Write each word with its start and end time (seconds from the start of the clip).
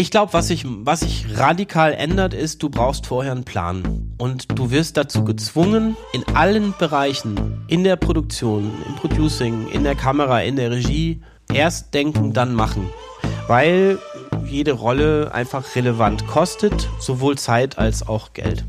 Ich 0.00 0.10
glaube, 0.10 0.32
was 0.32 0.48
sich 0.48 0.64
was 0.66 1.00
sich 1.00 1.26
radikal 1.36 1.92
ändert, 1.92 2.32
ist, 2.32 2.62
du 2.62 2.70
brauchst 2.70 3.04
vorher 3.06 3.32
einen 3.32 3.44
Plan. 3.44 4.14
Und 4.16 4.58
du 4.58 4.70
wirst 4.70 4.96
dazu 4.96 5.24
gezwungen, 5.24 5.94
in 6.14 6.24
allen 6.34 6.72
Bereichen, 6.78 7.62
in 7.68 7.84
der 7.84 7.96
Produktion, 7.96 8.72
im 8.88 8.94
Producing, 8.94 9.68
in 9.68 9.84
der 9.84 9.94
Kamera, 9.94 10.40
in 10.40 10.56
der 10.56 10.70
Regie, 10.70 11.20
erst 11.52 11.92
denken, 11.92 12.32
dann 12.32 12.54
machen. 12.54 12.88
Weil 13.46 13.98
jede 14.46 14.72
Rolle 14.72 15.34
einfach 15.34 15.76
relevant 15.76 16.26
kostet, 16.26 16.88
sowohl 16.98 17.36
Zeit 17.36 17.76
als 17.76 18.08
auch 18.08 18.32
Geld. 18.32 18.64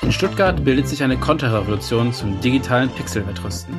In 0.00 0.12
Stuttgart 0.12 0.64
bildet 0.64 0.86
sich 0.86 1.02
eine 1.02 1.16
Konterrevolution 1.16 2.12
zum 2.12 2.40
digitalen 2.40 2.88
Pixelwettrüsten. 2.90 3.74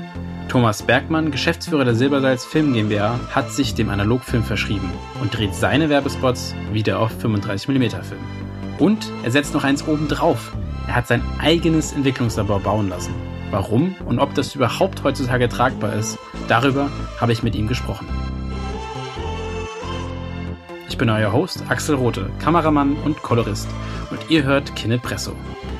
Thomas 0.50 0.82
Bergmann, 0.82 1.30
Geschäftsführer 1.30 1.86
der 1.86 1.94
Silbersalz 1.94 2.44
Film 2.44 2.74
GmbH, 2.74 3.20
hat 3.30 3.52
sich 3.52 3.76
dem 3.76 3.92
Analogfilm 3.92 4.44
verschrieben 4.44 4.92
und 5.22 5.38
dreht 5.38 5.54
seine 5.54 5.90
Werbespots 5.90 6.56
wieder 6.74 7.00
auf 7.00 7.12
35mm 7.24 8.02
Film. 8.02 8.22
Und 8.80 9.12
er 9.22 9.30
setzt 9.30 9.54
noch 9.54 9.64
eins 9.64 9.88
oben 9.88 10.08
drauf. 10.08 10.52
Er 10.88 10.96
hat 10.96 11.06
sein 11.06 11.22
eigenes 11.38 11.94
Entwicklungslabor 11.94 12.62
bauen 12.62 12.90
lassen. 12.90 13.14
Warum 13.52 13.96
und 14.06 14.18
ob 14.18 14.34
das 14.34 14.56
überhaupt 14.56 15.04
heutzutage 15.04 15.50
tragbar 15.50 15.94
ist, 15.94 16.18
darüber 16.48 16.90
habe 17.22 17.32
ich 17.32 17.44
mit 17.44 17.54
ihm 17.54 17.68
gesprochen. 17.68 18.08
Ich 20.90 20.98
bin 20.98 21.12
euer 21.12 21.32
Host 21.32 21.64
Axel 21.70 21.94
Rote, 21.94 22.32
Kameramann 22.40 22.96
und 23.06 23.22
Kolorist 23.22 23.70
und 24.10 24.32
ihr 24.32 24.44
hört 24.44 24.76
Kinepresso, 24.76 25.34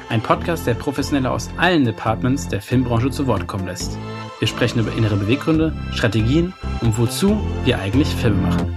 ein 0.10 0.22
Podcast, 0.22 0.68
der 0.68 0.76
Professionelle 0.76 1.32
aus 1.32 1.50
allen 1.58 1.86
Departments 1.86 2.48
der 2.48 2.62
Filmbranche 2.62 3.10
zu 3.10 3.26
Wort 3.26 3.48
kommen 3.48 3.66
lässt. 3.66 3.98
Wir 4.40 4.48
sprechen 4.48 4.80
über 4.80 4.94
innere 4.96 5.18
Beweggründe, 5.18 5.74
Strategien 5.92 6.54
und 6.80 6.98
wozu 6.98 7.38
wir 7.66 7.78
eigentlich 7.78 8.08
Filme 8.08 8.42
machen. 8.42 8.74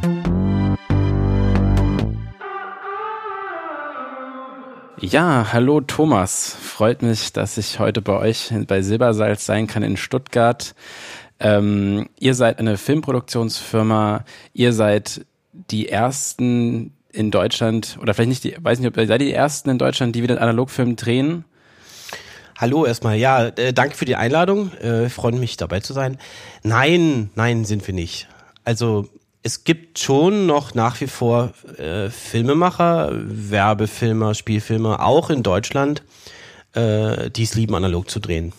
Ja, 4.99 5.53
hallo 5.53 5.81
Thomas. 5.81 6.57
Freut 6.61 7.03
mich, 7.03 7.33
dass 7.33 7.59
ich 7.59 7.79
heute 7.79 8.03
bei 8.03 8.19
euch 8.19 8.53
bei 8.67 8.83
Silbersalz 8.83 9.47
sein 9.47 9.69
kann 9.69 9.85
in 9.85 9.97
Stuttgart. 9.97 10.75
Ähm, 11.39 12.09
ihr 12.19 12.35
seid 12.35 12.59
eine 12.59 12.77
Filmproduktionsfirma. 12.77 14.25
Ihr 14.53 14.73
seid 14.73 15.25
die 15.53 15.89
ersten 15.89 16.93
in 17.13 17.31
Deutschland, 17.31 17.99
oder 18.01 18.15
vielleicht 18.15 18.29
nicht 18.29 18.45
die, 18.45 18.57
weiß 18.61 18.81
nicht, 18.81 18.89
ob 18.89 18.97
ihr 18.97 19.07
seid 19.07 19.21
die 19.21 19.33
ersten 19.33 19.71
in 19.71 19.79
Deutschland, 19.79 20.17
die 20.17 20.25
wieder 20.25 20.35
einen 20.35 20.43
Analogfilm 20.43 20.97
drehen. 20.97 21.45
Hallo 22.63 22.87
erstmal. 22.87 23.17
Ja, 23.17 23.49
äh, 23.49 23.73
danke 23.73 23.97
für 23.97 24.05
die 24.05 24.15
Einladung. 24.15 24.73
Äh, 24.75 25.09
freue 25.09 25.33
mich 25.33 25.57
dabei 25.57 25.81
zu 25.81 25.93
sein. 25.93 26.17
Nein, 26.63 27.29
nein, 27.35 27.65
sind 27.65 27.85
wir 27.89 27.93
nicht. 27.93 28.29
Also 28.63 29.09
es 29.43 29.65
gibt 29.65 29.99
schon 29.99 30.47
noch 30.47 30.73
nach 30.73 31.01
wie 31.01 31.09
vor 31.09 31.55
äh, 31.77 32.09
Filmemacher, 32.09 33.11
Werbefilmer, 33.15 34.35
Spielfilmer, 34.35 35.05
auch 35.05 35.29
in 35.29 35.43
Deutschland, 35.43 36.05
äh, 36.75 37.31
die 37.31 37.43
es 37.43 37.57
lieben, 37.57 37.75
analog 37.75 38.09
zu 38.09 38.21
drehen. 38.21 38.53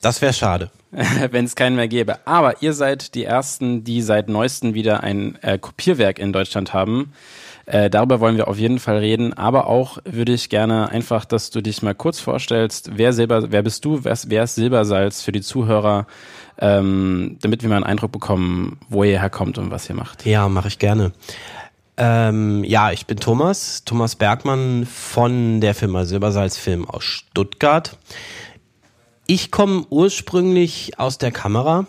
Das 0.00 0.22
wäre 0.22 0.32
schade. 0.32 0.70
Wenn 0.92 1.46
es 1.46 1.56
keinen 1.56 1.74
mehr 1.74 1.88
gäbe. 1.88 2.24
Aber 2.28 2.62
ihr 2.62 2.74
seid 2.74 3.16
die 3.16 3.24
Ersten, 3.24 3.82
die 3.82 4.02
seit 4.02 4.28
neuestem 4.28 4.74
wieder 4.74 5.02
ein 5.02 5.36
äh, 5.42 5.58
Kopierwerk 5.58 6.20
in 6.20 6.32
Deutschland 6.32 6.72
haben. 6.72 7.12
Äh, 7.66 7.90
darüber 7.90 8.20
wollen 8.20 8.36
wir 8.36 8.46
auf 8.46 8.58
jeden 8.58 8.78
Fall 8.78 8.98
reden. 8.98 9.32
Aber 9.32 9.66
auch 9.66 9.98
würde 10.04 10.32
ich 10.32 10.48
gerne 10.48 10.88
einfach, 10.88 11.24
dass 11.24 11.50
du 11.50 11.60
dich 11.60 11.82
mal 11.82 11.94
kurz 11.94 12.20
vorstellst. 12.20 12.92
Wer 12.94 13.12
Silber, 13.12 13.50
wer 13.50 13.62
bist 13.62 13.84
du? 13.84 14.04
Wer, 14.04 14.16
wer 14.26 14.44
ist 14.44 14.54
Silbersalz 14.54 15.22
für 15.22 15.32
die 15.32 15.42
Zuhörer? 15.42 16.06
Ähm, 16.58 17.36
damit 17.42 17.62
wir 17.62 17.68
mal 17.68 17.76
einen 17.76 17.84
Eindruck 17.84 18.12
bekommen, 18.12 18.78
wo 18.88 19.04
ihr 19.04 19.20
herkommt 19.20 19.58
und 19.58 19.70
was 19.70 19.88
ihr 19.90 19.96
macht. 19.96 20.24
Ja, 20.24 20.48
mache 20.48 20.68
ich 20.68 20.78
gerne. 20.78 21.12
Ähm, 21.98 22.62
ja, 22.64 22.92
ich 22.92 23.06
bin 23.06 23.18
Thomas, 23.18 23.84
Thomas 23.84 24.16
Bergmann 24.16 24.86
von 24.86 25.60
der 25.60 25.74
Firma 25.74 26.04
Silbersalz 26.04 26.56
Film 26.56 26.88
aus 26.88 27.04
Stuttgart. 27.04 27.98
Ich 29.26 29.50
komme 29.50 29.84
ursprünglich 29.90 30.98
aus 30.98 31.18
der 31.18 31.32
Kamera. 31.32 31.86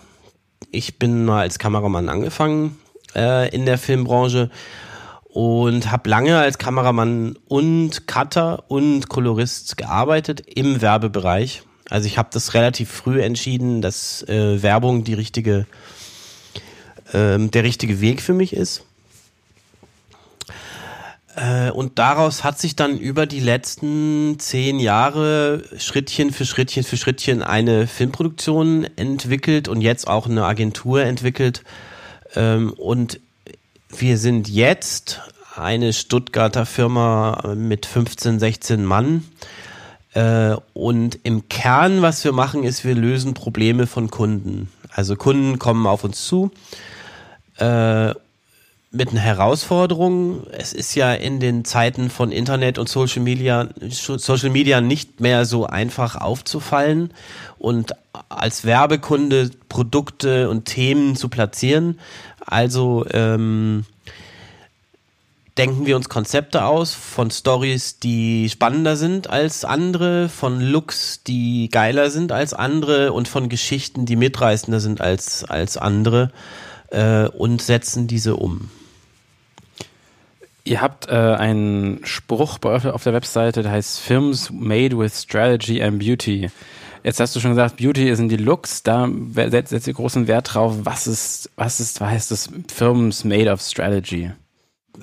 Ich 0.70 0.98
bin 0.98 1.24
mal 1.24 1.42
als 1.42 1.58
Kameramann 1.58 2.08
angefangen 2.08 2.78
äh, 3.14 3.48
in 3.54 3.64
der 3.64 3.78
Filmbranche 3.78 4.50
und 5.38 5.92
habe 5.92 6.10
lange 6.10 6.36
als 6.36 6.58
Kameramann 6.58 7.36
und 7.46 8.08
Cutter 8.08 8.64
und 8.66 9.08
Kolorist 9.08 9.76
gearbeitet 9.76 10.42
im 10.52 10.82
Werbebereich. 10.82 11.62
Also 11.88 12.08
ich 12.08 12.18
habe 12.18 12.30
das 12.32 12.54
relativ 12.54 12.90
früh 12.90 13.22
entschieden, 13.22 13.80
dass 13.80 14.24
äh, 14.24 14.60
Werbung 14.64 15.04
die 15.04 15.14
richtige, 15.14 15.66
äh, 17.12 17.38
der 17.38 17.62
richtige 17.62 18.00
Weg 18.00 18.20
für 18.20 18.34
mich 18.34 18.52
ist. 18.52 18.82
Äh, 21.36 21.70
und 21.70 22.00
daraus 22.00 22.42
hat 22.42 22.58
sich 22.58 22.74
dann 22.74 22.98
über 22.98 23.26
die 23.26 23.38
letzten 23.38 24.40
zehn 24.40 24.80
Jahre 24.80 25.62
Schrittchen 25.78 26.32
für 26.32 26.46
Schrittchen 26.46 26.82
für 26.82 26.96
Schrittchen 26.96 27.44
eine 27.44 27.86
Filmproduktion 27.86 28.88
entwickelt 28.96 29.68
und 29.68 29.82
jetzt 29.82 30.08
auch 30.08 30.26
eine 30.26 30.46
Agentur 30.46 31.02
entwickelt. 31.02 31.62
Ähm, 32.34 32.72
und 32.72 33.20
wir 33.88 34.18
sind 34.18 34.48
jetzt 34.48 35.20
eine 35.54 35.92
Stuttgarter 35.92 36.66
Firma 36.66 37.54
mit 37.56 37.86
15, 37.86 38.38
16 38.38 38.84
Mann. 38.84 39.24
Äh, 40.14 40.56
und 40.74 41.18
im 41.22 41.48
Kern, 41.48 42.02
was 42.02 42.24
wir 42.24 42.32
machen, 42.32 42.64
ist, 42.64 42.84
wir 42.84 42.94
lösen 42.94 43.34
Probleme 43.34 43.86
von 43.86 44.10
Kunden. 44.10 44.70
Also 44.90 45.16
Kunden 45.16 45.58
kommen 45.58 45.86
auf 45.86 46.04
uns 46.04 46.26
zu 46.26 46.50
äh, 47.58 48.14
mit 48.90 49.10
einer 49.10 49.20
Herausforderung. 49.20 50.46
Es 50.50 50.72
ist 50.72 50.94
ja 50.94 51.12
in 51.12 51.40
den 51.40 51.64
Zeiten 51.64 52.08
von 52.08 52.32
Internet 52.32 52.78
und 52.78 52.88
Social 52.88 53.22
Media, 53.22 53.68
Social 53.90 54.50
Media 54.50 54.80
nicht 54.80 55.20
mehr 55.20 55.44
so 55.44 55.66
einfach 55.66 56.16
aufzufallen 56.16 57.12
und 57.58 57.94
als 58.28 58.64
Werbekunde 58.64 59.50
Produkte 59.68 60.48
und 60.48 60.64
Themen 60.64 61.16
zu 61.16 61.28
platzieren. 61.28 61.98
Also 62.50 63.04
ähm, 63.12 63.84
denken 65.58 65.84
wir 65.86 65.96
uns 65.96 66.08
Konzepte 66.08 66.64
aus 66.64 66.94
von 66.94 67.30
Stories, 67.30 67.98
die 67.98 68.48
spannender 68.48 68.96
sind 68.96 69.28
als 69.28 69.64
andere, 69.64 70.28
von 70.28 70.60
Looks, 70.60 71.22
die 71.24 71.68
geiler 71.70 72.10
sind 72.10 72.32
als 72.32 72.54
andere 72.54 73.12
und 73.12 73.28
von 73.28 73.48
Geschichten, 73.48 74.06
die 74.06 74.16
mitreißender 74.16 74.80
sind 74.80 75.00
als, 75.00 75.44
als 75.44 75.76
andere 75.76 76.30
äh, 76.90 77.28
und 77.28 77.60
setzen 77.60 78.06
diese 78.06 78.36
um. 78.36 78.70
Ihr 80.64 80.80
habt 80.80 81.08
äh, 81.08 81.12
einen 81.12 82.00
Spruch 82.04 82.58
auf 82.62 83.02
der 83.02 83.12
Webseite, 83.12 83.62
der 83.62 83.72
heißt 83.72 84.00
Films 84.00 84.50
made 84.50 84.96
with 84.98 85.22
strategy 85.22 85.82
and 85.82 85.98
beauty. 85.98 86.50
Jetzt 87.08 87.20
hast 87.20 87.34
du 87.34 87.40
schon 87.40 87.52
gesagt, 87.52 87.78
Beauty 87.78 88.14
sind 88.14 88.28
die 88.28 88.36
Looks, 88.36 88.82
da 88.82 89.08
setzt, 89.32 89.70
setzt 89.70 89.86
ihr 89.86 89.94
großen 89.94 90.26
Wert 90.26 90.52
drauf. 90.52 90.74
Was 90.82 91.06
ist, 91.06 91.50
was 91.56 91.80
ist, 91.80 92.02
was 92.02 92.10
heißt 92.10 92.30
das 92.30 92.50
Films 92.70 93.24
made 93.24 93.50
of 93.50 93.62
strategy? 93.62 94.30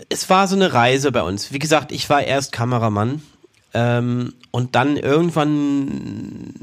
Es 0.09 0.29
war 0.29 0.47
so 0.47 0.55
eine 0.55 0.71
Reise 0.71 1.11
bei 1.11 1.23
uns. 1.23 1.51
Wie 1.51 1.57
gesagt, 1.57 1.91
ich 1.91 2.07
war 2.07 2.21
erst 2.21 2.51
Kameramann 2.51 3.23
ähm, 3.73 4.35
und 4.51 4.75
dann 4.75 4.97
irgendwann 4.97 6.53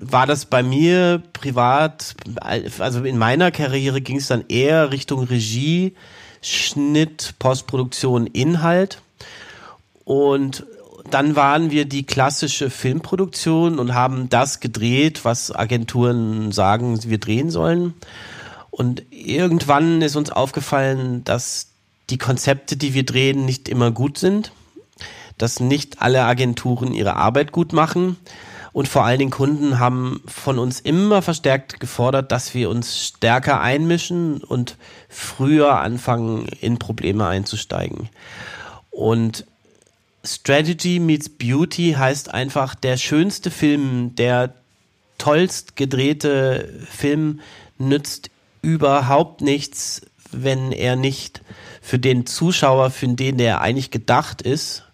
war 0.00 0.26
das 0.26 0.46
bei 0.46 0.64
mir 0.64 1.22
privat, 1.34 2.16
also 2.40 3.04
in 3.04 3.16
meiner 3.16 3.52
Karriere 3.52 4.00
ging 4.00 4.16
es 4.16 4.26
dann 4.26 4.44
eher 4.48 4.90
Richtung 4.90 5.22
Regie, 5.22 5.94
Schnitt, 6.42 7.34
Postproduktion, 7.38 8.26
Inhalt. 8.26 9.00
Und 10.04 10.66
dann 11.10 11.36
waren 11.36 11.70
wir 11.70 11.84
die 11.84 12.04
klassische 12.04 12.70
Filmproduktion 12.70 13.78
und 13.78 13.94
haben 13.94 14.28
das 14.28 14.60
gedreht, 14.60 15.24
was 15.24 15.54
Agenturen 15.54 16.52
sagen, 16.52 16.98
wir 17.04 17.18
drehen 17.18 17.50
sollen. 17.50 17.94
Und 18.70 19.02
irgendwann 19.10 20.02
ist 20.02 20.16
uns 20.16 20.30
aufgefallen, 20.30 21.24
dass 21.24 21.68
die 22.08 22.18
Konzepte, 22.18 22.76
die 22.76 22.94
wir 22.94 23.04
drehen, 23.04 23.44
nicht 23.44 23.68
immer 23.68 23.90
gut 23.90 24.18
sind, 24.18 24.52
dass 25.38 25.60
nicht 25.60 26.02
alle 26.02 26.24
Agenturen 26.24 26.92
ihre 26.92 27.16
Arbeit 27.16 27.52
gut 27.52 27.72
machen 27.72 28.16
und 28.72 28.88
vor 28.88 29.04
allen 29.04 29.18
Dingen 29.18 29.30
Kunden 29.30 29.78
haben 29.78 30.22
von 30.26 30.58
uns 30.58 30.80
immer 30.80 31.22
verstärkt 31.22 31.80
gefordert, 31.80 32.30
dass 32.30 32.54
wir 32.54 32.70
uns 32.70 33.04
stärker 33.04 33.60
einmischen 33.60 34.42
und 34.42 34.76
früher 35.08 35.80
anfangen, 35.80 36.46
in 36.60 36.78
Probleme 36.78 37.26
einzusteigen. 37.26 38.08
Und 38.90 39.44
Strategy 40.24 40.98
meets 40.98 41.28
Beauty 41.28 41.94
heißt 41.96 42.32
einfach, 42.32 42.74
der 42.74 42.96
schönste 42.96 43.50
Film, 43.50 44.14
der 44.16 44.54
tollst 45.18 45.76
gedrehte 45.76 46.72
Film 46.90 47.40
nützt 47.78 48.30
überhaupt 48.62 49.40
nichts, 49.40 50.02
wenn 50.32 50.72
er 50.72 50.96
nicht 50.96 51.42
für 51.80 51.98
den 51.98 52.26
Zuschauer, 52.26 52.90
für 52.90 53.08
den 53.08 53.38
der 53.38 53.60
eigentlich 53.60 53.90
gedacht 53.90 54.42
ist, 54.42 54.84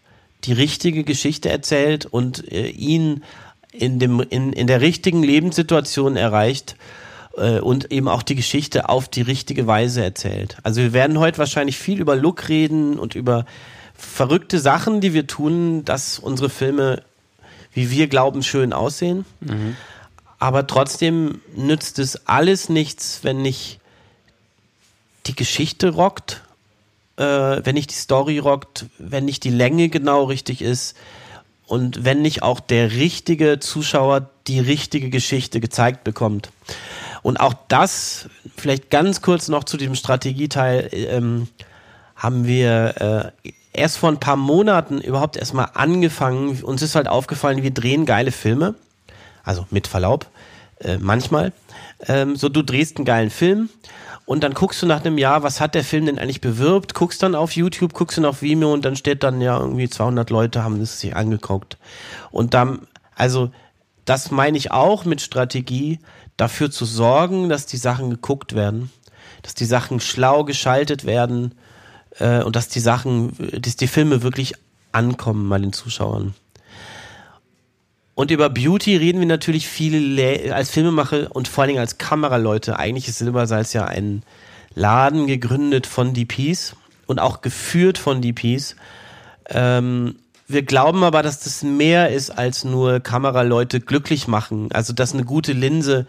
die 0.44 0.52
richtige 0.52 1.04
Geschichte 1.04 1.48
erzählt 1.48 2.06
und 2.06 2.50
äh, 2.52 2.68
ihn 2.68 3.24
in, 3.72 3.98
dem, 3.98 4.20
in, 4.20 4.52
in 4.52 4.66
der 4.66 4.80
richtigen 4.80 5.22
Lebenssituation 5.22 6.16
erreicht 6.16 6.76
äh, 7.36 7.58
und 7.58 7.90
eben 7.92 8.08
auch 8.08 8.22
die 8.22 8.36
Geschichte 8.36 8.88
auf 8.88 9.08
die 9.08 9.22
richtige 9.22 9.66
Weise 9.66 10.04
erzählt. 10.04 10.56
Also 10.62 10.80
wir 10.80 10.92
werden 10.92 11.18
heute 11.18 11.38
wahrscheinlich 11.38 11.76
viel 11.76 12.00
über 12.00 12.16
Look 12.16 12.48
reden 12.48 12.98
und 12.98 13.14
über 13.14 13.44
verrückte 13.96 14.58
Sachen, 14.58 15.00
die 15.00 15.12
wir 15.12 15.26
tun, 15.26 15.84
dass 15.84 16.18
unsere 16.18 16.50
Filme, 16.50 17.02
wie 17.72 17.90
wir 17.90 18.08
glauben, 18.08 18.42
schön 18.42 18.72
aussehen. 18.72 19.24
Mhm. 19.40 19.76
Aber 20.38 20.66
trotzdem 20.66 21.40
nützt 21.54 21.98
es 21.98 22.26
alles 22.26 22.68
nichts, 22.68 23.20
wenn 23.22 23.42
nicht 23.42 23.80
die 25.26 25.34
Geschichte 25.34 25.90
rockt, 25.90 26.42
äh, 27.16 27.22
wenn 27.22 27.74
nicht 27.74 27.90
die 27.90 27.96
Story 27.96 28.38
rockt, 28.38 28.86
wenn 28.98 29.24
nicht 29.24 29.44
die 29.44 29.50
Länge 29.50 29.88
genau 29.88 30.24
richtig 30.24 30.62
ist 30.62 30.96
und 31.66 32.04
wenn 32.04 32.22
nicht 32.22 32.42
auch 32.42 32.60
der 32.60 32.92
richtige 32.92 33.58
Zuschauer 33.58 34.30
die 34.46 34.60
richtige 34.60 35.10
Geschichte 35.10 35.60
gezeigt 35.60 36.04
bekommt. 36.04 36.50
Und 37.22 37.38
auch 37.38 37.54
das, 37.68 38.28
vielleicht 38.56 38.90
ganz 38.90 39.20
kurz 39.20 39.48
noch 39.48 39.64
zu 39.64 39.76
diesem 39.76 39.96
Strategieteil, 39.96 40.88
ähm, 40.92 41.48
haben 42.14 42.46
wir 42.46 43.32
äh, 43.44 43.50
erst 43.76 43.98
vor 43.98 44.10
ein 44.10 44.20
paar 44.20 44.36
Monaten 44.36 45.00
überhaupt 45.00 45.36
erstmal 45.36 45.70
angefangen. 45.74 46.62
Uns 46.62 46.82
ist 46.82 46.94
halt 46.94 47.08
aufgefallen, 47.08 47.62
wir 47.62 47.72
drehen 47.72 48.06
geile 48.06 48.32
Filme. 48.32 48.74
Also 49.44 49.66
mit 49.70 49.86
Verlaub, 49.86 50.26
äh, 50.80 50.98
manchmal. 50.98 51.52
Ähm, 52.06 52.36
so, 52.36 52.48
du 52.48 52.62
drehst 52.62 52.96
einen 52.96 53.04
geilen 53.04 53.30
Film 53.30 53.68
und 54.26 54.42
dann 54.42 54.54
guckst 54.54 54.82
du 54.82 54.86
nach 54.86 55.04
einem 55.04 55.18
Jahr, 55.18 55.44
was 55.44 55.60
hat 55.60 55.76
der 55.76 55.84
Film 55.84 56.06
denn 56.06 56.18
eigentlich 56.18 56.40
bewirbt, 56.40 56.94
guckst 56.94 57.22
dann 57.22 57.36
auf 57.36 57.52
YouTube, 57.52 57.92
guckst 57.92 58.18
dann 58.18 58.24
auf 58.24 58.42
Vimeo 58.42 58.72
und 58.72 58.84
dann 58.84 58.96
steht 58.96 59.22
dann 59.22 59.40
ja 59.40 59.58
irgendwie 59.58 59.88
200 59.88 60.28
Leute 60.30 60.64
haben 60.64 60.80
das 60.80 61.00
sich 61.00 61.14
angeguckt. 61.14 61.78
Und 62.32 62.52
dann, 62.52 62.80
also 63.14 63.50
das 64.04 64.32
meine 64.32 64.58
ich 64.58 64.72
auch 64.72 65.04
mit 65.04 65.20
Strategie, 65.20 66.00
dafür 66.36 66.70
zu 66.70 66.84
sorgen, 66.84 67.48
dass 67.48 67.66
die 67.66 67.76
Sachen 67.76 68.10
geguckt 68.10 68.54
werden, 68.54 68.90
dass 69.42 69.54
die 69.54 69.64
Sachen 69.64 70.00
schlau 70.00 70.44
geschaltet 70.44 71.04
werden 71.04 71.54
äh, 72.18 72.42
und 72.42 72.56
dass 72.56 72.68
die 72.68 72.80
Sachen, 72.80 73.32
dass 73.60 73.76
die 73.76 73.88
Filme 73.88 74.22
wirklich 74.22 74.54
ankommen 74.92 75.48
bei 75.48 75.58
den 75.58 75.72
Zuschauern. 75.72 76.34
Und 78.14 78.30
über 78.30 78.48
Beauty 78.48 78.96
reden 78.96 79.20
wir 79.20 79.26
natürlich 79.26 79.68
viel 79.68 80.50
als 80.50 80.70
Filmemacher 80.70 81.34
und 81.36 81.48
vor 81.48 81.62
allen 81.62 81.68
Dingen 81.68 81.80
als 81.80 81.98
Kameraleute. 81.98 82.78
Eigentlich 82.78 83.08
ist 83.08 83.18
Silbersalz 83.18 83.74
ja 83.74 83.84
ein 83.84 84.22
Laden 84.74 85.26
gegründet 85.26 85.86
von 85.86 86.14
DPs 86.14 86.76
und 87.06 87.18
auch 87.18 87.42
geführt 87.42 87.98
von 87.98 88.22
DPs. 88.22 88.76
Ähm, 89.50 90.16
wir 90.48 90.62
glauben 90.62 91.04
aber, 91.04 91.22
dass 91.22 91.40
das 91.40 91.62
mehr 91.62 92.10
ist 92.10 92.30
als 92.30 92.64
nur 92.64 93.00
Kameraleute 93.00 93.80
glücklich 93.80 94.28
machen. 94.28 94.70
Also, 94.72 94.92
dass 94.92 95.12
eine 95.12 95.24
gute 95.24 95.52
Linse 95.52 96.06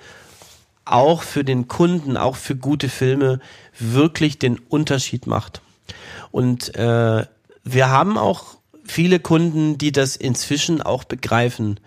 auch 0.86 1.24
für 1.24 1.44
den 1.44 1.68
Kunden, 1.68 2.16
auch 2.16 2.36
für 2.36 2.56
gute 2.56 2.88
Filme 2.88 3.40
wirklich 3.78 4.40
den 4.40 4.60
Unterschied 4.60 5.28
macht. 5.28 5.62
Und 6.32 6.76
äh, 6.76 7.26
wir 7.64 7.90
haben 7.90 8.18
auch 8.18 8.58
viele 8.86 9.20
Kunden, 9.20 9.78
die 9.78 9.92
das 9.92 10.16
inzwischen 10.16 10.82
auch 10.82 11.04
begreifen, 11.04 11.80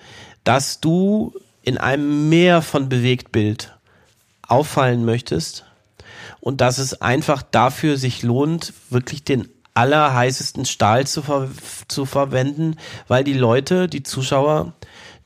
dass 0.45 0.81
du 0.81 1.33
in 1.63 1.79
einem 1.79 2.29
Meer 2.29 2.63
von 2.63 2.89
Bewegtbild 2.89 3.77
auffallen 4.47 5.05
möchtest 5.05 5.65
und 6.41 6.61
dass 6.61 6.79
es 6.79 7.01
einfach 7.01 7.43
dafür 7.43 7.97
sich 7.97 8.23
lohnt, 8.23 8.73
wirklich 8.89 9.25
den 9.25 9.49
allerheißesten 9.75 10.65
Stahl 10.65 11.07
zu, 11.07 11.23
ver 11.23 11.49
zu 11.89 12.05
verwenden, 12.05 12.77
weil 13.09 13.25
die 13.25 13.35
Leute, 13.35 13.89
die 13.89 14.03
Zuschauer, 14.03 14.73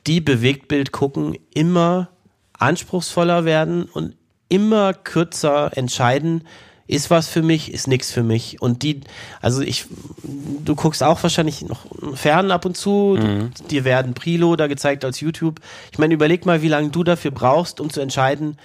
die 0.07 0.21
Bewegtbild 0.21 0.91
gucken, 0.91 1.37
immer 1.53 2.09
anspruchsvoller 2.57 3.43
werden 3.45 3.83
und 3.85 4.15
immer 4.49 4.93
kürzer 4.93 5.75
entscheiden, 5.75 6.43
ist 6.87 7.09
was 7.09 7.27
für 7.27 7.41
mich, 7.41 7.73
ist 7.73 7.87
nichts 7.87 8.11
für 8.11 8.23
mich. 8.23 8.61
Und 8.61 8.83
die, 8.83 9.01
also 9.41 9.61
ich, 9.61 9.85
du 10.23 10.75
guckst 10.75 11.01
auch 11.01 11.21
wahrscheinlich 11.23 11.63
noch 11.63 11.85
fern 12.13 12.51
ab 12.51 12.65
und 12.65 12.77
zu, 12.77 13.17
mhm. 13.19 13.51
du, 13.57 13.63
dir 13.69 13.83
werden 13.83 14.13
Prilo 14.13 14.55
da 14.55 14.67
gezeigt 14.67 15.03
als 15.03 15.19
YouTube. 15.19 15.59
Ich 15.91 15.97
meine, 15.97 16.13
überleg 16.13 16.45
mal, 16.45 16.61
wie 16.61 16.67
lange 16.67 16.89
du 16.89 17.03
dafür 17.03 17.31
brauchst, 17.31 17.79
um 17.79 17.89
zu 17.89 18.01
entscheiden, 18.01 18.57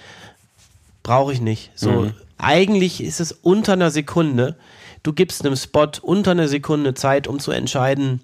brauche 1.03 1.33
ich 1.33 1.41
nicht. 1.41 1.71
So, 1.75 1.91
mhm. 1.91 2.13
eigentlich 2.37 3.03
ist 3.03 3.19
es 3.19 3.31
unter 3.31 3.73
einer 3.73 3.91
Sekunde 3.91 4.55
Du 5.03 5.13
gibst 5.13 5.45
einem 5.45 5.55
Spot 5.55 5.89
unter 6.01 6.31
einer 6.31 6.47
Sekunde 6.47 6.93
Zeit, 6.93 7.27
um 7.27 7.39
zu 7.39 7.51
entscheiden, 7.51 8.21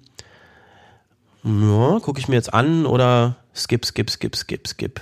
ja, 1.42 1.98
gucke 2.00 2.20
ich 2.20 2.28
mir 2.28 2.36
jetzt 2.36 2.54
an 2.54 2.86
oder 2.86 3.36
skip, 3.54 3.84
skip, 3.84 4.10
skip, 4.10 4.36
skip, 4.36 4.68
skip. 4.68 5.00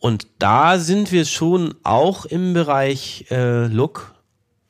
Und 0.00 0.26
da 0.38 0.78
sind 0.78 1.12
wir 1.12 1.24
schon 1.24 1.74
auch 1.84 2.24
im 2.24 2.54
Bereich 2.54 3.26
äh, 3.30 3.66
Look 3.66 4.14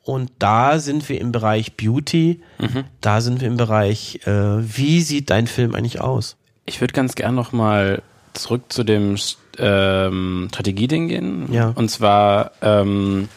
und 0.03 0.31
da 0.39 0.77
sind 0.79 1.07
wir 1.09 1.19
im 1.21 1.31
Bereich 1.31 1.77
Beauty, 1.77 2.41
mhm. 2.59 2.83
da 2.99 3.21
sind 3.21 3.39
wir 3.39 3.47
im 3.47 3.57
Bereich, 3.57 4.19
äh, 4.25 4.31
wie 4.31 5.01
sieht 5.01 5.29
dein 5.29 5.47
Film 5.47 5.73
eigentlich 5.73 6.01
aus? 6.01 6.35
Ich 6.65 6.81
würde 6.81 6.93
ganz 6.93 7.15
gern 7.15 7.33
nochmal 7.33 8.03
zurück 8.33 8.63
zu 8.69 8.83
dem 8.83 9.15
ähm, 9.57 10.47
Strategieding 10.51 11.07
gehen. 11.07 11.51
Ja. 11.53 11.69
Und 11.75 11.89
zwar 11.89 12.51
ähm, 12.61 13.29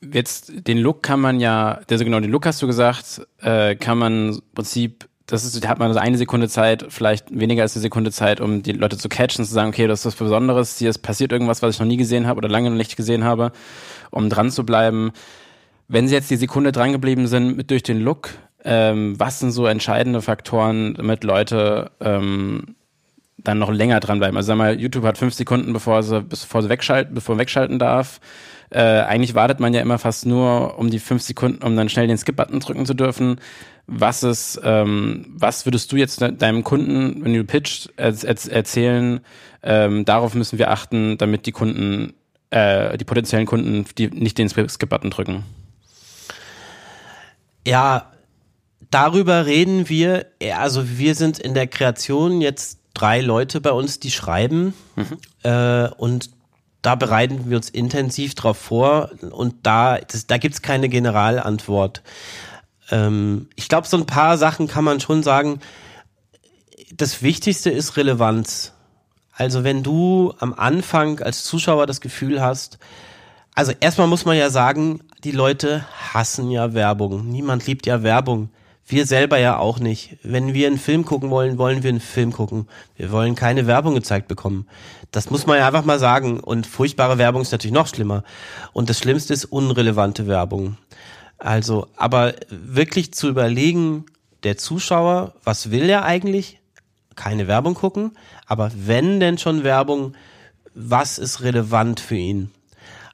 jetzt 0.00 0.52
den 0.66 0.78
Look 0.78 1.02
kann 1.02 1.20
man 1.20 1.40
ja, 1.40 1.80
also 1.90 2.04
genau, 2.04 2.20
den 2.20 2.30
Look 2.30 2.46
hast 2.46 2.62
du 2.62 2.66
gesagt, 2.66 3.26
äh, 3.40 3.76
kann 3.76 3.98
man 3.98 4.28
im 4.30 4.42
Prinzip, 4.54 5.08
das 5.26 5.44
ist, 5.44 5.62
da 5.62 5.68
hat 5.68 5.78
man 5.78 5.92
so 5.92 5.98
eine 5.98 6.16
Sekunde 6.16 6.48
Zeit, 6.48 6.86
vielleicht 6.88 7.36
weniger 7.36 7.62
als 7.62 7.74
eine 7.74 7.82
Sekunde 7.82 8.12
Zeit, 8.12 8.40
um 8.40 8.62
die 8.62 8.72
Leute 8.72 8.96
zu 8.96 9.08
catchen, 9.08 9.44
zu 9.44 9.52
sagen, 9.52 9.70
okay, 9.70 9.88
das 9.88 10.00
ist 10.00 10.06
was 10.06 10.14
Besonderes, 10.14 10.78
hier 10.78 10.90
ist 10.90 10.98
passiert 10.98 11.32
irgendwas, 11.32 11.62
was 11.62 11.74
ich 11.74 11.80
noch 11.80 11.86
nie 11.86 11.96
gesehen 11.96 12.26
habe 12.26 12.38
oder 12.38 12.48
lange 12.48 12.70
noch 12.70 12.76
nicht 12.76 12.96
gesehen 12.96 13.24
habe, 13.24 13.50
um 14.10 14.30
dran 14.30 14.50
zu 14.50 14.64
bleiben. 14.64 15.12
Wenn 15.88 16.06
sie 16.06 16.14
jetzt 16.14 16.30
die 16.30 16.36
Sekunde 16.36 16.72
dran 16.72 16.92
geblieben 16.92 17.26
sind 17.26 17.56
mit 17.56 17.70
durch 17.70 17.82
den 17.82 18.00
Look, 18.00 18.30
ähm, 18.64 19.18
was 19.18 19.40
sind 19.40 19.50
so 19.50 19.66
entscheidende 19.66 20.22
Faktoren, 20.22 20.94
damit 20.94 21.24
Leute 21.24 21.90
ähm, 22.00 22.76
dann 23.38 23.58
noch 23.58 23.70
länger 23.72 23.98
dranbleiben? 24.00 24.36
Also 24.36 24.48
sag 24.48 24.56
mal, 24.56 24.80
YouTube 24.80 25.04
hat 25.04 25.18
fünf 25.18 25.34
Sekunden, 25.34 25.72
bevor 25.72 26.02
sie, 26.02 26.22
bevor 26.22 26.62
sie 26.62 26.68
wegschalten, 26.68 27.14
bevor 27.14 27.34
man 27.34 27.40
wegschalten 27.40 27.78
darf. 27.78 28.20
Äh, 28.70 28.80
eigentlich 28.80 29.34
wartet 29.34 29.60
man 29.60 29.74
ja 29.74 29.80
immer 29.80 29.98
fast 29.98 30.26
nur 30.26 30.78
um 30.78 30.90
die 30.90 30.98
fünf 30.98 31.22
Sekunden, 31.22 31.64
um 31.64 31.76
dann 31.76 31.88
schnell 31.88 32.08
den 32.08 32.18
Skip-Button 32.18 32.58
drücken 32.60 32.86
zu 32.86 32.94
dürfen. 32.94 33.40
Was 33.88 34.24
ist, 34.24 34.60
ähm, 34.64 35.26
was 35.28 35.64
würdest 35.64 35.92
du 35.92 35.96
jetzt 35.96 36.20
deinem 36.20 36.64
Kunden, 36.64 37.24
wenn 37.24 37.32
du 37.32 37.44
pitcht, 37.44 37.92
er, 37.96 38.12
er, 38.24 38.52
erzählen, 38.52 39.20
ähm, 39.62 40.04
darauf 40.04 40.34
müssen 40.34 40.58
wir 40.58 40.70
achten, 40.70 41.18
damit 41.18 41.46
die 41.46 41.52
Kunden, 41.52 42.14
äh, 42.50 42.98
die 42.98 43.04
potenziellen 43.04 43.46
Kunden, 43.46 43.84
die 43.96 44.08
nicht 44.08 44.38
den 44.38 44.48
Skip-Button 44.48 45.10
drücken? 45.10 45.44
Ja, 47.64 48.10
darüber 48.90 49.46
reden 49.46 49.88
wir, 49.88 50.26
also 50.56 50.98
wir 50.98 51.14
sind 51.14 51.38
in 51.38 51.54
der 51.54 51.66
Kreation 51.68 52.40
jetzt 52.40 52.80
drei 52.94 53.20
Leute 53.20 53.60
bei 53.60 53.72
uns, 53.72 54.00
die 54.00 54.10
schreiben 54.10 54.74
mhm. 54.96 55.18
äh, 55.42 55.88
und 55.96 56.30
da 56.82 56.94
bereiten 56.94 57.50
wir 57.50 57.56
uns 57.56 57.68
intensiv 57.68 58.34
drauf 58.34 58.56
vor 58.56 59.10
und 59.30 59.54
da, 59.64 59.98
das, 59.98 60.26
da 60.26 60.38
gibt's 60.38 60.62
keine 60.62 60.88
Generalantwort. 60.88 62.02
Ähm, 62.90 63.48
ich 63.56 63.68
glaube, 63.68 63.86
so 63.86 63.96
ein 63.96 64.06
paar 64.06 64.38
Sachen 64.38 64.68
kann 64.68 64.84
man 64.84 65.00
schon 65.00 65.22
sagen. 65.22 65.60
Das 66.94 67.22
Wichtigste 67.22 67.70
ist 67.70 67.96
Relevanz. 67.96 68.72
Also 69.32 69.64
wenn 69.64 69.82
du 69.82 70.32
am 70.38 70.54
Anfang 70.54 71.20
als 71.20 71.44
Zuschauer 71.44 71.86
das 71.86 72.00
Gefühl 72.00 72.40
hast, 72.40 72.78
also 73.54 73.72
erstmal 73.80 74.06
muss 74.06 74.24
man 74.24 74.36
ja 74.36 74.50
sagen, 74.50 75.00
die 75.24 75.32
Leute 75.32 75.86
hassen 76.12 76.50
ja 76.50 76.74
Werbung. 76.74 77.26
Niemand 77.28 77.66
liebt 77.66 77.86
ja 77.86 78.02
Werbung. 78.02 78.50
Wir 78.86 79.04
selber 79.04 79.38
ja 79.38 79.58
auch 79.58 79.80
nicht. 79.80 80.18
Wenn 80.22 80.54
wir 80.54 80.68
einen 80.68 80.78
Film 80.78 81.04
gucken 81.04 81.30
wollen, 81.30 81.58
wollen 81.58 81.82
wir 81.82 81.90
einen 81.90 82.00
Film 82.00 82.32
gucken. 82.32 82.68
Wir 82.96 83.10
wollen 83.10 83.34
keine 83.34 83.66
Werbung 83.66 83.94
gezeigt 83.94 84.28
bekommen. 84.28 84.68
Das 85.10 85.28
muss 85.30 85.46
man 85.46 85.58
ja 85.58 85.66
einfach 85.66 85.84
mal 85.84 85.98
sagen. 85.98 86.38
Und 86.38 86.66
furchtbare 86.66 87.18
Werbung 87.18 87.42
ist 87.42 87.50
natürlich 87.50 87.74
noch 87.74 87.88
schlimmer. 87.88 88.22
Und 88.72 88.88
das 88.88 88.98
Schlimmste 88.98 89.34
ist 89.34 89.46
unrelevante 89.46 90.28
Werbung. 90.28 90.76
Also, 91.38 91.88
aber 91.96 92.34
wirklich 92.48 93.12
zu 93.12 93.28
überlegen, 93.28 94.06
der 94.42 94.56
Zuschauer, 94.56 95.34
was 95.44 95.70
will 95.70 95.88
er 95.88 96.04
eigentlich? 96.04 96.60
Keine 97.14 97.46
Werbung 97.46 97.74
gucken. 97.74 98.12
Aber 98.46 98.70
wenn 98.74 99.20
denn 99.20 99.38
schon 99.38 99.64
Werbung, 99.64 100.14
was 100.74 101.18
ist 101.18 101.42
relevant 101.42 102.00
für 102.00 102.16
ihn? 102.16 102.50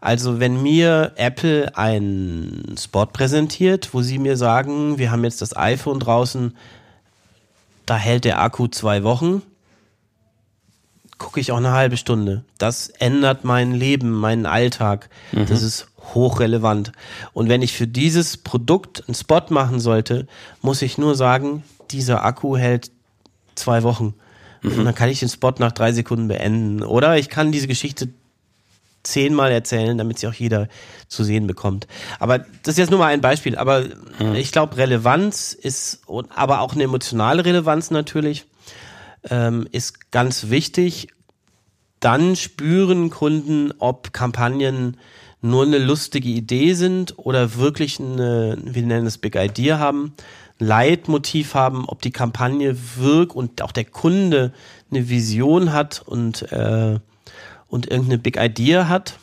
Also 0.01 0.41
wenn 0.41 0.61
mir 0.61 1.13
Apple 1.15 1.77
einen 1.77 2.75
Spot 2.77 3.07
präsentiert, 3.07 3.95
wo 3.95 4.03
sie 4.03 4.19
mir 4.19 4.37
sagen, 4.37 4.99
wir 4.99 5.13
haben 5.13 5.23
jetzt 5.23 5.41
das 5.41 5.57
iPhone 5.57 6.01
draußen, 6.01 6.57
da 7.87 7.97
hält 7.97 8.25
der 8.25 8.41
Akku 8.41 8.67
zwei 8.67 9.05
Wochen, 9.05 9.43
gucke 11.19 11.39
ich 11.39 11.53
auch 11.53 11.59
eine 11.59 11.71
halbe 11.71 11.97
Stunde. 11.97 12.45
Das 12.59 12.89
ändert 12.89 13.45
mein 13.45 13.73
Leben, 13.73 14.11
meinen 14.11 14.45
Alltag. 14.45 15.09
Mhm. 15.31 15.47
Das 15.47 15.63
ist 15.63 15.87
hochrelevant. 16.15 16.93
Und 17.33 17.49
wenn 17.49 17.63
ich 17.63 17.73
für 17.73 17.87
dieses 17.87 18.37
Produkt 18.37 19.05
einen 19.07 19.15
Spot 19.15 19.43
machen 19.51 19.81
sollte, 19.81 20.27
muss 20.61 20.83
ich 20.83 20.99
nur 20.99 21.15
sagen, 21.15 21.65
dieser 21.91 22.25
Akku 22.25 22.57
hält 22.57 22.91
zwei 23.55 23.83
Wochen. 23.83 24.15
Mhm. 24.63 24.79
Und 24.79 24.85
dann 24.85 24.95
kann 24.95 25.09
ich 25.09 25.21
den 25.21 25.29
Spot 25.29 25.55
nach 25.59 25.73
drei 25.73 25.93
Sekunden 25.93 26.29
beenden. 26.29 26.83
Oder 26.83 27.19
ich 27.19 27.29
kann 27.29 27.53
diese 27.53 27.69
Geschichte 27.69 28.09
zehnmal 29.03 29.51
erzählen, 29.51 29.99
damit 29.99 30.19
sie 30.19 30.29
auch 30.29 30.35
jeder 30.35 30.69
zu 31.09 31.25
sehen 31.25 31.47
bekommt. 31.47 31.87
Aber 32.19 32.39
das 32.39 32.75
ist 32.75 32.79
jetzt 32.79 32.91
nur 32.91 33.01
mal 33.01 33.13
ein 33.13 33.21
Beispiel. 33.21 33.57
Aber 33.57 33.85
mhm. 34.19 34.35
ich 34.35 34.53
glaube, 34.53 34.77
Relevanz 34.77 35.53
ist, 35.53 36.03
aber 36.35 36.61
auch 36.61 36.75
eine 36.75 36.85
emotionale 36.85 37.45
Relevanz 37.45 37.91
natürlich, 37.91 38.47
ähm, 39.29 39.67
ist 39.73 40.11
ganz 40.11 40.51
wichtig. 40.51 41.09
Dann 42.01 42.37
spüren 42.37 43.11
Kunden, 43.11 43.73
ob 43.79 44.13
Kampagnen 44.13 44.97
nur 45.43 45.65
eine 45.65 45.79
lustige 45.79 46.29
Idee 46.29 46.75
sind 46.75 47.19
oder 47.19 47.57
wirklich 47.57 48.01
eine, 48.01 48.57
wir 48.65 48.83
nennen 48.83 49.07
es 49.07 49.19
Big 49.19 49.37
Idea 49.37 49.79
haben, 49.79 50.15
Leitmotiv 50.59 51.55
haben, 51.55 51.85
ob 51.89 52.01
die 52.01 52.13
Kampagne 52.13 52.77
wirkt 52.97 53.35
und 53.35 53.61
auch 53.63 53.73
der 53.73 53.85
Kunde 53.85 54.53
eine 54.91 55.09
Vision 55.09 55.73
hat 55.73 56.03
und, 56.07 56.51
äh, 56.53 57.01
und 57.67 57.91
irgendeine 57.91 58.19
Big 58.19 58.37
Idea 58.39 58.89
hat. 58.89 59.19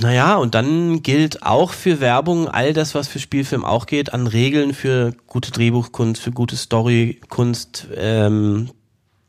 Naja, 0.00 0.34
und 0.34 0.56
dann 0.56 1.02
gilt 1.02 1.44
auch 1.44 1.70
für 1.70 2.00
Werbung 2.00 2.48
all 2.48 2.72
das, 2.72 2.96
was 2.96 3.06
für 3.06 3.20
Spielfilm 3.20 3.64
auch 3.64 3.86
geht, 3.86 4.12
an 4.12 4.26
Regeln 4.26 4.74
für 4.74 5.14
gute 5.28 5.52
Drehbuchkunst, 5.52 6.20
für 6.20 6.32
gute 6.32 6.56
Storykunst. 6.56 7.86
Ähm, 7.94 8.70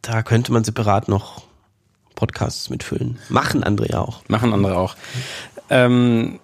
da 0.01 0.24
könnte 0.24 0.51
man 0.51 0.63
separat 0.63 1.10
noch 1.10 1.43
Podcasts 2.15 2.70
mitfüllen. 2.70 3.17
Machen 3.29 3.63
andere 3.63 3.89
ja 3.89 4.00
auch. 4.00 4.22
Machen 4.27 4.53
andere 4.53 4.77
auch. 4.77 4.96
Ähm, 5.70 6.39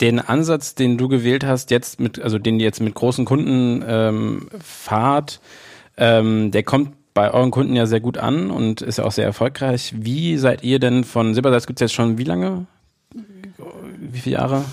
den 0.00 0.20
Ansatz, 0.20 0.74
den 0.74 0.96
du 0.96 1.08
gewählt 1.08 1.44
hast, 1.44 1.70
jetzt 1.70 2.00
mit, 2.00 2.20
also 2.20 2.38
den 2.38 2.60
ihr 2.60 2.66
jetzt 2.66 2.80
mit 2.80 2.94
großen 2.94 3.24
Kunden 3.24 3.84
ähm, 3.86 4.48
fahrt, 4.60 5.40
ähm, 5.96 6.50
der 6.50 6.62
kommt 6.62 6.92
bei 7.14 7.32
euren 7.32 7.50
Kunden 7.50 7.74
ja 7.74 7.86
sehr 7.86 8.00
gut 8.00 8.16
an 8.16 8.50
und 8.50 8.80
ist 8.80 8.98
ja 8.98 9.04
auch 9.04 9.12
sehr 9.12 9.24
erfolgreich. 9.24 9.92
Wie 9.96 10.38
seid 10.38 10.62
ihr 10.62 10.78
denn 10.78 11.02
von 11.02 11.34
Silbersalz 11.34 11.66
gibt 11.66 11.80
es 11.80 11.90
jetzt 11.90 11.94
schon 11.94 12.16
wie 12.16 12.24
lange? 12.24 12.66
Wie 13.98 14.20
viele 14.20 14.36
Jahre? 14.36 14.64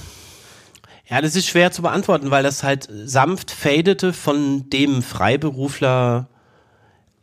Ja, 1.09 1.21
das 1.21 1.35
ist 1.35 1.47
schwer 1.47 1.71
zu 1.71 1.81
beantworten, 1.81 2.29
weil 2.29 2.43
das 2.43 2.63
halt 2.63 2.87
sanft 2.91 3.49
fadete 3.49 4.13
von 4.13 4.69
dem 4.69 5.01
Freiberufler 5.01 6.27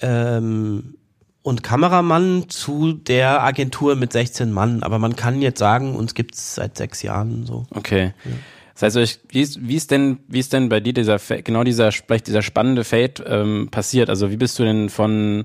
ähm, 0.00 0.96
und 1.42 1.62
Kameramann 1.62 2.48
zu 2.48 2.92
der 2.92 3.42
Agentur 3.42 3.96
mit 3.96 4.12
16 4.12 4.52
Mann. 4.52 4.82
Aber 4.82 4.98
man 4.98 5.16
kann 5.16 5.42
jetzt 5.42 5.58
sagen, 5.58 5.96
uns 5.96 6.14
gibt's 6.14 6.54
seit 6.54 6.76
sechs 6.76 7.02
Jahren 7.02 7.46
so. 7.46 7.66
Okay. 7.70 8.12
Ja. 8.24 8.30
Das 8.78 8.96
heißt, 8.96 9.20
wie 9.28 9.40
ist, 9.42 9.66
wie 9.66 9.76
ist 9.76 9.90
denn, 9.90 10.18
wie 10.28 10.40
ist 10.40 10.52
denn 10.52 10.68
bei 10.68 10.80
dir 10.80 10.92
dieser, 10.92 11.18
genau 11.18 11.62
dieser, 11.62 11.92
vielleicht 11.92 12.26
dieser 12.26 12.42
spannende 12.42 12.84
Fade 12.84 13.22
ähm, 13.26 13.68
passiert? 13.70 14.08
Also 14.08 14.30
wie 14.30 14.36
bist 14.36 14.58
du 14.58 14.64
denn 14.64 14.88
von 14.88 15.44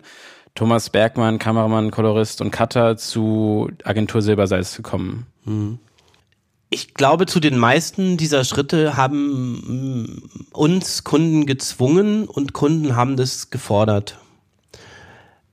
Thomas 0.55 0.89
Bergmann, 0.89 1.37
Kameramann, 1.37 1.91
Kolorist 1.91 2.41
und 2.41 2.51
Cutter 2.51 2.97
zu 2.97 3.69
Agentur 3.83 4.21
Silbersalz 4.21 4.75
gekommen? 4.75 5.27
Hm. 5.45 5.79
Ich 6.69 6.93
glaube, 6.95 7.27
zu 7.27 7.39
den 7.39 7.57
meisten 7.57 8.17
dieser 8.17 8.43
Schritte 8.43 8.97
haben 8.97 10.21
uns 10.51 11.03
Kunden 11.03 11.45
gezwungen 11.45 12.25
und 12.25 12.53
Kunden 12.53 12.95
haben 12.95 13.15
das 13.15 13.49
gefordert. 13.49 14.17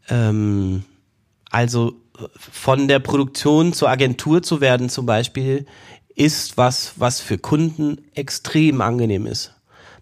Ähm, 0.08 0.84
also 1.50 1.94
von 2.36 2.88
der 2.88 2.98
Produktion 2.98 3.72
zur 3.72 3.88
Agentur 3.88 4.42
zu 4.42 4.60
werden 4.60 4.88
zum 4.88 5.06
Beispiel, 5.06 5.66
ist 6.14 6.56
was, 6.56 6.94
was 6.96 7.20
für 7.20 7.38
Kunden 7.38 7.98
extrem 8.14 8.80
angenehm 8.80 9.26
ist. 9.26 9.54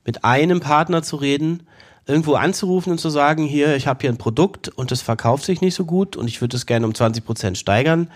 Mit 0.04 0.24
einem 0.24 0.60
Partner 0.60 1.02
zu 1.02 1.16
reden, 1.16 1.66
irgendwo 2.06 2.34
anzurufen 2.34 2.92
und 2.92 2.98
zu 2.98 3.10
sagen, 3.10 3.44
hier, 3.44 3.76
ich 3.76 3.86
habe 3.86 4.00
hier 4.02 4.10
ein 4.10 4.18
Produkt 4.18 4.68
und 4.68 4.90
das 4.90 5.00
verkauft 5.00 5.44
sich 5.44 5.60
nicht 5.60 5.74
so 5.74 5.84
gut 5.84 6.16
und 6.16 6.28
ich 6.28 6.40
würde 6.40 6.56
es 6.56 6.66
gerne 6.66 6.86
um 6.86 6.94
20 6.94 7.24
Prozent 7.24 7.58
steigern, 7.58 8.10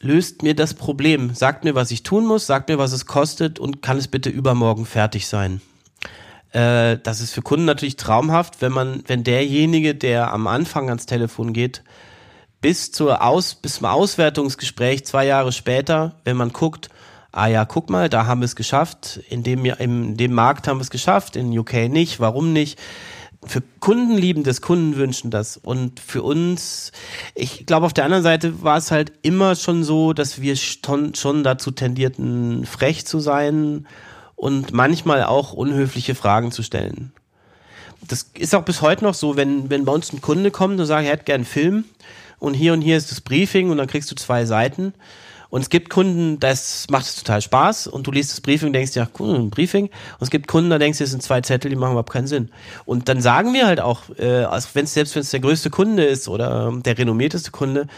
löst 0.00 0.42
mir 0.42 0.54
das 0.54 0.74
Problem. 0.74 1.34
Sagt 1.34 1.64
mir, 1.64 1.74
was 1.74 1.90
ich 1.90 2.04
tun 2.04 2.24
muss, 2.24 2.46
sagt 2.46 2.68
mir, 2.68 2.78
was 2.78 2.92
es 2.92 3.06
kostet 3.06 3.58
und 3.58 3.82
kann 3.82 3.98
es 3.98 4.08
bitte 4.08 4.30
übermorgen 4.30 4.86
fertig 4.86 5.26
sein. 5.26 5.60
Äh, 6.52 6.98
das 7.02 7.20
ist 7.20 7.32
für 7.32 7.42
Kunden 7.42 7.64
natürlich 7.64 7.96
traumhaft, 7.96 8.60
wenn 8.60 8.72
man, 8.72 9.02
wenn 9.06 9.24
derjenige, 9.24 9.94
der 9.94 10.32
am 10.32 10.46
Anfang 10.46 10.88
ans 10.88 11.06
Telefon 11.06 11.52
geht, 11.52 11.82
bis 12.60 12.90
zur 12.90 13.22
Aus, 13.22 13.54
bis 13.54 13.76
zum 13.76 13.86
Auswertungsgespräch 13.86 15.04
zwei 15.04 15.26
Jahre 15.26 15.52
später, 15.52 16.16
wenn 16.24 16.36
man 16.36 16.52
guckt, 16.52 16.88
ah 17.32 17.46
ja, 17.46 17.64
guck 17.64 17.90
mal, 17.90 18.08
da 18.08 18.26
haben 18.26 18.40
wir 18.40 18.46
es 18.46 18.56
geschafft, 18.56 19.20
in 19.28 19.42
dem, 19.42 19.64
in 19.64 20.16
dem 20.16 20.32
Markt 20.32 20.66
haben 20.66 20.78
wir 20.78 20.82
es 20.82 20.90
geschafft, 20.90 21.36
in 21.36 21.56
UK 21.56 21.88
nicht, 21.88 22.20
warum 22.20 22.52
nicht? 22.52 22.78
Für 23.44 23.62
Kunden 23.78 24.16
lieben 24.16 24.42
das, 24.42 24.60
Kunden 24.60 24.96
wünschen 24.96 25.30
das. 25.30 25.56
Und 25.56 26.00
für 26.00 26.22
uns, 26.22 26.90
ich 27.36 27.66
glaube, 27.66 27.86
auf 27.86 27.92
der 27.92 28.04
anderen 28.04 28.24
Seite 28.24 28.64
war 28.64 28.76
es 28.76 28.90
halt 28.90 29.12
immer 29.22 29.54
schon 29.54 29.84
so, 29.84 30.12
dass 30.12 30.40
wir 30.40 30.56
schon, 30.56 31.14
schon 31.14 31.44
dazu 31.44 31.70
tendierten, 31.70 32.66
frech 32.66 33.06
zu 33.06 33.20
sein 33.20 33.86
und 34.38 34.72
manchmal 34.72 35.24
auch 35.24 35.52
unhöfliche 35.52 36.14
Fragen 36.14 36.52
zu 36.52 36.62
stellen. 36.62 37.12
Das 38.06 38.30
ist 38.38 38.54
auch 38.54 38.62
bis 38.62 38.80
heute 38.80 39.02
noch 39.04 39.14
so, 39.14 39.36
wenn, 39.36 39.68
wenn 39.68 39.84
bei 39.84 39.92
uns 39.92 40.12
ein 40.12 40.20
Kunde 40.20 40.52
kommt 40.52 40.78
und 40.78 40.86
sagt, 40.86 41.04
er 41.04 41.12
hätte 41.12 41.24
gern 41.24 41.40
einen 41.40 41.44
Film 41.44 41.84
und 42.38 42.54
hier 42.54 42.72
und 42.72 42.80
hier 42.80 42.96
ist 42.96 43.10
das 43.10 43.20
Briefing 43.20 43.70
und 43.70 43.78
dann 43.78 43.88
kriegst 43.88 44.10
du 44.10 44.14
zwei 44.14 44.44
Seiten. 44.44 44.94
Und 45.50 45.62
es 45.62 45.70
gibt 45.70 45.90
Kunden, 45.90 46.38
das 46.38 46.86
macht 46.88 47.06
es 47.06 47.16
total 47.16 47.42
Spaß 47.42 47.88
und 47.88 48.06
du 48.06 48.12
liest 48.12 48.30
das 48.30 48.40
Briefing 48.40 48.68
und 48.68 48.74
denkst, 48.74 48.94
ja, 48.94 49.08
cool, 49.18 49.34
ein 49.34 49.50
Briefing. 49.50 49.86
Und 49.86 50.22
es 50.22 50.30
gibt 50.30 50.46
Kunden, 50.46 50.70
da 50.70 50.78
denkst 50.78 50.98
du, 50.98 51.04
es 51.04 51.10
sind 51.10 51.22
zwei 51.22 51.40
Zettel, 51.40 51.70
die 51.70 51.76
machen 51.76 51.92
überhaupt 51.92 52.12
keinen 52.12 52.28
Sinn. 52.28 52.50
Und 52.84 53.08
dann 53.08 53.20
sagen 53.20 53.54
wir 53.54 53.66
halt 53.66 53.80
auch, 53.80 54.02
äh, 54.18 54.44
also 54.44 54.68
wenn's, 54.74 54.94
selbst 54.94 55.16
wenn 55.16 55.22
es 55.22 55.30
der 55.30 55.40
größte 55.40 55.70
Kunde 55.70 56.04
ist 56.04 56.28
oder 56.28 56.72
der 56.84 56.96
renommierteste 56.96 57.50
Kunde, 57.50 57.88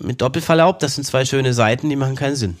mit 0.00 0.20
Doppelverlaub, 0.20 0.80
das 0.80 0.96
sind 0.96 1.04
zwei 1.04 1.24
schöne 1.26 1.52
Seiten, 1.52 1.90
die 1.90 1.96
machen 1.96 2.16
keinen 2.16 2.34
Sinn. 2.34 2.56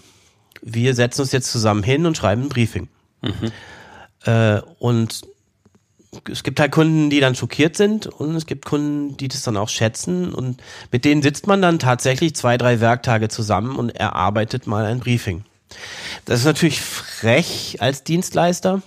Wir 0.62 0.94
setzen 0.94 1.22
uns 1.22 1.32
jetzt 1.32 1.50
zusammen 1.50 1.82
hin 1.82 2.06
und 2.06 2.16
schreiben 2.16 2.42
ein 2.42 2.48
Briefing. 2.50 2.88
Äh, 4.24 4.60
und 4.78 5.22
es 6.30 6.42
gibt 6.42 6.58
halt 6.58 6.72
Kunden, 6.72 7.08
die 7.10 7.20
dann 7.20 7.34
schockiert 7.34 7.76
sind 7.76 8.06
und 8.06 8.34
es 8.34 8.46
gibt 8.46 8.64
Kunden, 8.64 9.16
die 9.16 9.28
das 9.28 9.42
dann 9.42 9.56
auch 9.56 9.68
schätzen 9.68 10.34
und 10.34 10.60
mit 10.90 11.04
denen 11.04 11.22
sitzt 11.22 11.46
man 11.46 11.62
dann 11.62 11.78
tatsächlich 11.78 12.34
zwei, 12.34 12.58
drei 12.58 12.80
Werktage 12.80 13.28
zusammen 13.28 13.76
und 13.76 13.90
erarbeitet 13.90 14.66
mal 14.66 14.84
ein 14.86 14.98
Briefing. 14.98 15.44
Das 16.24 16.40
ist 16.40 16.46
natürlich 16.46 16.80
frech 16.80 17.76
als 17.80 18.02
Dienstleister. 18.02 18.82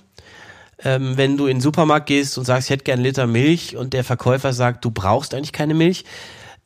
Ähm, 0.84 1.16
wenn 1.16 1.38
du 1.38 1.46
in 1.46 1.58
den 1.58 1.62
Supermarkt 1.62 2.08
gehst 2.08 2.38
und 2.38 2.44
sagst, 2.44 2.68
ich 2.68 2.72
hätte 2.72 2.84
gern 2.84 2.96
einen 2.96 3.06
Liter 3.06 3.26
Milch 3.26 3.78
und 3.78 3.94
der 3.94 4.04
Verkäufer 4.04 4.52
sagt, 4.52 4.84
du 4.84 4.92
brauchst 4.92 5.34
eigentlich 5.34 5.54
keine 5.54 5.74
Milch, 5.74 6.04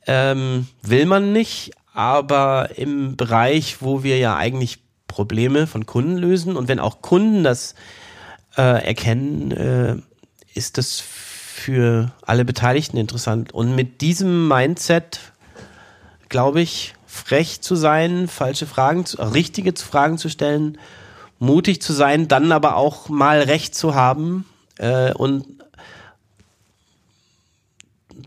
ähm, 0.07 0.67
will 0.81 1.05
man 1.05 1.33
nicht, 1.33 1.71
aber 1.93 2.69
im 2.77 3.15
Bereich, 3.15 3.81
wo 3.81 4.03
wir 4.03 4.17
ja 4.17 4.35
eigentlich 4.35 4.79
Probleme 5.07 5.67
von 5.67 5.85
Kunden 5.85 6.17
lösen. 6.17 6.57
Und 6.57 6.67
wenn 6.67 6.79
auch 6.79 7.01
Kunden 7.01 7.43
das 7.43 7.75
äh, 8.57 8.85
erkennen, 8.85 9.51
äh, 9.51 9.95
ist 10.53 10.77
das 10.77 10.99
für 10.99 12.11
alle 12.21 12.45
Beteiligten 12.45 12.97
interessant. 12.97 13.53
Und 13.53 13.75
mit 13.75 14.01
diesem 14.01 14.47
Mindset, 14.47 15.19
glaube 16.29 16.61
ich, 16.61 16.93
frech 17.05 17.61
zu 17.61 17.75
sein, 17.75 18.27
falsche 18.27 18.67
Fragen, 18.67 19.05
zu, 19.05 19.17
richtige 19.17 19.73
Fragen 19.75 20.17
zu 20.17 20.29
stellen, 20.29 20.77
mutig 21.39 21.81
zu 21.81 21.93
sein, 21.93 22.27
dann 22.27 22.51
aber 22.51 22.75
auch 22.75 23.09
mal 23.09 23.41
Recht 23.41 23.75
zu 23.75 23.95
haben 23.95 24.45
äh, 24.77 25.13
und 25.13 25.45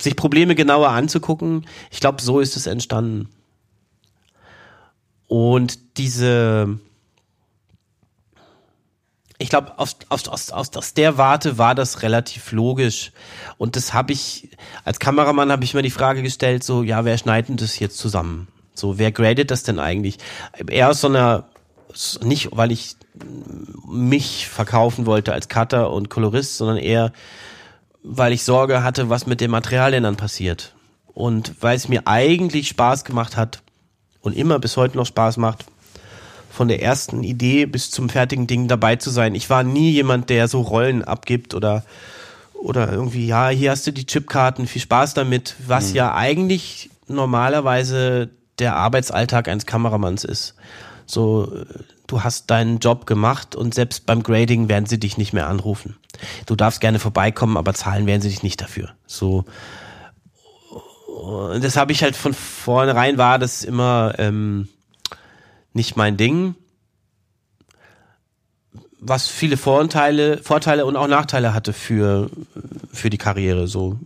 sich 0.00 0.16
Probleme 0.16 0.54
genauer 0.54 0.90
anzugucken. 0.90 1.66
Ich 1.90 2.00
glaube, 2.00 2.22
so 2.22 2.40
ist 2.40 2.56
es 2.56 2.66
entstanden. 2.66 3.28
Und 5.30 5.96
diese, 5.96 6.80
ich 9.38 9.48
glaube, 9.48 9.78
aus, 9.78 9.96
aus, 10.08 10.26
aus, 10.26 10.50
aus 10.50 10.94
der 10.94 11.18
Warte 11.18 11.56
war 11.56 11.76
das 11.76 12.02
relativ 12.02 12.50
logisch. 12.50 13.12
Und 13.56 13.76
das 13.76 13.94
habe 13.94 14.12
ich, 14.12 14.48
als 14.84 14.98
Kameramann 14.98 15.52
habe 15.52 15.62
ich 15.62 15.72
mir 15.72 15.82
die 15.82 15.90
Frage 15.90 16.24
gestellt, 16.24 16.64
so, 16.64 16.82
ja, 16.82 17.04
wer 17.04 17.16
schneidet 17.16 17.48
denn 17.48 17.56
das 17.58 17.78
jetzt 17.78 17.98
zusammen? 17.98 18.48
So, 18.74 18.98
wer 18.98 19.12
gradet 19.12 19.52
das 19.52 19.62
denn 19.62 19.78
eigentlich? 19.78 20.18
Eher 20.66 20.90
aus 20.90 21.00
so 21.00 21.06
einer, 21.06 21.44
nicht 22.22 22.48
weil 22.50 22.72
ich 22.72 22.96
mich 23.86 24.48
verkaufen 24.48 25.06
wollte 25.06 25.32
als 25.32 25.48
Cutter 25.48 25.92
und 25.92 26.10
Kolorist, 26.10 26.56
sondern 26.56 26.78
eher, 26.78 27.12
weil 28.02 28.32
ich 28.32 28.42
Sorge 28.42 28.82
hatte, 28.82 29.10
was 29.10 29.28
mit 29.28 29.40
dem 29.40 29.52
Material 29.52 29.92
denn 29.92 30.02
dann 30.02 30.16
passiert. 30.16 30.74
Und 31.14 31.54
weil 31.60 31.76
es 31.76 31.88
mir 31.88 32.08
eigentlich 32.08 32.66
Spaß 32.66 33.04
gemacht 33.04 33.36
hat, 33.36 33.62
und 34.22 34.36
immer 34.36 34.58
bis 34.58 34.76
heute 34.76 34.96
noch 34.96 35.06
Spaß 35.06 35.36
macht, 35.36 35.64
von 36.50 36.68
der 36.68 36.82
ersten 36.82 37.22
Idee 37.22 37.66
bis 37.66 37.90
zum 37.90 38.08
fertigen 38.08 38.46
Ding 38.46 38.68
dabei 38.68 38.96
zu 38.96 39.10
sein. 39.10 39.34
Ich 39.34 39.48
war 39.50 39.62
nie 39.62 39.90
jemand, 39.90 40.30
der 40.30 40.48
so 40.48 40.60
Rollen 40.60 41.04
abgibt 41.04 41.54
oder 41.54 41.84
oder 42.60 42.92
irgendwie, 42.92 43.26
ja, 43.26 43.48
hier 43.48 43.70
hast 43.70 43.86
du 43.86 43.92
die 43.92 44.04
Chipkarten, 44.04 44.66
viel 44.66 44.82
Spaß 44.82 45.14
damit, 45.14 45.56
was 45.66 45.90
mhm. 45.90 45.96
ja 45.96 46.14
eigentlich 46.14 46.90
normalerweise 47.08 48.28
der 48.58 48.76
Arbeitsalltag 48.76 49.48
eines 49.48 49.64
Kameramanns 49.64 50.24
ist. 50.24 50.54
So, 51.06 51.64
du 52.06 52.22
hast 52.22 52.50
deinen 52.50 52.78
Job 52.78 53.06
gemacht 53.06 53.56
und 53.56 53.74
selbst 53.74 54.06
beim 54.06 54.22
Grading 54.22 54.68
werden 54.68 54.86
sie 54.86 55.00
dich 55.00 55.16
nicht 55.16 55.32
mehr 55.32 55.48
anrufen. 55.48 55.96
Du 56.46 56.54
darfst 56.54 56.80
gerne 56.80 56.98
vorbeikommen, 56.98 57.56
aber 57.56 57.72
zahlen 57.72 58.06
werden 58.06 58.20
sie 58.20 58.28
dich 58.28 58.42
nicht 58.42 58.60
dafür. 58.60 58.90
So, 59.06 59.44
und 61.20 61.62
das 61.62 61.76
habe 61.76 61.92
ich 61.92 62.02
halt 62.02 62.16
von 62.16 62.32
vornherein 62.32 63.18
war 63.18 63.38
das 63.38 63.62
immer 63.62 64.14
ähm, 64.18 64.68
nicht 65.72 65.96
mein 65.96 66.16
Ding. 66.16 66.54
Was 68.98 69.28
viele 69.28 69.56
Vorteile, 69.56 70.38
Vorteile 70.38 70.84
und 70.86 70.96
auch 70.96 71.08
Nachteile 71.08 71.54
hatte 71.54 71.72
für, 71.72 72.30
für 72.92 73.10
die 73.10 73.18
Karriere. 73.18 73.66
So 73.66 73.98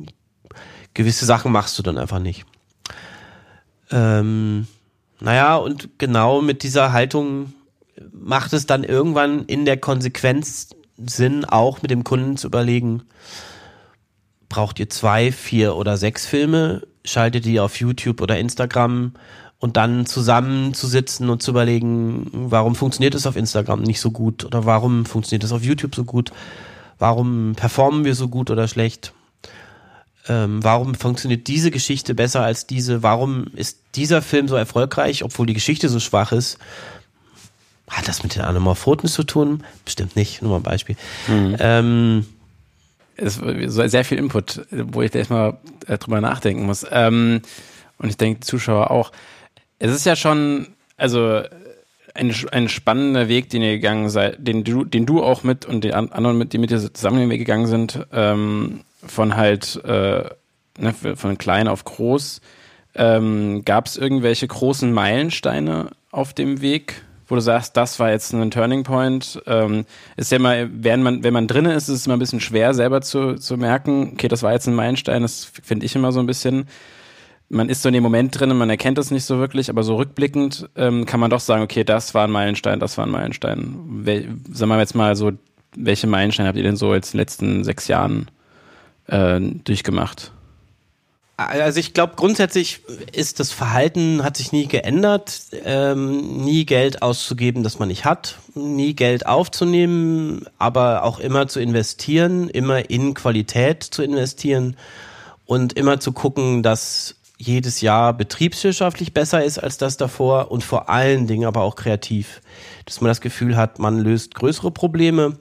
gewisse 0.93 1.25
Sachen 1.25 1.53
machst 1.53 1.79
du 1.79 1.83
dann 1.83 1.99
einfach 1.99 2.21
nicht. 2.21 2.45
Ähm, 3.91 4.67
naja, 5.21 5.57
und 5.57 5.99
genau 5.99 6.43
mit 6.43 6.63
dieser 6.63 6.93
Haltung 6.93 7.53
macht 8.13 8.53
es 8.53 8.67
dann 8.67 8.85
irgendwann 8.85 9.45
in 9.47 9.65
der 9.65 9.77
Konsequenz 9.77 10.71
Sinn, 10.97 11.45
auch 11.45 11.83
mit 11.83 11.91
dem 11.91 12.05
Kunden 12.05 12.37
zu 12.37 12.47
überlegen, 12.47 13.03
braucht 14.49 14.79
ihr 14.79 14.89
zwei, 14.89 15.33
vier 15.33 15.77
oder 15.77 15.97
sechs 15.97 16.27
Filme, 16.27 16.87
schaltet 17.05 17.45
die 17.45 17.61
auf 17.61 17.79
YouTube 17.79 18.21
oder 18.21 18.39
Instagram 18.39 19.13
und 19.59 19.77
dann 19.77 20.07
zusammenzusitzen 20.07 21.31
und 21.31 21.43
zu 21.43 21.51
überlegen, 21.51 22.29
warum 22.33 22.75
funktioniert 22.75 23.15
es 23.15 23.27
auf 23.27 23.37
Instagram 23.37 23.83
nicht 23.83 24.01
so 24.01 24.11
gut 24.11 24.45
oder 24.45 24.67
warum 24.67 25.07
funktioniert 25.07 25.45
es 25.45 25.53
auf 25.53 25.63
YouTube 25.63 25.95
so 25.95 26.05
gut, 26.05 26.33
warum 26.99 27.55
performen 27.57 28.05
wir 28.05 28.15
so 28.15 28.29
gut 28.29 28.51
oder 28.51 28.69
schlecht, 28.69 29.13
ähm, 30.29 30.63
warum 30.63 30.95
funktioniert 30.95 31.47
diese 31.49 31.71
Geschichte 31.71 32.15
besser 32.15 32.43
als 32.43 32.67
diese, 32.67 33.03
warum 33.03 33.47
ist 33.55 33.79
dieser 33.95 34.23
Film 34.23 34.49
so 34.49 34.57
erfolgreich, 34.57 35.23
obwohl 35.25 35.47
die 35.47 35.55
Geschichte 35.55 35.89
so 35.89 36.01
schwach 36.01 36.33
ist. 36.33 36.59
Hat 37.89 38.09
das 38.09 38.23
mit 38.23 38.35
den 38.35 38.43
Anamorphoten 38.43 39.09
zu 39.09 39.25
tun? 39.25 39.63
Bestimmt 39.85 40.17
nicht, 40.17 40.41
nur 40.41 40.53
mal 40.53 40.57
ein 40.57 40.63
Beispiel. 40.63 40.97
Mhm. 41.29 41.57
Ähm, 41.59 42.27
ist 43.17 43.41
sehr 43.41 44.05
viel 44.05 44.19
Input, 44.19 44.67
wo 44.71 45.03
ich 45.03 45.11
gleich 45.11 45.31
mal 45.31 45.59
äh, 45.87 45.99
drüber 45.99 46.21
nachdenken 46.21 46.67
muss. 46.67 46.87
Ähm, 46.91 47.43
und 47.99 48.09
ich 48.09 48.17
denke, 48.17 48.41
Zuschauer 48.41 48.91
auch. 48.91 49.13
Es 49.79 49.93
ist 49.93 50.07
ja 50.07 50.17
schon, 50.17 50.69
also 50.97 51.43
ein, 52.15 52.35
ein 52.53 52.69
spannender 52.69 53.29
Weg, 53.29 53.51
den 53.51 53.63
ihr 53.63 53.73
gegangen 53.73 54.09
seid, 54.09 54.37
den 54.47 54.65
du, 54.65 54.85
den 54.85 55.07
du 55.07 55.23
auch 55.23 55.43
mit 55.43 55.67
und 55.67 55.85
die 55.85 55.93
anderen, 55.93 56.39
mit, 56.39 56.53
die 56.53 56.59
mit 56.59 56.71
dir 56.71 56.79
zusammen 56.93 57.19
den 57.19 57.31
Weg 57.31 57.41
gegangen 57.41 57.67
sind, 57.67 58.07
ähm, 58.13 58.81
von 59.07 59.37
halt 59.37 59.83
äh, 59.85 60.25
ne, 60.79 60.95
von 61.15 61.39
klein 61.39 61.69
auf 61.69 61.85
groß. 61.85 62.41
Ähm, 62.95 63.65
Gab 63.65 63.87
es 63.87 63.97
irgendwelche 63.97 64.47
großen 64.47 64.93
Meilensteine 64.93 65.91
auf 66.11 66.33
dem 66.33 66.61
Weg? 66.61 67.03
Wo 67.35 67.37
du 67.37 67.43
sagst, 67.43 67.77
das 67.77 67.99
war 67.99 68.13
jetzt 68.13 68.33
ein 68.33 68.51
Turning 68.53 68.85
Point. 68.85 69.43
Ähm, 69.47 69.87
ist 70.17 70.31
ja 70.31 70.39
mal, 70.39 70.71
wenn 70.73 71.03
man, 71.03 71.25
wenn 71.25 71.35
man 71.35 71.49
drin 71.49 71.65
ist, 71.67 71.89
ist 71.89 71.97
es 71.97 72.07
immer 72.07 72.15
ein 72.15 72.21
bisschen 72.21 72.39
schwer, 72.41 72.75
selber 72.75 73.01
zu, 73.01 73.35
zu 73.35 73.57
merken, 73.57 74.11
okay, 74.13 74.29
das 74.29 74.45
war 74.45 74.53
jetzt 74.53 74.69
ein 74.69 74.75
Meilenstein, 74.75 75.23
das 75.23 75.45
finde 75.45 75.85
ich 75.85 75.97
immer 75.97 76.13
so 76.13 76.21
ein 76.21 76.27
bisschen. 76.27 76.69
Man 77.49 77.69
ist 77.69 77.83
so 77.83 77.89
in 77.89 77.93
dem 77.93 78.05
Moment 78.05 78.39
drin 78.39 78.53
und 78.53 78.59
man 78.59 78.71
erkennt 78.71 78.99
das 78.99 79.11
nicht 79.11 79.25
so 79.25 79.39
wirklich, 79.39 79.69
aber 79.69 79.83
so 79.83 79.97
rückblickend 79.97 80.71
ähm, 80.77 81.07
kann 81.07 81.19
man 81.19 81.31
doch 81.31 81.41
sagen, 81.41 81.65
okay, 81.65 81.83
das 81.83 82.15
war 82.15 82.25
ein 82.25 82.31
Meilenstein, 82.31 82.79
das 82.79 82.97
war 82.97 83.05
ein 83.05 83.11
Meilenstein. 83.11 83.75
Wel, 83.89 84.29
sagen 84.53 84.71
wir 84.71 84.79
jetzt 84.79 84.95
mal 84.95 85.17
so, 85.17 85.33
welche 85.77 86.07
Meilensteine 86.07 86.49
habt 86.49 86.57
ihr 86.57 86.63
denn 86.63 86.77
so 86.77 86.95
jetzt 86.95 87.15
in 87.15 87.19
den 87.19 87.23
letzten 87.23 87.65
sechs 87.65 87.89
Jahren 87.89 88.31
äh, 89.09 89.41
durchgemacht? 89.41 90.31
Also 91.37 91.81
ich 91.81 91.95
glaube, 91.95 92.13
grundsätzlich 92.15 92.83
ist 93.13 93.41
das 93.41 93.51
Verhalten 93.51 94.23
hat 94.23 94.37
sich 94.37 94.53
nie 94.53 94.69
geändert. 94.69 95.41
Ähm, 95.65 96.45
nie 96.45 96.65
Geld 96.65 97.03
auszugeben, 97.03 97.65
das 97.65 97.81
man 97.81 97.89
nicht 97.89 98.05
hat, 98.05 98.39
nie 98.55 98.95
Geld 98.95 99.27
aufzunehmen, 99.27 100.47
aber 100.59 101.03
auch 101.03 101.19
immer 101.19 101.49
zu 101.49 101.59
investieren, 101.59 102.49
immer 102.49 102.89
in 102.89 103.15
Qualität 103.15 103.83
zu 103.83 104.05
investieren 104.05 104.77
und 105.45 105.73
immer 105.73 105.99
zu 105.99 106.13
gucken, 106.13 106.63
dass 106.63 107.17
jedes 107.37 107.81
Jahr 107.81 108.13
betriebswirtschaftlich 108.13 109.13
besser 109.13 109.43
ist 109.43 109.59
als 109.59 109.77
das 109.77 109.97
davor 109.97 110.53
und 110.53 110.63
vor 110.63 110.89
allen 110.89 111.27
Dingen 111.27 111.47
aber 111.47 111.63
auch 111.63 111.75
kreativ. 111.75 112.43
Dass 112.85 113.01
man 113.01 113.09
das 113.09 113.21
Gefühl 113.21 113.57
hat, 113.57 113.81
man 113.81 113.99
löst 113.99 114.37
größere 114.37 114.71
Probleme 114.71 115.37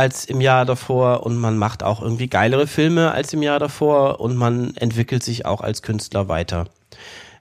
als 0.00 0.24
im 0.24 0.40
Jahr 0.40 0.64
davor 0.64 1.26
und 1.26 1.36
man 1.36 1.58
macht 1.58 1.82
auch 1.82 2.00
irgendwie 2.00 2.26
geilere 2.26 2.66
Filme 2.66 3.12
als 3.12 3.34
im 3.34 3.42
Jahr 3.42 3.58
davor 3.58 4.18
und 4.18 4.34
man 4.34 4.74
entwickelt 4.76 5.22
sich 5.22 5.44
auch 5.44 5.60
als 5.60 5.82
Künstler 5.82 6.26
weiter. 6.26 6.68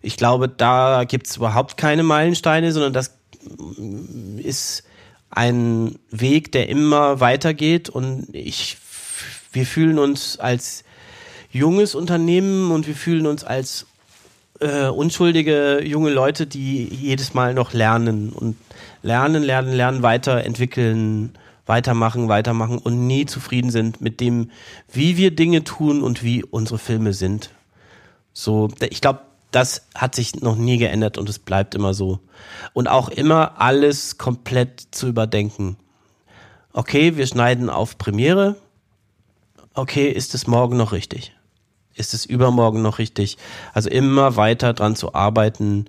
Ich 0.01 0.17
glaube, 0.17 0.49
da 0.49 1.05
gibt's 1.05 1.37
überhaupt 1.37 1.77
keine 1.77 2.03
Meilensteine, 2.03 2.73
sondern 2.73 2.91
das 2.91 3.17
ist 4.37 4.83
ein 5.29 5.97
Weg, 6.11 6.51
der 6.51 6.67
immer 6.67 7.21
weitergeht 7.21 7.87
und 7.87 8.27
ich, 8.33 8.77
wir 9.53 9.65
fühlen 9.65 9.97
uns 9.97 10.37
als 10.37 10.83
junges 11.51 11.95
Unternehmen 11.95 12.71
und 12.71 12.87
wir 12.87 12.95
fühlen 12.95 13.25
uns 13.25 13.45
als 13.45 13.85
äh, 14.59 14.87
unschuldige 14.87 15.81
junge 15.81 16.09
Leute, 16.09 16.45
die 16.45 16.83
jedes 16.83 17.33
Mal 17.33 17.53
noch 17.53 17.71
lernen 17.71 18.31
und 18.33 18.57
lernen, 19.01 19.43
lernen, 19.43 19.71
lernen, 19.71 20.03
weiterentwickeln 20.03 21.37
weitermachen, 21.69 22.27
weitermachen 22.27 22.79
und 22.79 23.07
nie 23.07 23.25
zufrieden 23.25 23.71
sind 23.71 24.01
mit 24.01 24.19
dem, 24.19 24.51
wie 24.91 25.15
wir 25.15 25.33
Dinge 25.33 25.63
tun 25.63 26.01
und 26.01 26.23
wie 26.23 26.43
unsere 26.43 26.79
Filme 26.79 27.13
sind. 27.13 27.51
So, 28.33 28.69
ich 28.81 28.99
glaube, 28.99 29.21
das 29.51 29.87
hat 29.95 30.15
sich 30.15 30.41
noch 30.41 30.55
nie 30.55 30.77
geändert 30.77 31.17
und 31.17 31.29
es 31.29 31.39
bleibt 31.39 31.75
immer 31.75 31.93
so. 31.93 32.19
Und 32.73 32.87
auch 32.87 33.09
immer 33.09 33.61
alles 33.61 34.17
komplett 34.17 34.87
zu 34.91 35.07
überdenken. 35.07 35.77
Okay, 36.73 37.17
wir 37.17 37.25
schneiden 37.25 37.69
auf 37.69 37.97
Premiere. 37.97 38.55
Okay, 39.73 40.09
ist 40.09 40.35
es 40.35 40.47
morgen 40.47 40.77
noch 40.77 40.91
richtig? 40.91 41.35
Ist 41.95 42.13
es 42.13 42.25
übermorgen 42.25 42.81
noch 42.81 42.97
richtig? 42.97 43.37
Also 43.73 43.89
immer 43.89 44.35
weiter 44.35 44.73
dran 44.73 44.95
zu 44.95 45.13
arbeiten, 45.13 45.85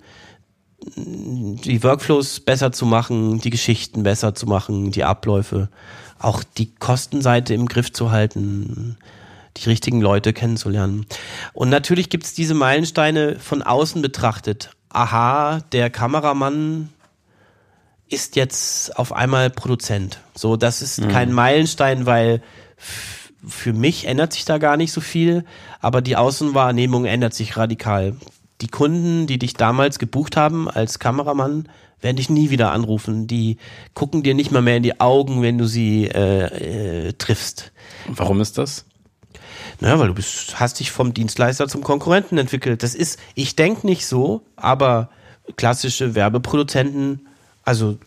die 0.83 1.83
Workflows 1.83 2.39
besser 2.39 2.71
zu 2.71 2.85
machen, 2.85 3.39
die 3.39 3.49
Geschichten 3.49 4.03
besser 4.03 4.33
zu 4.33 4.47
machen, 4.47 4.91
die 4.91 5.03
Abläufe, 5.03 5.69
auch 6.19 6.43
die 6.43 6.73
Kostenseite 6.75 7.53
im 7.53 7.67
Griff 7.67 7.91
zu 7.93 8.11
halten, 8.11 8.97
die 9.57 9.69
richtigen 9.69 10.01
Leute 10.01 10.33
kennenzulernen. 10.33 11.05
Und 11.53 11.69
natürlich 11.69 12.09
gibt's 12.09 12.33
diese 12.33 12.53
Meilensteine 12.53 13.37
von 13.39 13.61
außen 13.61 14.01
betrachtet. 14.01 14.71
Aha, 14.89 15.61
der 15.71 15.89
Kameramann 15.89 16.89
ist 18.09 18.35
jetzt 18.35 18.97
auf 18.97 19.13
einmal 19.13 19.49
Produzent. 19.49 20.19
So, 20.35 20.57
das 20.57 20.81
ist 20.81 20.99
mhm. 20.99 21.09
kein 21.09 21.31
Meilenstein, 21.31 22.05
weil 22.05 22.41
für 23.47 23.73
mich 23.73 24.05
ändert 24.05 24.33
sich 24.33 24.45
da 24.45 24.57
gar 24.57 24.77
nicht 24.77 24.91
so 24.91 25.01
viel, 25.01 25.45
aber 25.79 26.01
die 26.01 26.15
Außenwahrnehmung 26.15 27.05
ändert 27.05 27.33
sich 27.33 27.57
radikal 27.57 28.15
die 28.61 28.67
Kunden, 28.67 29.27
die 29.27 29.39
dich 29.39 29.53
damals 29.53 29.99
gebucht 29.99 30.37
haben 30.37 30.69
als 30.69 30.99
Kameramann, 30.99 31.67
werden 32.01 32.17
dich 32.17 32.29
nie 32.29 32.49
wieder 32.49 32.71
anrufen. 32.71 33.27
Die 33.27 33.57
gucken 33.93 34.23
dir 34.23 34.33
nicht 34.33 34.51
mal 34.51 34.61
mehr 34.61 34.77
in 34.77 34.83
die 34.83 34.99
Augen, 34.99 35.41
wenn 35.41 35.57
du 35.57 35.65
sie 35.65 36.05
äh, 36.05 37.07
äh, 37.07 37.13
triffst. 37.13 37.71
Warum 38.07 38.41
ist 38.41 38.57
das? 38.57 38.85
Naja, 39.79 39.99
weil 39.99 40.07
du 40.07 40.13
bist, 40.13 40.59
hast 40.59 40.79
dich 40.79 40.91
vom 40.91 41.13
Dienstleister 41.13 41.67
zum 41.67 41.83
Konkurrenten 41.83 42.37
entwickelt. 42.37 42.83
Das 42.83 42.95
ist, 42.95 43.19
ich 43.35 43.55
denke 43.55 43.87
nicht 43.87 44.05
so, 44.05 44.43
aber 44.55 45.09
klassische 45.57 46.15
Werbeproduzenten, 46.15 47.27
also 47.63 47.97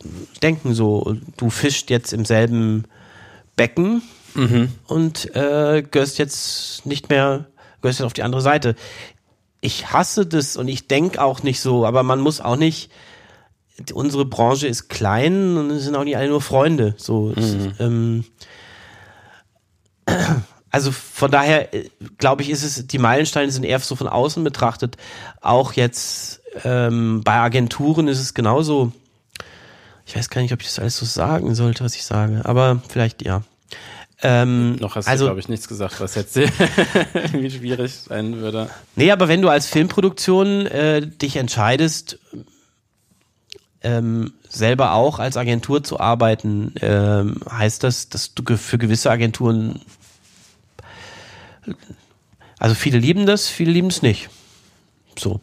denken 0.43 0.75
so, 0.75 1.17
du 1.37 1.51
fischst 1.51 1.91
jetzt 1.91 2.13
im 2.13 2.25
selben 2.25 2.85
Becken 3.57 4.03
mhm. 4.35 4.71
und 4.87 5.35
äh, 5.35 5.83
gehörst 5.83 6.19
jetzt 6.19 6.87
nicht 6.87 7.11
mehr, 7.11 7.47
gehörst 7.81 8.01
jetzt 8.01 8.07
auf 8.07 8.13
die 8.13 8.23
andere 8.23 8.41
Seite 8.41 8.75
ich 9.65 9.93
hasse 9.93 10.27
das 10.27 10.57
und 10.57 10.69
ich 10.69 10.89
denke 10.89 11.23
auch 11.23 11.43
nicht 11.43 11.61
so, 11.61 11.87
aber 11.87 12.03
man 12.03 12.21
muss 12.21 12.41
auch 12.41 12.57
nicht, 12.57 12.91
unsere 13.95 14.27
Branche 14.27 14.69
ist 14.69 14.89
klein 14.89 15.57
und 15.57 15.71
es 15.71 15.85
sind 15.85 15.97
auch 15.97 16.05
nicht 16.05 16.19
alle 16.19 16.29
nur 16.29 16.43
Freunde. 16.43 16.95
So, 16.99 17.33
mhm. 17.35 17.73
ähm, 17.79 18.25
also 20.71 20.93
von 20.93 21.31
daher 21.31 21.73
äh, 21.73 21.89
glaube 22.19 22.43
ich, 22.43 22.51
ist 22.51 22.63
es, 22.63 22.87
die 22.87 22.99
Meilensteine 22.99 23.51
sind 23.51 23.65
eher 23.65 23.79
so 23.81 23.97
von 23.97 24.07
außen 24.07 24.45
betrachtet. 24.45 24.99
Auch 25.41 25.73
jetzt 25.73 26.43
ähm, 26.63 27.23
bei 27.25 27.37
Agenturen 27.37 28.07
ist 28.07 28.21
es 28.21 28.35
genauso. 28.35 28.93
Ich 30.05 30.15
weiß 30.15 30.29
gar 30.29 30.43
nicht, 30.43 30.53
ob 30.53 30.61
ich 30.61 30.67
das 30.67 30.79
alles 30.79 30.99
so 30.99 31.07
sagen 31.07 31.55
sollte, 31.55 31.85
was 31.85 31.95
ich 31.95 32.05
sage, 32.05 32.43
aber 32.45 32.83
vielleicht 32.89 33.25
ja. 33.25 33.43
Ähm, 34.27 34.77
Noch 34.77 34.97
hast 34.97 35.07
also, 35.07 35.25
du, 35.25 35.29
glaube 35.29 35.41
ich, 35.41 35.49
nichts 35.51 35.69
gesagt, 35.69 36.01
was 36.01 36.15
jetzt 36.15 36.35
irgendwie 37.15 37.51
schwierig 37.51 37.93
sein 37.93 38.39
würde. 38.39 38.71
Nee, 38.97 39.11
aber 39.11 39.29
wenn 39.29 39.43
du 39.43 39.51
als 39.51 39.67
Filmproduktion 39.67 40.65
äh, 40.67 41.07
dich 41.07 41.37
entscheidest, 41.37 42.19
ähm, 43.83 44.33
selber 44.49 44.95
auch 44.95 45.19
als 45.19 45.37
Agentur 45.37 45.85
zu 45.85 46.01
arbeiten, 46.01 46.75
ähm, 46.81 47.37
heißt 47.51 47.85
das, 47.85 48.09
dass 48.09 48.33
du 48.33 48.57
für 48.57 48.79
gewisse 48.79 49.11
Agenturen, 49.11 49.83
also 52.59 52.75
viele 52.75 52.99
lieben 52.99 53.27
das, 53.27 53.49
viele 53.49 53.73
lieben 53.73 53.89
es 53.89 54.01
nicht. 54.01 54.31
So. 55.19 55.39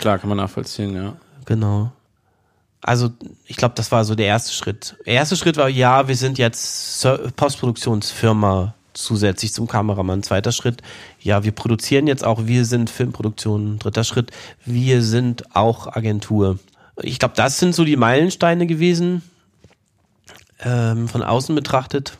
Klar, 0.00 0.18
kann 0.18 0.28
man 0.28 0.38
nachvollziehen, 0.38 0.92
ja. 0.96 1.16
Genau. 1.44 1.92
Also 2.80 3.10
ich 3.46 3.56
glaube, 3.56 3.74
das 3.74 3.90
war 3.90 4.04
so 4.04 4.14
der 4.14 4.26
erste 4.26 4.52
Schritt. 4.52 4.96
Der 5.04 5.14
erste 5.14 5.36
Schritt 5.36 5.56
war, 5.56 5.68
ja, 5.68 6.08
wir 6.08 6.16
sind 6.16 6.38
jetzt 6.38 7.06
Postproduktionsfirma 7.36 8.74
zusätzlich 8.94 9.52
zum 9.52 9.66
Kameramann. 9.66 10.22
Zweiter 10.22 10.52
Schritt, 10.52 10.82
ja, 11.20 11.44
wir 11.44 11.52
produzieren 11.52 12.06
jetzt 12.06 12.24
auch, 12.24 12.46
wir 12.46 12.64
sind 12.64 12.90
Filmproduktion. 12.90 13.78
Dritter 13.78 14.04
Schritt, 14.04 14.30
wir 14.64 15.02
sind 15.02 15.56
auch 15.56 15.86
Agentur. 15.88 16.58
Ich 17.02 17.18
glaube, 17.18 17.34
das 17.36 17.58
sind 17.58 17.74
so 17.74 17.84
die 17.84 17.96
Meilensteine 17.96 18.66
gewesen, 18.66 19.22
ähm, 20.60 21.08
von 21.08 21.22
außen 21.22 21.54
betrachtet. 21.54 22.18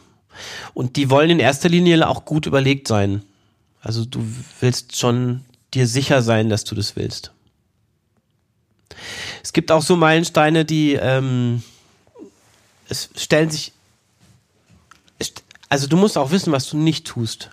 Und 0.73 0.97
die 0.97 1.11
wollen 1.11 1.31
in 1.31 1.40
erster 1.40 1.68
Linie 1.68 2.09
auch 2.09 2.25
gut 2.25 2.47
überlegt 2.47 2.87
sein. 2.87 3.23
Also 3.81 4.05
du 4.05 4.25
willst 4.61 4.97
schon 4.97 5.42
dir 5.75 5.87
sicher 5.87 6.23
sein, 6.23 6.49
dass 6.49 6.64
du 6.64 6.75
das 6.75 6.97
willst. 6.97 7.33
Es 9.42 9.53
gibt 9.53 9.70
auch 9.70 9.83
so 9.83 9.96
Meilensteine, 9.96 10.64
die 10.64 10.94
ähm, 10.94 11.62
es 12.88 13.11
stellen 13.16 13.51
sich. 13.51 13.72
Also 15.68 15.87
du 15.87 15.96
musst 15.96 16.16
auch 16.16 16.31
wissen, 16.31 16.53
was 16.53 16.68
du 16.68 16.79
nicht 16.79 17.07
tust. 17.07 17.51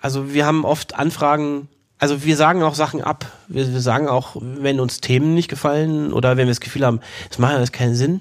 Also 0.00 0.32
wir 0.34 0.46
haben 0.46 0.64
oft 0.64 0.94
Anfragen, 0.94 1.68
also 1.98 2.24
wir 2.24 2.36
sagen 2.36 2.62
auch 2.62 2.74
Sachen 2.74 3.02
ab. 3.02 3.32
Wir, 3.48 3.72
wir 3.72 3.80
sagen 3.80 4.08
auch, 4.08 4.36
wenn 4.40 4.78
uns 4.78 5.00
Themen 5.00 5.34
nicht 5.34 5.48
gefallen 5.48 6.12
oder 6.12 6.36
wenn 6.36 6.46
wir 6.46 6.52
das 6.52 6.60
Gefühl 6.60 6.84
haben, 6.84 7.00
das 7.28 7.38
macht 7.38 7.54
alles 7.54 7.72
keinen 7.72 7.94
Sinn. 7.94 8.20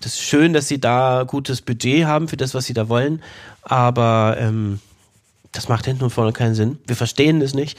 Das 0.00 0.12
ist 0.12 0.22
schön, 0.22 0.52
dass 0.52 0.68
sie 0.68 0.78
da 0.78 1.24
gutes 1.26 1.62
Budget 1.62 2.04
haben 2.04 2.28
für 2.28 2.36
das, 2.36 2.54
was 2.54 2.66
sie 2.66 2.74
da 2.74 2.88
wollen, 2.88 3.22
aber 3.62 4.36
ähm, 4.38 4.80
das 5.50 5.68
macht 5.68 5.86
hinten 5.86 6.04
und 6.04 6.10
vorne 6.10 6.32
keinen 6.32 6.54
Sinn. 6.54 6.78
Wir 6.86 6.96
verstehen 6.96 7.40
das 7.40 7.54
nicht 7.54 7.78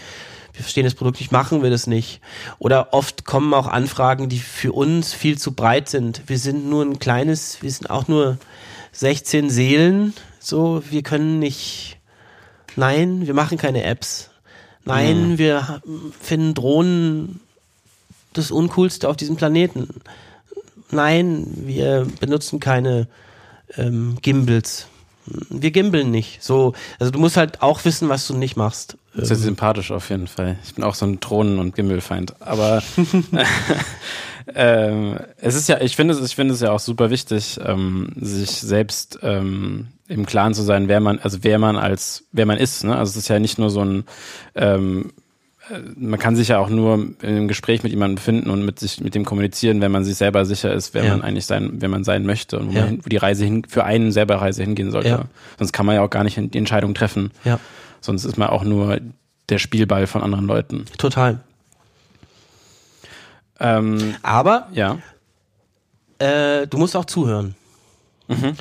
wir 0.55 0.63
verstehen 0.63 0.85
das 0.85 0.95
Produkt 0.95 1.19
nicht, 1.19 1.31
machen 1.31 1.63
wir 1.63 1.69
das 1.69 1.87
nicht. 1.87 2.21
Oder 2.59 2.93
oft 2.93 3.25
kommen 3.25 3.53
auch 3.53 3.67
Anfragen, 3.67 4.29
die 4.29 4.39
für 4.39 4.71
uns 4.71 5.13
viel 5.13 5.37
zu 5.37 5.53
breit 5.53 5.89
sind. 5.89 6.23
Wir 6.27 6.39
sind 6.39 6.69
nur 6.69 6.83
ein 6.83 6.99
kleines, 6.99 7.61
wir 7.61 7.71
sind 7.71 7.89
auch 7.89 8.07
nur 8.07 8.37
16 8.93 9.49
Seelen, 9.49 10.13
so, 10.39 10.83
wir 10.89 11.03
können 11.03 11.39
nicht, 11.39 11.97
nein, 12.75 13.27
wir 13.27 13.33
machen 13.33 13.57
keine 13.57 13.83
Apps. 13.83 14.29
Nein, 14.85 15.31
mhm. 15.31 15.37
wir 15.39 15.81
finden 16.21 16.53
Drohnen 16.53 17.39
das 18.33 18.51
Uncoolste 18.51 19.09
auf 19.09 19.17
diesem 19.17 19.35
Planeten. 19.35 20.01
Nein, 20.91 21.47
wir 21.65 22.07
benutzen 22.19 22.59
keine 22.59 23.07
ähm, 23.75 24.17
Gimbals. 24.21 24.87
Wir 25.25 25.71
gimbeln 25.71 26.11
nicht. 26.11 26.43
So, 26.43 26.73
also 26.99 27.11
du 27.11 27.17
musst 27.17 27.35
halt 27.35 27.63
auch 27.63 27.83
wissen, 27.83 28.09
was 28.09 28.27
du 28.27 28.35
nicht 28.35 28.55
machst. 28.55 28.97
Das 29.15 29.31
ist 29.31 29.43
sympathisch 29.43 29.91
auf 29.91 30.09
jeden 30.09 30.27
Fall. 30.27 30.57
Ich 30.65 30.75
bin 30.75 30.83
auch 30.83 30.95
so 30.95 31.05
ein 31.05 31.19
Drohnen- 31.19 31.59
und 31.59 31.75
Gimmelfeind. 31.75 32.35
Aber 32.41 32.83
ähm, 34.55 35.17
es 35.37 35.55
ist 35.55 35.69
ja, 35.69 35.79
ich 35.81 35.95
finde 35.95 36.13
es, 36.13 36.21
ich 36.21 36.35
finde 36.35 36.53
es 36.53 36.61
ja 36.61 36.71
auch 36.71 36.79
super 36.79 37.09
wichtig, 37.09 37.59
ähm, 37.63 38.09
sich 38.19 38.51
selbst 38.51 39.19
ähm, 39.21 39.87
im 40.07 40.25
Klaren 40.25 40.53
zu 40.53 40.63
sein, 40.63 40.87
wer 40.87 40.99
man, 40.99 41.19
also 41.19 41.39
wer 41.41 41.59
man 41.59 41.77
als, 41.77 42.25
wer 42.31 42.45
man 42.45 42.57
ist. 42.57 42.83
Ne? 42.83 42.95
Also 42.95 43.11
es 43.11 43.17
ist 43.17 43.27
ja 43.27 43.39
nicht 43.39 43.57
nur 43.57 43.69
so 43.69 43.83
ein 43.83 44.03
ähm, 44.55 45.11
äh, 45.69 45.79
man 45.95 46.19
kann 46.19 46.35
sich 46.35 46.49
ja 46.49 46.59
auch 46.59 46.69
nur 46.69 46.95
in 46.95 47.15
einem 47.21 47.47
Gespräch 47.47 47.83
mit 47.83 47.91
jemandem 47.91 48.15
befinden 48.15 48.49
und 48.49 48.65
mit 48.65 48.79
sich 48.79 49.01
mit 49.01 49.15
dem 49.15 49.25
kommunizieren, 49.25 49.81
wenn 49.81 49.91
man 49.91 50.03
sich 50.03 50.15
selber 50.15 50.45
sicher 50.45 50.73
ist, 50.73 50.93
wer 50.93 51.05
ja. 51.05 51.11
man 51.11 51.21
eigentlich 51.21 51.45
sein, 51.45 51.71
wer 51.75 51.89
man 51.89 52.03
sein 52.03 52.25
möchte 52.25 52.59
und 52.59 52.69
wo, 52.69 52.77
ja. 52.77 52.85
man, 52.85 52.99
wo 53.03 53.09
die 53.09 53.17
Reise 53.17 53.45
hin, 53.45 53.63
für 53.67 53.83
einen 53.83 54.11
selber 54.11 54.35
Reise 54.35 54.63
hingehen 54.63 54.91
sollte. 54.91 55.09
Ja. 55.09 55.25
Sonst 55.57 55.71
kann 55.71 55.85
man 55.85 55.95
ja 55.95 56.01
auch 56.01 56.09
gar 56.09 56.23
nicht 56.23 56.37
die 56.37 56.57
Entscheidung 56.57 56.93
treffen. 56.93 57.31
Ja. 57.43 57.59
Sonst 58.05 58.25
ist 58.25 58.37
man 58.37 58.49
auch 58.49 58.63
nur 58.63 58.99
der 59.49 59.57
Spielball 59.57 60.07
von 60.07 60.21
anderen 60.21 60.45
Leuten. 60.45 60.85
Total. 60.97 61.39
Ähm, 63.59 64.15
Aber 64.21 64.67
ja. 64.73 64.99
Äh, 66.19 66.67
du 66.67 66.77
musst 66.77 66.95
auch 66.95 67.05
zuhören. 67.05 67.55
Mhm. 68.27 68.55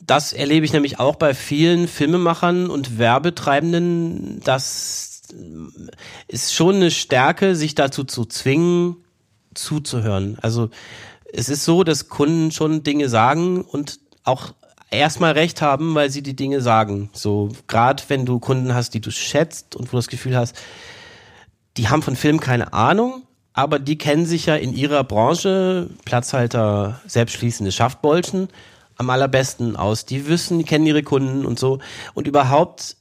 Das 0.00 0.32
erlebe 0.32 0.66
ich 0.66 0.72
nämlich 0.72 0.98
auch 0.98 1.16
bei 1.16 1.34
vielen 1.34 1.88
Filmemachern 1.88 2.68
und 2.68 2.98
Werbetreibenden. 2.98 4.40
Das 4.44 5.22
ist 6.28 6.52
schon 6.54 6.76
eine 6.76 6.90
Stärke, 6.90 7.54
sich 7.54 7.74
dazu 7.74 8.04
zu 8.04 8.24
zwingen, 8.24 8.96
zuzuhören. 9.54 10.36
Also 10.42 10.70
es 11.32 11.48
ist 11.48 11.64
so, 11.64 11.84
dass 11.84 12.08
Kunden 12.08 12.50
schon 12.50 12.82
Dinge 12.82 13.08
sagen 13.08 13.62
und 13.62 14.00
auch 14.24 14.52
erstmal 14.92 15.32
recht 15.32 15.62
haben, 15.62 15.94
weil 15.94 16.10
sie 16.10 16.22
die 16.22 16.36
Dinge 16.36 16.60
sagen. 16.60 17.10
So, 17.12 17.50
gerade 17.66 18.02
wenn 18.08 18.26
du 18.26 18.38
Kunden 18.38 18.74
hast, 18.74 18.94
die 18.94 19.00
du 19.00 19.10
schätzt 19.10 19.74
und 19.76 19.88
wo 19.88 19.92
du 19.92 19.98
das 19.98 20.08
Gefühl 20.08 20.36
hast, 20.36 20.56
die 21.76 21.88
haben 21.88 22.02
von 22.02 22.16
Film 22.16 22.40
keine 22.40 22.72
Ahnung, 22.72 23.22
aber 23.54 23.78
die 23.78 23.98
kennen 23.98 24.26
sich 24.26 24.46
ja 24.46 24.56
in 24.56 24.74
ihrer 24.74 25.04
Branche, 25.04 25.88
Platzhalter, 26.04 27.00
selbstschließende 27.06 27.72
Schaftbolzen, 27.72 28.48
am 28.96 29.10
allerbesten 29.10 29.76
aus. 29.76 30.04
Die 30.04 30.28
wissen, 30.28 30.58
die 30.58 30.64
kennen 30.64 30.86
ihre 30.86 31.02
Kunden 31.02 31.46
und 31.46 31.58
so. 31.58 31.78
Und 32.14 32.26
überhaupt 32.26 32.96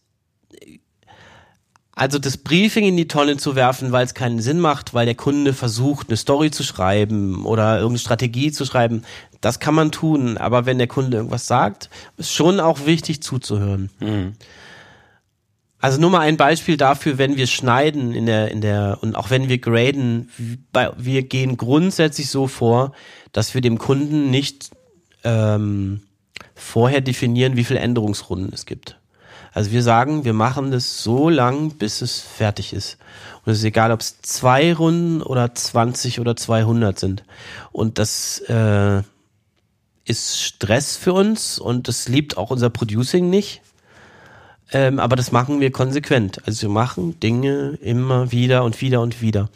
also 1.94 2.20
das 2.20 2.38
Briefing 2.38 2.86
in 2.86 2.98
die 2.98 3.08
Tonne 3.08 3.38
zu 3.38 3.56
werfen, 3.56 3.92
weil 3.92 4.06
es 4.06 4.14
keinen 4.14 4.42
Sinn 4.42 4.60
macht, 4.60 4.94
weil 4.94 5.06
der 5.06 5.16
Kunde 5.16 5.54
versucht, 5.54 6.08
eine 6.10 6.18
Story 6.18 6.50
zu 6.50 6.64
schreiben 6.64 7.46
oder 7.46 7.76
irgendeine 7.76 8.00
Strategie 8.00 8.52
zu 8.52 8.66
schreiben, 8.66 9.04
das 9.42 9.60
kann 9.60 9.76
man 9.76 9.92
tun. 9.92 10.38
Aber 10.38 10.66
wenn 10.66 10.78
der 10.78 10.88
Kunde 10.88 11.18
irgendwas 11.18 11.48
sagt, 11.48 11.90
ist 12.18 12.34
schon 12.34 12.60
auch 12.60 12.86
wichtig 12.86 13.22
zuzuhören. 13.22 13.90
Mhm. 14.00 14.34
Also 15.80 16.00
nur 16.00 16.12
mal 16.12 16.20
ein 16.20 16.38
Beispiel 16.38 16.78
dafür, 16.78 17.18
wenn 17.18 17.38
wir 17.38 17.48
schneiden 17.48 18.14
in 18.14 18.28
der, 18.28 18.52
in 18.52 18.62
der, 18.62 19.00
und 19.02 19.16
auch 19.16 19.32
wenn 19.32 19.50
wir 19.50 19.58
graden, 19.58 20.30
wir 20.98 21.24
gehen 21.24 21.58
grundsätzlich 21.58 22.30
so 22.30 22.48
vor, 22.48 22.94
dass 23.32 23.56
wir 23.56 23.62
dem 23.62 23.80
Kunden 23.80 24.30
nicht 24.30 24.70
ähm, 25.24 26.02
vorher 26.54 27.02
definieren, 27.02 27.58
wie 27.58 27.64
viele 27.64 27.80
Änderungsrunden 27.80 28.54
es 28.54 28.68
gibt. 28.68 28.98
Also 29.54 29.72
wir 29.72 29.82
sagen, 29.82 30.24
wir 30.24 30.34
machen 30.34 30.72
das 30.72 31.04
so 31.04 31.30
lang, 31.30 31.72
bis 31.72 32.02
es 32.02 32.22
fertig 32.22 32.74
ist. 32.74 32.98
Und 33.44 33.52
es 33.52 33.60
ist 33.60 33.66
egal, 33.66 33.92
ob 33.92 34.02
es 34.02 34.22
zwei 34.22 34.74
Runden 34.74 35.22
oder 35.22 35.54
20 35.54 36.20
oder 36.20 36.36
200 36.36 36.98
sind. 36.98 37.24
Und 37.72 37.98
das 37.98 38.40
äh, 38.42 39.02
ist 40.12 40.42
Stress 40.42 40.98
für 40.98 41.14
uns 41.14 41.58
und 41.58 41.88
das 41.88 42.08
liebt 42.08 42.38
auch 42.38 42.52
unser 42.52 42.70
Producing 42.70 43.30
nicht. 43.30 43.62
Ähm, 44.74 45.00
aber 45.00 45.16
das 45.16 45.32
machen 45.32 45.60
wir 45.60 45.72
konsequent. 45.72 46.46
Also 46.46 46.64
wir 46.64 46.70
machen 46.70 47.20
Dinge 47.20 47.78
immer 47.82 48.32
wieder 48.32 48.64
und 48.64 48.80
wieder 48.82 49.02
und 49.02 49.22
wieder. 49.22 49.50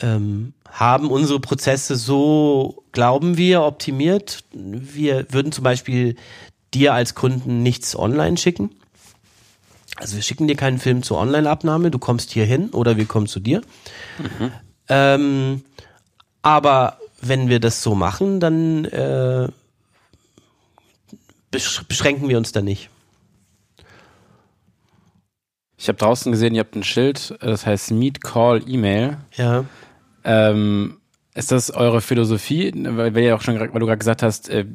Ähm, 0.00 0.54
haben 0.70 1.10
unsere 1.10 1.40
Prozesse 1.40 1.96
so, 1.96 2.82
glauben 2.92 3.36
wir, 3.36 3.62
optimiert. 3.62 4.44
Wir 4.52 5.26
würden 5.30 5.52
zum 5.52 5.64
Beispiel 5.64 6.16
dir 6.74 6.94
als 6.94 7.14
Kunden 7.14 7.62
nichts 7.62 7.96
online 7.96 8.36
schicken. 8.36 8.70
Also 9.96 10.16
wir 10.16 10.22
schicken 10.22 10.46
dir 10.46 10.56
keinen 10.56 10.78
Film 10.78 11.02
zur 11.02 11.18
Online-Abnahme, 11.18 11.90
du 11.90 11.98
kommst 11.98 12.30
hier 12.30 12.44
hin 12.44 12.70
oder 12.70 12.96
wir 12.96 13.06
kommen 13.06 13.26
zu 13.26 13.40
dir. 13.40 13.62
Mhm. 14.18 14.52
Ähm, 14.88 15.62
aber 16.42 16.98
wenn 17.20 17.48
wir 17.48 17.60
das 17.60 17.82
so 17.82 17.94
machen, 17.94 18.40
dann 18.40 18.84
äh, 18.84 19.48
beschränken 21.50 22.28
wir 22.28 22.38
uns 22.38 22.52
da 22.52 22.60
nicht. 22.60 22.90
Ich 25.76 25.88
habe 25.88 25.98
draußen 25.98 26.32
gesehen, 26.32 26.54
ihr 26.54 26.60
habt 26.60 26.74
ein 26.74 26.82
Schild, 26.82 27.36
das 27.40 27.64
heißt 27.64 27.92
Meet 27.92 28.20
Call 28.20 28.62
E-Mail. 28.68 29.18
Ja. 29.36 29.64
Ähm, 30.24 30.98
ist 31.34 31.52
das 31.52 31.70
eure 31.70 32.00
Philosophie? 32.00 32.72
Weil, 32.74 33.14
weil, 33.14 33.32
auch 33.32 33.42
schon, 33.42 33.60
weil 33.60 33.68
du 33.68 33.86
gerade 33.86 33.98
gesagt 33.98 34.24
hast, 34.24 34.48
äh, 34.48 34.66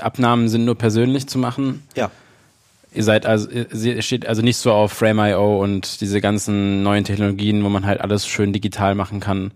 Abnahmen 0.00 0.48
sind 0.48 0.64
nur 0.64 0.76
persönlich 0.76 1.28
zu 1.28 1.38
machen. 1.38 1.82
Ja. 1.94 2.10
Ihr 2.94 3.04
seid 3.04 3.26
also, 3.26 3.50
ihr 3.50 4.00
steht 4.00 4.26
also 4.26 4.40
nicht 4.40 4.56
so 4.56 4.72
auf 4.72 4.92
Frame.io 4.94 5.62
und 5.62 6.00
diese 6.00 6.22
ganzen 6.22 6.82
neuen 6.82 7.04
Technologien, 7.04 7.62
wo 7.62 7.68
man 7.68 7.84
halt 7.84 8.00
alles 8.00 8.26
schön 8.26 8.54
digital 8.54 8.94
machen 8.94 9.20
kann. 9.20 9.52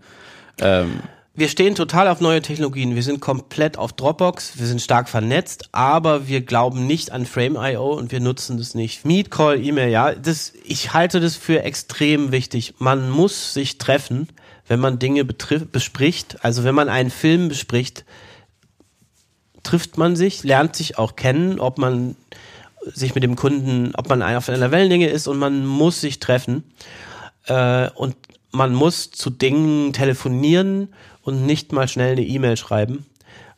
Ähm. 0.60 1.00
Wir 1.32 1.48
stehen 1.48 1.76
total 1.76 2.08
auf 2.08 2.20
neue 2.20 2.42
Technologien. 2.42 2.96
Wir 2.96 3.04
sind 3.04 3.20
komplett 3.20 3.78
auf 3.78 3.92
Dropbox. 3.92 4.58
Wir 4.58 4.66
sind 4.66 4.82
stark 4.82 5.08
vernetzt, 5.08 5.68
aber 5.70 6.26
wir 6.26 6.40
glauben 6.40 6.86
nicht 6.86 7.12
an 7.12 7.24
Frame.io 7.24 7.94
und 7.94 8.10
wir 8.10 8.18
nutzen 8.18 8.58
das 8.58 8.74
nicht. 8.74 9.04
Meet, 9.04 9.30
Call, 9.30 9.64
E-Mail, 9.64 9.90
ja. 9.90 10.12
Das, 10.12 10.52
ich 10.64 10.92
halte 10.92 11.20
das 11.20 11.36
für 11.36 11.62
extrem 11.62 12.32
wichtig. 12.32 12.74
Man 12.78 13.08
muss 13.08 13.54
sich 13.54 13.78
treffen, 13.78 14.28
wenn 14.66 14.80
man 14.80 14.98
Dinge 14.98 15.24
bespricht. 15.24 16.44
Also 16.44 16.64
wenn 16.64 16.74
man 16.74 16.88
einen 16.88 17.10
Film 17.10 17.48
bespricht, 17.48 18.04
trifft 19.62 19.98
man 19.98 20.16
sich, 20.16 20.42
lernt 20.42 20.74
sich 20.74 20.98
auch 20.98 21.14
kennen, 21.14 21.60
ob 21.60 21.78
man 21.78 22.16
sich 22.84 23.14
mit 23.14 23.22
dem 23.22 23.36
Kunden, 23.36 23.92
ob 23.94 24.08
man 24.08 24.22
auf 24.22 24.48
einer 24.48 24.72
Wellenlänge 24.72 25.08
ist 25.08 25.28
und 25.28 25.38
man 25.38 25.64
muss 25.64 26.00
sich 26.00 26.18
treffen 26.18 26.64
äh, 27.46 27.88
und 27.90 28.16
man 28.52 28.74
muss 28.74 29.10
zu 29.10 29.30
Dingen 29.30 29.92
telefonieren 29.92 30.88
und 31.22 31.46
nicht 31.46 31.72
mal 31.72 31.88
schnell 31.88 32.12
eine 32.12 32.24
E-Mail 32.24 32.56
schreiben, 32.56 33.06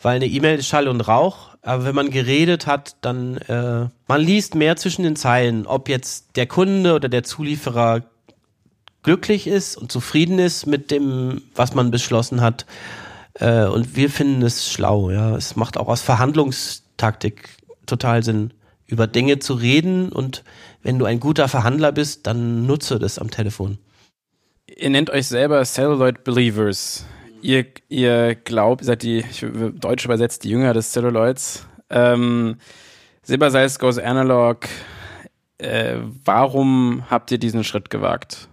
weil 0.00 0.16
eine 0.16 0.26
E-Mail 0.26 0.58
ist 0.58 0.68
Schall 0.68 0.88
und 0.88 1.00
Rauch. 1.00 1.50
Aber 1.62 1.84
wenn 1.84 1.94
man 1.94 2.10
geredet 2.10 2.66
hat, 2.66 2.96
dann 3.02 3.36
äh, 3.36 3.88
man 4.08 4.20
liest 4.20 4.56
mehr 4.56 4.76
zwischen 4.76 5.04
den 5.04 5.14
Zeilen, 5.14 5.66
ob 5.66 5.88
jetzt 5.88 6.36
der 6.36 6.46
Kunde 6.46 6.94
oder 6.94 7.08
der 7.08 7.22
Zulieferer 7.22 8.02
glücklich 9.04 9.46
ist 9.46 9.76
und 9.76 9.92
zufrieden 9.92 10.38
ist 10.38 10.66
mit 10.66 10.90
dem, 10.90 11.42
was 11.54 11.74
man 11.74 11.90
beschlossen 11.90 12.40
hat. 12.40 12.66
Äh, 13.34 13.66
und 13.66 13.94
wir 13.94 14.10
finden 14.10 14.42
es 14.42 14.70
schlau, 14.70 15.10
ja. 15.10 15.36
Es 15.36 15.54
macht 15.56 15.76
auch 15.76 15.88
aus 15.88 16.02
Verhandlungstaktik 16.02 17.48
total 17.86 18.22
Sinn, 18.24 18.52
über 18.86 19.06
Dinge 19.06 19.38
zu 19.38 19.54
reden 19.54 20.10
und 20.10 20.44
wenn 20.82 20.98
du 20.98 21.04
ein 21.04 21.20
guter 21.20 21.48
Verhandler 21.48 21.92
bist, 21.92 22.26
dann 22.26 22.66
nutze 22.66 22.98
das 22.98 23.18
am 23.18 23.30
Telefon. 23.30 23.78
Ihr 24.76 24.90
nennt 24.90 25.10
euch 25.10 25.26
selber 25.26 25.64
Celluloid 25.64 26.24
Believers. 26.24 27.04
Ihr, 27.42 27.66
ihr 27.88 28.34
glaubt, 28.36 28.84
seid 28.84 29.02
die, 29.02 29.18
ich, 29.18 29.44
deutsch 29.74 30.04
übersetzt, 30.04 30.44
die 30.44 30.50
Jünger 30.50 30.72
des 30.72 30.92
Celluloids. 30.92 31.66
Ähm, 31.90 32.56
Silbersalz 33.22 33.78
goes 33.78 33.98
analog. 33.98 34.68
Äh, 35.58 35.96
warum 36.24 37.04
habt 37.10 37.30
ihr 37.30 37.38
diesen 37.38 37.64
Schritt 37.64 37.90
gewagt? 37.90 38.48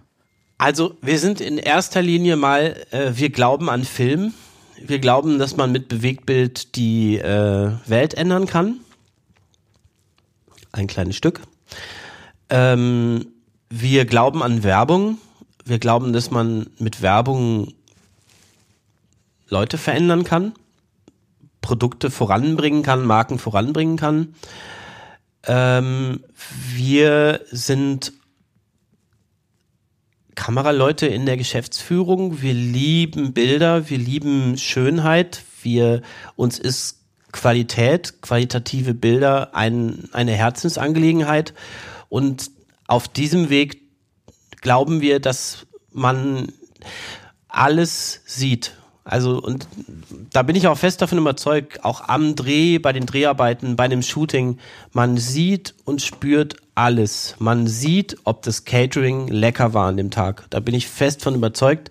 Also, 0.58 0.96
wir 1.00 1.18
sind 1.18 1.40
in 1.40 1.58
erster 1.58 2.02
Linie 2.02 2.36
mal, 2.36 2.76
äh, 2.90 3.12
wir 3.14 3.30
glauben 3.30 3.70
an 3.70 3.84
Film. 3.84 4.34
Wir 4.84 4.98
glauben, 4.98 5.38
dass 5.38 5.56
man 5.56 5.72
mit 5.72 5.88
Bewegtbild 5.88 6.76
die 6.76 7.18
äh, 7.18 7.70
Welt 7.86 8.14
ändern 8.14 8.46
kann. 8.46 8.80
Ein 10.72 10.86
kleines 10.86 11.16
Stück. 11.16 11.40
Ähm, 12.48 13.26
wir 13.68 14.04
glauben 14.04 14.42
an 14.42 14.62
Werbung. 14.62 15.18
Wir 15.64 15.78
glauben, 15.78 16.12
dass 16.12 16.30
man 16.30 16.66
mit 16.78 17.02
Werbung 17.02 17.74
Leute 19.48 19.78
verändern 19.78 20.24
kann, 20.24 20.52
Produkte 21.60 22.10
voranbringen 22.10 22.82
kann, 22.82 23.04
Marken 23.04 23.38
voranbringen 23.38 23.96
kann. 23.96 24.34
Ähm, 25.44 26.20
wir 26.74 27.40
sind 27.50 28.12
Kameraleute 30.34 31.06
in 31.06 31.26
der 31.26 31.36
Geschäftsführung. 31.36 32.40
Wir 32.40 32.54
lieben 32.54 33.32
Bilder, 33.32 33.90
wir 33.90 33.98
lieben 33.98 34.56
Schönheit. 34.56 35.42
Wir 35.62 36.02
uns 36.36 36.58
ist 36.58 37.00
Qualität, 37.32 38.22
qualitative 38.22 38.94
Bilder 38.94 39.54
ein, 39.54 40.08
eine 40.12 40.32
Herzensangelegenheit. 40.32 41.54
Und 42.08 42.50
auf 42.86 43.06
diesem 43.06 43.50
Weg 43.50 43.89
glauben 44.60 45.00
wir, 45.00 45.20
dass 45.20 45.66
man 45.92 46.52
alles 47.48 48.22
sieht. 48.26 48.74
Also, 49.02 49.42
und 49.42 49.66
da 50.32 50.42
bin 50.42 50.54
ich 50.54 50.68
auch 50.68 50.76
fest 50.78 51.02
davon 51.02 51.18
überzeugt, 51.18 51.84
auch 51.84 52.08
am 52.08 52.36
Dreh, 52.36 52.78
bei 52.78 52.92
den 52.92 53.06
Dreharbeiten, 53.06 53.74
bei 53.74 53.84
einem 53.84 54.02
Shooting, 54.02 54.58
man 54.92 55.16
sieht 55.16 55.74
und 55.84 56.02
spürt 56.02 56.56
alles. 56.74 57.34
Man 57.38 57.66
sieht, 57.66 58.18
ob 58.24 58.42
das 58.42 58.64
Catering 58.64 59.26
lecker 59.28 59.74
war 59.74 59.88
an 59.88 59.96
dem 59.96 60.10
Tag. 60.10 60.44
Da 60.50 60.60
bin 60.60 60.74
ich 60.74 60.86
fest 60.86 61.22
von 61.22 61.34
überzeugt, 61.34 61.90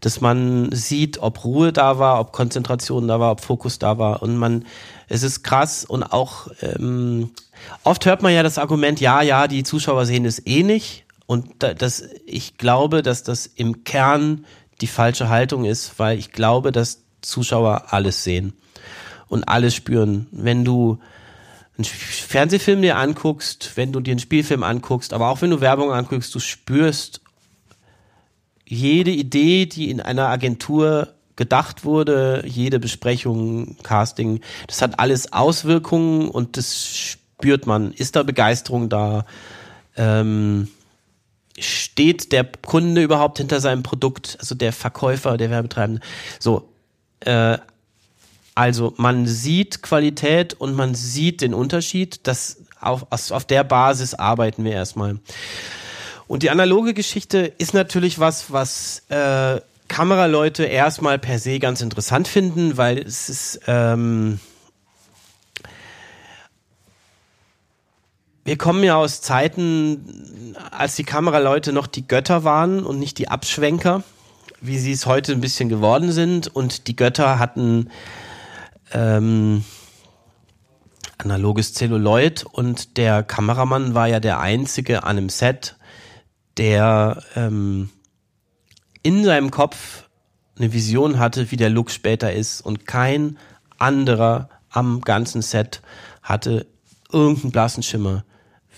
dass 0.00 0.20
man 0.20 0.70
sieht, 0.70 1.18
ob 1.18 1.44
Ruhe 1.44 1.72
da 1.72 1.98
war, 1.98 2.20
ob 2.20 2.32
Konzentration 2.32 3.08
da 3.08 3.18
war, 3.18 3.32
ob 3.32 3.40
Fokus 3.40 3.78
da 3.78 3.98
war. 3.98 4.22
Und 4.22 4.36
man, 4.36 4.64
es 5.08 5.22
ist 5.22 5.42
krass 5.42 5.84
und 5.84 6.04
auch 6.04 6.48
ähm, 6.62 7.30
oft 7.84 8.06
hört 8.06 8.22
man 8.22 8.32
ja 8.32 8.42
das 8.42 8.58
Argument, 8.58 9.00
ja, 9.00 9.22
ja, 9.22 9.48
die 9.48 9.62
Zuschauer 9.62 10.06
sehen 10.06 10.24
es 10.24 10.46
eh 10.46 10.62
nicht. 10.62 11.04
Und 11.30 11.62
das, 11.62 12.02
ich 12.26 12.58
glaube, 12.58 13.02
dass 13.02 13.22
das 13.22 13.46
im 13.46 13.84
Kern 13.84 14.46
die 14.80 14.88
falsche 14.88 15.28
Haltung 15.28 15.64
ist, 15.64 15.96
weil 16.00 16.18
ich 16.18 16.32
glaube, 16.32 16.72
dass 16.72 17.04
Zuschauer 17.20 17.92
alles 17.92 18.24
sehen 18.24 18.52
und 19.28 19.44
alles 19.44 19.76
spüren. 19.76 20.26
Wenn 20.32 20.64
du 20.64 20.98
einen 21.78 21.84
Fernsehfilm 21.84 22.82
dir 22.82 22.96
anguckst, 22.96 23.76
wenn 23.76 23.92
du 23.92 24.00
dir 24.00 24.10
einen 24.10 24.18
Spielfilm 24.18 24.64
anguckst, 24.64 25.12
aber 25.12 25.28
auch 25.28 25.40
wenn 25.40 25.50
du 25.50 25.60
Werbung 25.60 25.92
anguckst, 25.92 26.34
du 26.34 26.40
spürst 26.40 27.20
jede 28.66 29.12
Idee, 29.12 29.66
die 29.66 29.88
in 29.88 30.00
einer 30.00 30.26
Agentur 30.26 31.14
gedacht 31.36 31.84
wurde, 31.84 32.42
jede 32.44 32.80
Besprechung, 32.80 33.76
Casting, 33.84 34.40
das 34.66 34.82
hat 34.82 34.98
alles 34.98 35.32
Auswirkungen 35.32 36.28
und 36.28 36.56
das 36.56 36.88
spürt 36.88 37.68
man. 37.68 37.92
Ist 37.92 38.16
da 38.16 38.24
Begeisterung 38.24 38.88
da? 38.88 39.26
Ähm, 39.96 40.66
steht 41.92 42.32
der 42.32 42.44
Kunde 42.44 43.02
überhaupt 43.02 43.38
hinter 43.38 43.60
seinem 43.60 43.82
Produkt, 43.82 44.36
also 44.40 44.54
der 44.54 44.72
Verkäufer, 44.72 45.36
der 45.36 45.50
Werbetreibende. 45.50 46.00
So, 46.38 46.68
äh, 47.20 47.58
also 48.54 48.94
man 48.96 49.26
sieht 49.26 49.82
Qualität 49.82 50.54
und 50.54 50.74
man 50.74 50.94
sieht 50.94 51.40
den 51.40 51.54
Unterschied. 51.54 52.20
Das 52.26 52.58
auf, 52.80 53.06
auf 53.10 53.44
der 53.44 53.64
Basis 53.64 54.14
arbeiten 54.14 54.64
wir 54.64 54.72
erstmal. 54.72 55.18
Und 56.26 56.42
die 56.42 56.50
analoge 56.50 56.94
Geschichte 56.94 57.52
ist 57.58 57.74
natürlich 57.74 58.18
was, 58.18 58.52
was 58.52 59.02
äh, 59.08 59.60
Kameraleute 59.88 60.64
erstmal 60.64 61.18
per 61.18 61.38
se 61.38 61.58
ganz 61.58 61.80
interessant 61.80 62.28
finden, 62.28 62.76
weil 62.76 62.98
es 62.98 63.28
ist 63.28 63.60
ähm, 63.66 64.38
wir 68.44 68.56
kommen 68.56 68.82
ja 68.82 68.96
aus 68.96 69.20
Zeiten, 69.20 70.56
als 70.70 70.96
die 70.96 71.04
Kameraleute 71.04 71.72
noch 71.72 71.86
die 71.86 72.06
Götter 72.08 72.44
waren 72.44 72.84
und 72.84 72.98
nicht 72.98 73.18
die 73.18 73.28
Abschwenker, 73.28 74.02
wie 74.60 74.78
sie 74.78 74.92
es 74.92 75.06
heute 75.06 75.32
ein 75.32 75.40
bisschen 75.40 75.68
geworden 75.68 76.10
sind. 76.12 76.48
Und 76.48 76.86
die 76.86 76.96
Götter 76.96 77.38
hatten 77.38 77.90
ähm, 78.92 79.64
analoges 81.18 81.74
Zelluloid 81.74 82.44
und 82.44 82.96
der 82.96 83.22
Kameramann 83.22 83.94
war 83.94 84.08
ja 84.08 84.20
der 84.20 84.40
einzige 84.40 85.04
an 85.04 85.18
einem 85.18 85.28
Set, 85.28 85.76
der 86.56 87.22
ähm, 87.36 87.90
in 89.02 89.24
seinem 89.24 89.50
Kopf 89.50 90.08
eine 90.58 90.72
Vision 90.72 91.18
hatte, 91.18 91.50
wie 91.50 91.56
der 91.56 91.70
Look 91.70 91.90
später 91.90 92.32
ist 92.32 92.60
und 92.62 92.86
kein 92.86 93.38
anderer 93.78 94.48
am 94.70 95.00
ganzen 95.00 95.42
Set 95.42 95.82
hatte 96.22 96.66
irgendeinen 97.12 97.52
blassen 97.52 97.82
Schimmer 97.82 98.24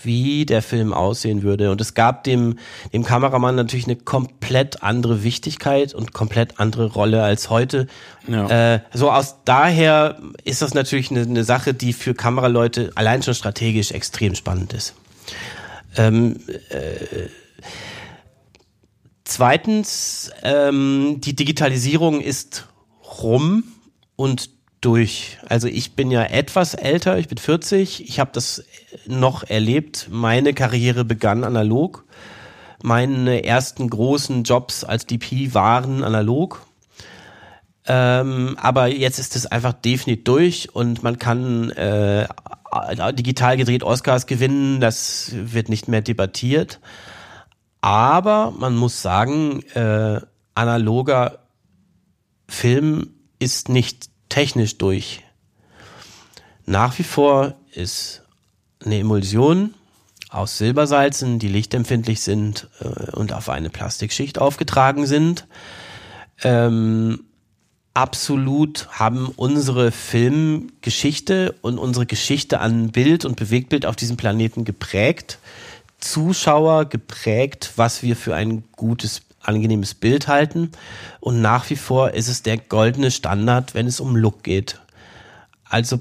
wie 0.05 0.45
der 0.45 0.61
Film 0.61 0.93
aussehen 0.93 1.43
würde. 1.43 1.71
Und 1.71 1.81
es 1.81 1.93
gab 1.93 2.23
dem, 2.23 2.57
dem 2.91 3.03
Kameramann 3.03 3.55
natürlich 3.55 3.85
eine 3.85 3.95
komplett 3.95 4.83
andere 4.83 5.23
Wichtigkeit 5.23 5.93
und 5.93 6.13
komplett 6.13 6.59
andere 6.59 6.91
Rolle 6.91 7.23
als 7.23 7.49
heute. 7.49 7.87
Ja. 8.27 8.75
Äh, 8.75 8.79
so 8.93 9.11
aus 9.11 9.37
daher 9.45 10.17
ist 10.43 10.61
das 10.61 10.73
natürlich 10.73 11.11
eine, 11.11 11.21
eine 11.21 11.43
Sache, 11.43 11.73
die 11.73 11.93
für 11.93 12.13
Kameraleute 12.13 12.91
allein 12.95 13.23
schon 13.23 13.33
strategisch 13.33 13.91
extrem 13.91 14.35
spannend 14.35 14.73
ist. 14.73 14.95
Ähm, 15.95 16.39
äh, 16.69 17.27
zweitens, 19.23 20.31
ähm, 20.43 21.17
die 21.19 21.35
Digitalisierung 21.35 22.21
ist 22.21 22.67
rum 23.21 23.63
und 24.15 24.49
durch. 24.85 25.37
Also 25.47 25.67
ich 25.67 25.95
bin 25.95 26.11
ja 26.11 26.23
etwas 26.23 26.73
älter, 26.73 27.17
ich 27.17 27.27
bin 27.27 27.37
40, 27.37 28.07
ich 28.07 28.19
habe 28.19 28.31
das 28.33 28.63
noch 29.05 29.43
erlebt. 29.43 30.07
Meine 30.11 30.53
Karriere 30.53 31.05
begann 31.05 31.43
analog. 31.43 32.05
Meine 32.81 33.43
ersten 33.45 33.89
großen 33.89 34.43
Jobs 34.43 34.83
als 34.83 35.05
DP 35.05 35.53
waren 35.53 36.03
analog. 36.03 36.65
Ähm, 37.85 38.57
aber 38.61 38.87
jetzt 38.87 39.19
ist 39.19 39.35
es 39.35 39.45
einfach 39.45 39.73
definitiv 39.73 40.23
durch 40.23 40.75
und 40.75 41.03
man 41.03 41.19
kann 41.19 41.69
äh, 41.71 42.27
digital 43.13 43.57
gedreht 43.57 43.83
Oscars 43.83 44.25
gewinnen, 44.25 44.79
das 44.79 45.31
wird 45.33 45.69
nicht 45.69 45.87
mehr 45.87 46.01
debattiert. 46.01 46.79
Aber 47.81 48.51
man 48.57 48.75
muss 48.75 49.01
sagen, 49.01 49.63
äh, 49.73 50.21
analoger 50.55 51.39
Film 52.47 53.09
ist 53.39 53.67
nicht 53.67 54.12
technisch 54.29 54.77
durch. 54.77 55.21
Nach 56.65 56.97
wie 56.97 57.03
vor 57.03 57.55
ist 57.71 58.23
eine 58.83 58.99
Emulsion 58.99 59.73
aus 60.29 60.57
Silbersalzen, 60.57 61.39
die 61.39 61.47
lichtempfindlich 61.47 62.21
sind 62.21 62.67
äh, 62.79 63.11
und 63.11 63.33
auf 63.33 63.49
eine 63.49 63.69
Plastikschicht 63.69 64.39
aufgetragen 64.39 65.05
sind. 65.05 65.45
Ähm, 66.43 67.25
absolut 67.93 68.87
haben 68.91 69.27
unsere 69.35 69.91
Filmgeschichte 69.91 71.55
und 71.61 71.77
unsere 71.77 72.05
Geschichte 72.05 72.59
an 72.59 72.91
Bild 72.91 73.25
und 73.25 73.35
Bewegtbild 73.35 73.85
auf 73.85 73.95
diesem 73.95 74.17
Planeten 74.17 74.65
geprägt. 74.65 75.37
Zuschauer 75.99 76.85
geprägt, 76.85 77.73
was 77.75 78.03
wir 78.03 78.15
für 78.15 78.35
ein 78.35 78.63
gutes 78.75 79.21
angenehmes 79.43 79.93
Bild 79.93 80.27
halten. 80.27 80.71
Und 81.19 81.41
nach 81.41 81.69
wie 81.69 81.75
vor 81.75 82.11
ist 82.11 82.27
es 82.27 82.43
der 82.43 82.57
goldene 82.57 83.11
Standard, 83.11 83.73
wenn 83.75 83.87
es 83.87 83.99
um 83.99 84.15
Look 84.15 84.43
geht. 84.43 84.79
Also, 85.65 85.99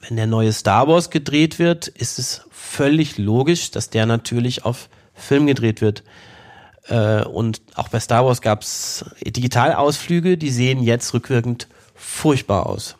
wenn 0.00 0.16
der 0.16 0.26
neue 0.26 0.52
Star 0.52 0.88
Wars 0.88 1.10
gedreht 1.10 1.58
wird, 1.58 1.88
ist 1.88 2.18
es 2.18 2.42
völlig 2.50 3.18
logisch, 3.18 3.70
dass 3.70 3.90
der 3.90 4.06
natürlich 4.06 4.64
auf 4.64 4.88
Film 5.14 5.46
gedreht 5.46 5.80
wird. 5.80 6.02
Äh, 6.88 7.24
und 7.24 7.60
auch 7.74 7.88
bei 7.88 8.00
Star 8.00 8.24
Wars 8.24 8.40
gab 8.40 8.62
es 8.62 9.04
Digitalausflüge, 9.24 10.38
die 10.38 10.50
sehen 10.50 10.82
jetzt 10.82 11.12
rückwirkend 11.14 11.68
furchtbar 11.94 12.66
aus. 12.66 12.96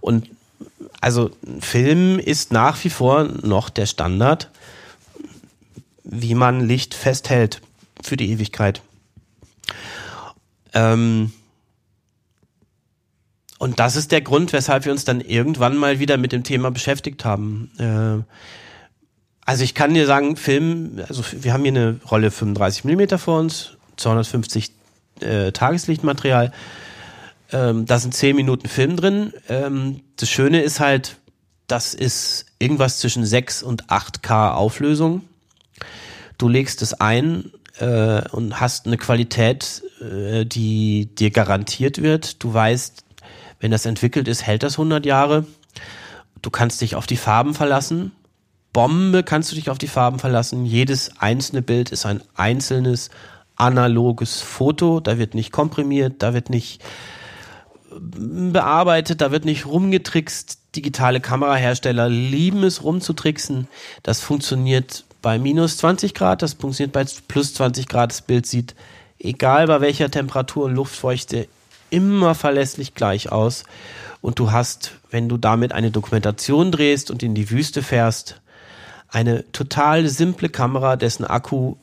Und 0.00 0.28
also 1.00 1.30
Film 1.60 2.18
ist 2.18 2.52
nach 2.52 2.82
wie 2.84 2.90
vor 2.90 3.24
noch 3.24 3.70
der 3.70 3.86
Standard, 3.86 4.50
wie 6.02 6.34
man 6.34 6.66
Licht 6.66 6.94
festhält 6.94 7.60
für 8.06 8.16
die 8.16 8.30
Ewigkeit. 8.30 8.82
Ähm, 10.72 11.32
und 13.58 13.78
das 13.80 13.96
ist 13.96 14.12
der 14.12 14.20
Grund, 14.20 14.52
weshalb 14.52 14.84
wir 14.84 14.92
uns 14.92 15.04
dann 15.04 15.20
irgendwann 15.20 15.76
mal 15.76 15.98
wieder 15.98 16.16
mit 16.16 16.32
dem 16.32 16.44
Thema 16.44 16.70
beschäftigt 16.70 17.24
haben. 17.24 17.70
Äh, 17.78 18.22
also 19.46 19.64
ich 19.64 19.74
kann 19.74 19.94
dir 19.94 20.06
sagen, 20.06 20.36
Film, 20.36 21.02
also 21.08 21.22
wir 21.32 21.52
haben 21.52 21.62
hier 21.62 21.72
eine 21.72 22.00
Rolle 22.10 22.30
35 22.30 22.84
Millimeter 22.84 23.18
vor 23.18 23.40
uns, 23.40 23.76
250 23.96 24.72
äh, 25.20 25.52
Tageslichtmaterial. 25.52 26.52
Ähm, 27.52 27.86
da 27.86 27.98
sind 27.98 28.14
10 28.14 28.34
Minuten 28.34 28.68
Film 28.68 28.96
drin. 28.96 29.32
Ähm, 29.48 30.00
das 30.16 30.28
Schöne 30.28 30.62
ist 30.62 30.80
halt, 30.80 31.18
das 31.66 31.94
ist 31.94 32.46
irgendwas 32.58 32.98
zwischen 32.98 33.24
6 33.24 33.62
und 33.62 33.86
8K 33.86 34.52
Auflösung. 34.52 35.22
Du 36.38 36.48
legst 36.48 36.82
es 36.82 36.94
ein 36.94 37.52
äh, 37.78 38.22
und 38.30 38.60
hast 38.60 38.86
eine 38.86 38.96
Qualität, 38.96 39.82
äh, 40.00 40.44
die 40.44 41.06
dir 41.14 41.30
garantiert 41.30 42.02
wird. 42.02 42.42
Du 42.42 42.52
weißt, 42.52 43.04
wenn 43.60 43.70
das 43.70 43.86
entwickelt 43.86 44.28
ist, 44.28 44.46
hält 44.46 44.62
das 44.62 44.74
100 44.74 45.06
Jahre. 45.06 45.46
Du 46.42 46.50
kannst 46.50 46.80
dich 46.80 46.96
auf 46.96 47.06
die 47.06 47.16
Farben 47.16 47.54
verlassen. 47.54 48.12
Bombe 48.72 49.22
kannst 49.22 49.52
du 49.52 49.56
dich 49.56 49.70
auf 49.70 49.78
die 49.78 49.88
Farben 49.88 50.18
verlassen. 50.18 50.66
Jedes 50.66 51.18
einzelne 51.18 51.62
Bild 51.62 51.90
ist 51.90 52.06
ein 52.06 52.22
einzelnes 52.34 53.10
analoges 53.56 54.40
Foto. 54.40 55.00
Da 55.00 55.16
wird 55.16 55.34
nicht 55.34 55.52
komprimiert, 55.52 56.22
da 56.22 56.34
wird 56.34 56.50
nicht 56.50 56.82
bearbeitet, 57.98 59.20
da 59.20 59.30
wird 59.30 59.44
nicht 59.44 59.66
rumgetrickst. 59.66 60.58
Digitale 60.74 61.20
Kamerahersteller 61.20 62.08
lieben 62.08 62.64
es 62.64 62.82
rumzutricksen. 62.82 63.68
Das 64.02 64.20
funktioniert 64.20 65.04
bei 65.24 65.38
minus 65.38 65.78
20 65.78 66.12
Grad, 66.12 66.42
das 66.42 66.52
funktioniert 66.52 66.92
bei 66.92 67.06
plus 67.28 67.54
20 67.54 67.88
Grad. 67.88 68.10
Das 68.10 68.20
Bild 68.20 68.46
sieht, 68.46 68.74
egal 69.18 69.66
bei 69.66 69.80
welcher 69.80 70.10
Temperatur 70.10 70.66
und 70.66 70.74
Luftfeuchte, 70.74 71.48
immer 71.88 72.34
verlässlich 72.34 72.94
gleich 72.94 73.32
aus. 73.32 73.64
Und 74.20 74.38
du 74.38 74.52
hast, 74.52 74.92
wenn 75.10 75.30
du 75.30 75.38
damit 75.38 75.72
eine 75.72 75.90
Dokumentation 75.90 76.70
drehst 76.70 77.10
und 77.10 77.22
in 77.22 77.34
die 77.34 77.48
Wüste 77.48 77.82
fährst, 77.82 78.42
eine 79.08 79.50
total 79.50 80.08
simple 80.08 80.50
Kamera, 80.50 80.96
dessen 80.96 81.24
Akku 81.24 81.76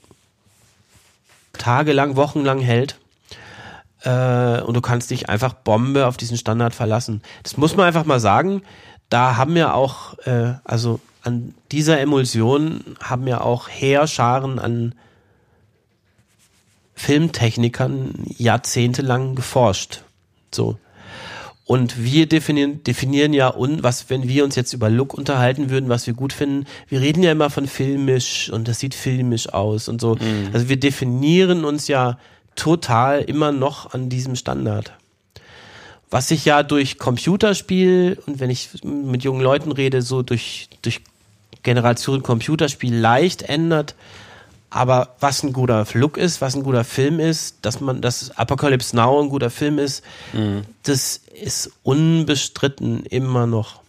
tagelang, 1.53 2.15
wochenlang 2.17 2.59
hält. 2.59 2.99
Äh, 4.03 4.61
und 4.61 4.75
du 4.75 4.81
kannst 4.81 5.09
dich 5.09 5.29
einfach 5.29 5.53
Bombe 5.53 6.05
auf 6.05 6.15
diesen 6.15 6.37
Standard 6.37 6.75
verlassen. 6.75 7.23
Das 7.41 7.57
muss 7.57 7.75
man 7.75 7.87
einfach 7.87 8.05
mal 8.05 8.19
sagen. 8.19 8.61
Da 9.11 9.35
haben 9.35 9.55
wir 9.55 9.75
auch, 9.75 10.17
äh, 10.19 10.53
also 10.63 11.01
an 11.21 11.53
dieser 11.71 11.99
Emulsion 11.99 12.95
haben 13.03 13.25
wir 13.25 13.43
auch 13.43 13.67
Heerscharen 13.67 14.57
an 14.57 14.95
Filmtechnikern 16.95 18.13
jahrzehntelang 18.37 19.35
geforscht. 19.35 20.03
So. 20.55 20.77
Und 21.65 22.01
wir 22.01 22.25
definieren, 22.27 22.83
definieren 22.83 23.33
ja, 23.33 23.49
und 23.49 23.83
was, 23.83 24.09
wenn 24.09 24.29
wir 24.29 24.45
uns 24.45 24.55
jetzt 24.55 24.71
über 24.71 24.89
Look 24.89 25.13
unterhalten 25.13 25.69
würden, 25.69 25.89
was 25.89 26.07
wir 26.07 26.13
gut 26.13 26.31
finden, 26.31 26.65
wir 26.87 27.01
reden 27.01 27.21
ja 27.21 27.33
immer 27.33 27.49
von 27.49 27.67
filmisch 27.67 28.49
und 28.49 28.69
das 28.69 28.79
sieht 28.79 28.95
filmisch 28.95 29.49
aus 29.49 29.89
und 29.89 29.99
so. 29.99 30.15
Mhm. 30.15 30.51
Also 30.53 30.69
wir 30.69 30.79
definieren 30.79 31.65
uns 31.65 31.89
ja 31.89 32.17
total 32.55 33.21
immer 33.21 33.51
noch 33.51 33.93
an 33.93 34.07
diesem 34.07 34.37
Standard. 34.37 34.93
Was 36.11 36.27
sich 36.27 36.45
ja 36.45 36.61
durch 36.61 36.99
Computerspiel 36.99 38.19
und 38.27 38.39
wenn 38.39 38.49
ich 38.49 38.69
mit 38.83 39.23
jungen 39.23 39.41
Leuten 39.41 39.71
rede, 39.71 40.01
so 40.01 40.21
durch, 40.21 40.67
durch 40.81 41.01
Generation 41.63 42.21
Computerspiel 42.21 42.93
leicht 42.93 43.43
ändert, 43.43 43.95
aber 44.69 45.15
was 45.19 45.43
ein 45.43 45.51
guter 45.51 45.85
Look 45.93 46.17
ist, 46.17 46.39
was 46.39 46.55
ein 46.55 46.63
guter 46.63 46.83
Film 46.83 47.19
ist, 47.19 47.57
dass 47.61 47.81
man, 47.81 48.01
dass 48.01 48.31
Apocalypse 48.37 48.95
Now 48.95 49.21
ein 49.21 49.29
guter 49.29 49.49
Film 49.49 49.79
ist, 49.79 50.03
mhm. 50.31 50.61
das 50.83 51.21
ist 51.41 51.71
unbestritten 51.83 53.05
immer 53.05 53.47
noch. 53.47 53.81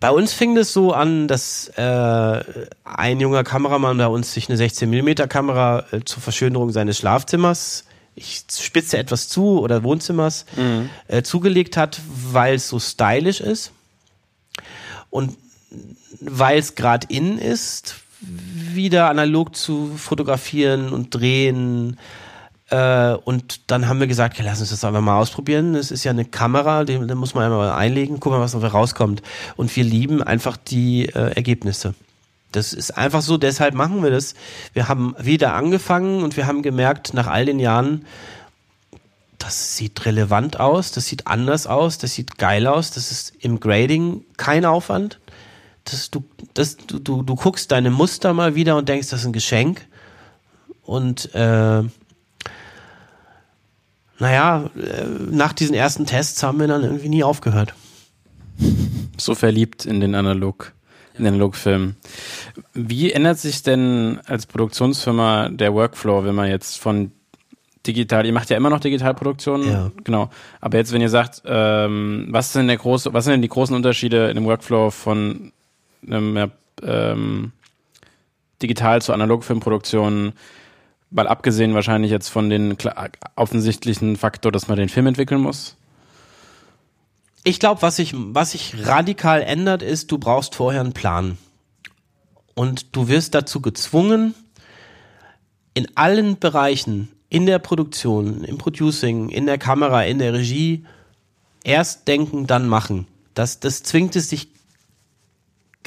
Bei 0.00 0.10
uns 0.10 0.32
fing 0.32 0.54
das 0.54 0.72
so 0.72 0.92
an, 0.92 1.26
dass 1.26 1.68
äh, 1.76 2.44
ein 2.84 3.20
junger 3.20 3.42
Kameramann 3.42 3.98
bei 3.98 4.06
uns 4.06 4.32
sich 4.32 4.48
eine 4.48 4.56
16 4.56 4.88
mm 4.88 5.28
Kamera 5.28 5.84
äh, 5.90 6.00
zur 6.04 6.22
Verschönerung 6.22 6.70
seines 6.70 6.98
Schlafzimmers, 6.98 7.84
ich 8.18 8.42
spitze 8.50 8.98
etwas 8.98 9.28
zu 9.28 9.60
oder 9.60 9.82
Wohnzimmers, 9.82 10.44
mhm. 10.56 10.90
äh, 11.06 11.22
zugelegt 11.22 11.76
hat, 11.76 12.00
weil 12.08 12.56
es 12.56 12.68
so 12.68 12.78
stylisch 12.78 13.40
ist 13.40 13.72
und 15.10 15.36
weil 16.20 16.58
es 16.58 16.74
gerade 16.74 17.06
in 17.10 17.38
ist, 17.38 17.96
wieder 18.20 19.08
analog 19.08 19.54
zu 19.54 19.92
fotografieren 19.96 20.92
und 20.92 21.14
drehen. 21.14 21.98
Äh, 22.70 23.12
und 23.12 23.70
dann 23.70 23.88
haben 23.88 24.00
wir 24.00 24.06
gesagt, 24.06 24.38
ja, 24.38 24.44
lass 24.44 24.60
uns 24.60 24.70
das 24.70 24.84
einfach 24.84 25.00
mal 25.00 25.18
ausprobieren. 25.18 25.74
Es 25.74 25.90
ist 25.90 26.04
ja 26.04 26.10
eine 26.10 26.24
Kamera, 26.24 26.84
die, 26.84 26.98
die 26.98 27.14
muss 27.14 27.34
man 27.34 27.44
einmal 27.44 27.70
einlegen, 27.72 28.20
gucken, 28.20 28.40
was 28.40 28.52
dabei 28.52 28.68
rauskommt. 28.68 29.22
Und 29.56 29.74
wir 29.76 29.84
lieben 29.84 30.22
einfach 30.22 30.56
die 30.56 31.06
äh, 31.06 31.34
Ergebnisse. 31.34 31.94
Das 32.52 32.72
ist 32.72 32.92
einfach 32.92 33.22
so, 33.22 33.36
deshalb 33.36 33.74
machen 33.74 34.02
wir 34.02 34.10
das. 34.10 34.34
Wir 34.72 34.88
haben 34.88 35.14
wieder 35.18 35.54
angefangen 35.54 36.22
und 36.22 36.36
wir 36.36 36.46
haben 36.46 36.62
gemerkt, 36.62 37.14
nach 37.14 37.26
all 37.26 37.44
den 37.44 37.60
Jahren, 37.60 38.06
das 39.38 39.76
sieht 39.76 40.04
relevant 40.06 40.58
aus, 40.58 40.90
das 40.90 41.06
sieht 41.06 41.26
anders 41.26 41.66
aus, 41.66 41.98
das 41.98 42.14
sieht 42.14 42.38
geil 42.38 42.66
aus, 42.66 42.90
das 42.90 43.12
ist 43.12 43.34
im 43.40 43.60
Grading 43.60 44.24
kein 44.36 44.64
Aufwand 44.64 45.18
das, 45.92 46.10
du, 46.10 46.24
das, 46.54 46.76
du, 46.76 46.98
du, 46.98 47.22
du 47.22 47.34
guckst 47.34 47.70
deine 47.72 47.90
Muster 47.90 48.34
mal 48.34 48.54
wieder 48.54 48.76
und 48.76 48.88
denkst, 48.88 49.08
das 49.08 49.20
ist 49.20 49.26
ein 49.26 49.32
Geschenk. 49.32 49.86
Und 50.82 51.34
äh, 51.34 51.82
naja, 54.18 54.70
äh, 54.76 55.04
nach 55.30 55.52
diesen 55.52 55.74
ersten 55.74 56.06
Tests 56.06 56.42
haben 56.42 56.58
wir 56.60 56.66
dann 56.66 56.82
irgendwie 56.82 57.08
nie 57.08 57.24
aufgehört. 57.24 57.74
So 59.16 59.34
verliebt 59.34 59.84
in 59.84 60.00
den 60.00 60.14
Analog, 60.14 60.72
in 61.18 61.24
den 61.24 61.34
Analogfilm. 61.34 61.96
Wie 62.74 63.12
ändert 63.12 63.38
sich 63.38 63.62
denn 63.62 64.20
als 64.26 64.46
Produktionsfirma 64.46 65.48
der 65.48 65.74
Workflow, 65.74 66.24
wenn 66.24 66.34
man 66.34 66.48
jetzt 66.48 66.78
von 66.78 67.12
digital, 67.86 68.26
ihr 68.26 68.32
macht 68.32 68.50
ja 68.50 68.56
immer 68.56 68.70
noch 68.70 68.80
Digitalproduktion, 68.80 69.68
ja. 69.68 69.90
genau. 70.04 70.30
Aber 70.60 70.78
jetzt, 70.78 70.92
wenn 70.92 71.00
ihr 71.00 71.08
sagt, 71.08 71.42
ähm, 71.46 72.28
was 72.30 72.52
sind 72.52 72.68
der 72.68 72.76
große, 72.76 73.12
was 73.12 73.24
sind 73.24 73.32
denn 73.32 73.42
die 73.42 73.48
großen 73.48 73.74
Unterschiede 73.74 74.28
in 74.28 74.36
dem 74.36 74.44
Workflow 74.44 74.90
von 74.90 75.52
ähm, 76.06 76.50
ähm, 76.82 77.52
digital 78.62 79.02
zu 79.02 79.12
Analogfilmproduktion, 79.12 80.32
mal 81.10 81.26
abgesehen 81.26 81.74
wahrscheinlich 81.74 82.10
jetzt 82.10 82.28
von 82.28 82.50
den 82.50 82.76
offensichtlichen 83.36 84.16
Faktor, 84.16 84.52
dass 84.52 84.68
man 84.68 84.76
den 84.76 84.88
Film 84.88 85.06
entwickeln 85.06 85.40
muss? 85.40 85.76
Ich 87.48 87.58
glaube, 87.58 87.80
was 87.80 87.96
sich 87.96 88.12
was 88.14 88.50
sich 88.50 88.86
radikal 88.86 89.40
ändert, 89.40 89.82
ist, 89.82 90.12
du 90.12 90.18
brauchst 90.18 90.54
vorher 90.54 90.82
einen 90.82 90.92
Plan. 90.92 91.38
Und 92.54 92.94
du 92.94 93.08
wirst 93.08 93.34
dazu 93.34 93.62
gezwungen, 93.62 94.34
in 95.72 95.88
allen 95.96 96.38
Bereichen, 96.38 97.08
in 97.30 97.46
der 97.46 97.58
Produktion, 97.58 98.44
im 98.44 98.58
Producing, 98.58 99.30
in 99.30 99.46
der 99.46 99.56
Kamera, 99.56 100.04
in 100.04 100.18
der 100.18 100.34
Regie, 100.34 100.84
erst 101.64 102.06
denken, 102.06 102.46
dann 102.46 102.68
machen. 102.68 103.06
Das, 103.32 103.60
das 103.60 103.82
zwingt 103.82 104.14
es 104.14 104.28
dich 104.28 104.48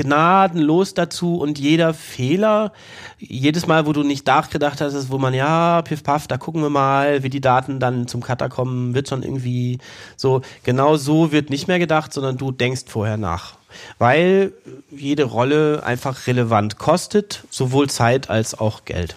gnadenlos 0.01 0.93
dazu 0.93 1.35
und 1.35 1.59
jeder 1.59 1.93
Fehler, 1.93 2.73
jedes 3.17 3.67
Mal, 3.67 3.85
wo 3.85 3.93
du 3.93 4.03
nicht 4.03 4.25
nachgedacht 4.25 4.81
hast, 4.81 5.09
wo 5.09 5.17
man, 5.17 5.33
ja, 5.33 5.81
piff 5.81 6.03
paff, 6.03 6.27
da 6.27 6.37
gucken 6.37 6.61
wir 6.61 6.69
mal, 6.69 7.23
wie 7.23 7.29
die 7.29 7.41
Daten 7.41 7.79
dann 7.79 8.07
zum 8.07 8.21
Cutter 8.21 8.49
kommen, 8.49 8.93
wird 8.93 9.09
schon 9.09 9.23
irgendwie 9.23 9.79
so, 10.17 10.41
genau 10.63 10.97
so 10.97 11.31
wird 11.31 11.49
nicht 11.49 11.67
mehr 11.67 11.79
gedacht, 11.79 12.13
sondern 12.13 12.37
du 12.37 12.51
denkst 12.51 12.85
vorher 12.87 13.17
nach. 13.17 13.55
Weil 13.99 14.53
jede 14.89 15.23
Rolle 15.23 15.83
einfach 15.85 16.27
relevant 16.27 16.77
kostet, 16.77 17.43
sowohl 17.49 17.89
Zeit 17.89 18.29
als 18.29 18.59
auch 18.59 18.85
Geld. 18.85 19.15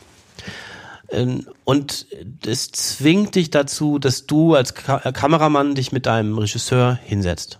Ähm, 1.11 1.47
und 1.65 2.07
es 2.47 2.71
zwingt 2.73 3.35
dich 3.35 3.51
dazu, 3.51 3.99
dass 3.99 4.27
du 4.27 4.55
als 4.55 4.75
Kameramann 4.75 5.75
dich 5.75 5.93
mit 5.93 6.07
deinem 6.07 6.39
Regisseur 6.39 6.99
hinsetzt. 7.03 7.59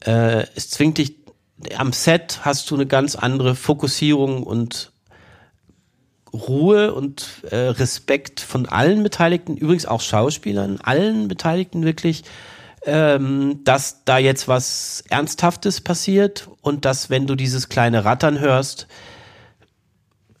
Äh, 0.00 0.46
es 0.54 0.70
zwingt 0.70 0.98
dich 0.98 1.21
am 1.76 1.92
Set 1.92 2.40
hast 2.42 2.70
du 2.70 2.74
eine 2.74 2.86
ganz 2.86 3.16
andere 3.16 3.54
Fokussierung 3.54 4.42
und 4.42 4.92
Ruhe 6.32 6.94
und 6.94 7.42
äh, 7.50 7.56
Respekt 7.56 8.40
von 8.40 8.66
allen 8.66 9.02
Beteiligten, 9.02 9.56
übrigens 9.56 9.86
auch 9.86 10.00
Schauspielern, 10.00 10.80
allen 10.82 11.28
Beteiligten 11.28 11.84
wirklich, 11.84 12.24
ähm, 12.84 13.60
dass 13.64 14.04
da 14.04 14.18
jetzt 14.18 14.48
was 14.48 15.04
Ernsthaftes 15.08 15.80
passiert 15.80 16.48
und 16.62 16.84
dass, 16.84 17.10
wenn 17.10 17.26
du 17.26 17.34
dieses 17.34 17.68
kleine 17.68 18.04
Rattern 18.04 18.40
hörst, 18.40 18.86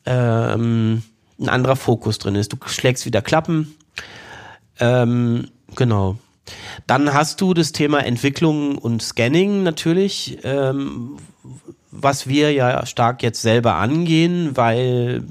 ähm, 0.06 1.02
ein 1.38 1.48
anderer 1.48 1.76
Fokus 1.76 2.18
drin 2.18 2.34
ist. 2.34 2.52
Du 2.52 2.56
schlägst 2.66 3.04
wieder 3.04 3.22
Klappen. 3.22 3.74
Ähm, 4.80 5.48
genau. 5.76 6.18
Dann 6.86 7.12
hast 7.14 7.40
du 7.40 7.54
das 7.54 7.72
Thema 7.72 8.04
Entwicklung 8.04 8.78
und 8.78 9.02
Scanning 9.02 9.62
natürlich, 9.62 10.38
ähm, 10.42 11.16
was 11.90 12.26
wir 12.26 12.52
ja 12.52 12.84
stark 12.86 13.22
jetzt 13.22 13.42
selber 13.42 13.76
angehen, 13.76 14.56
weil 14.56 15.24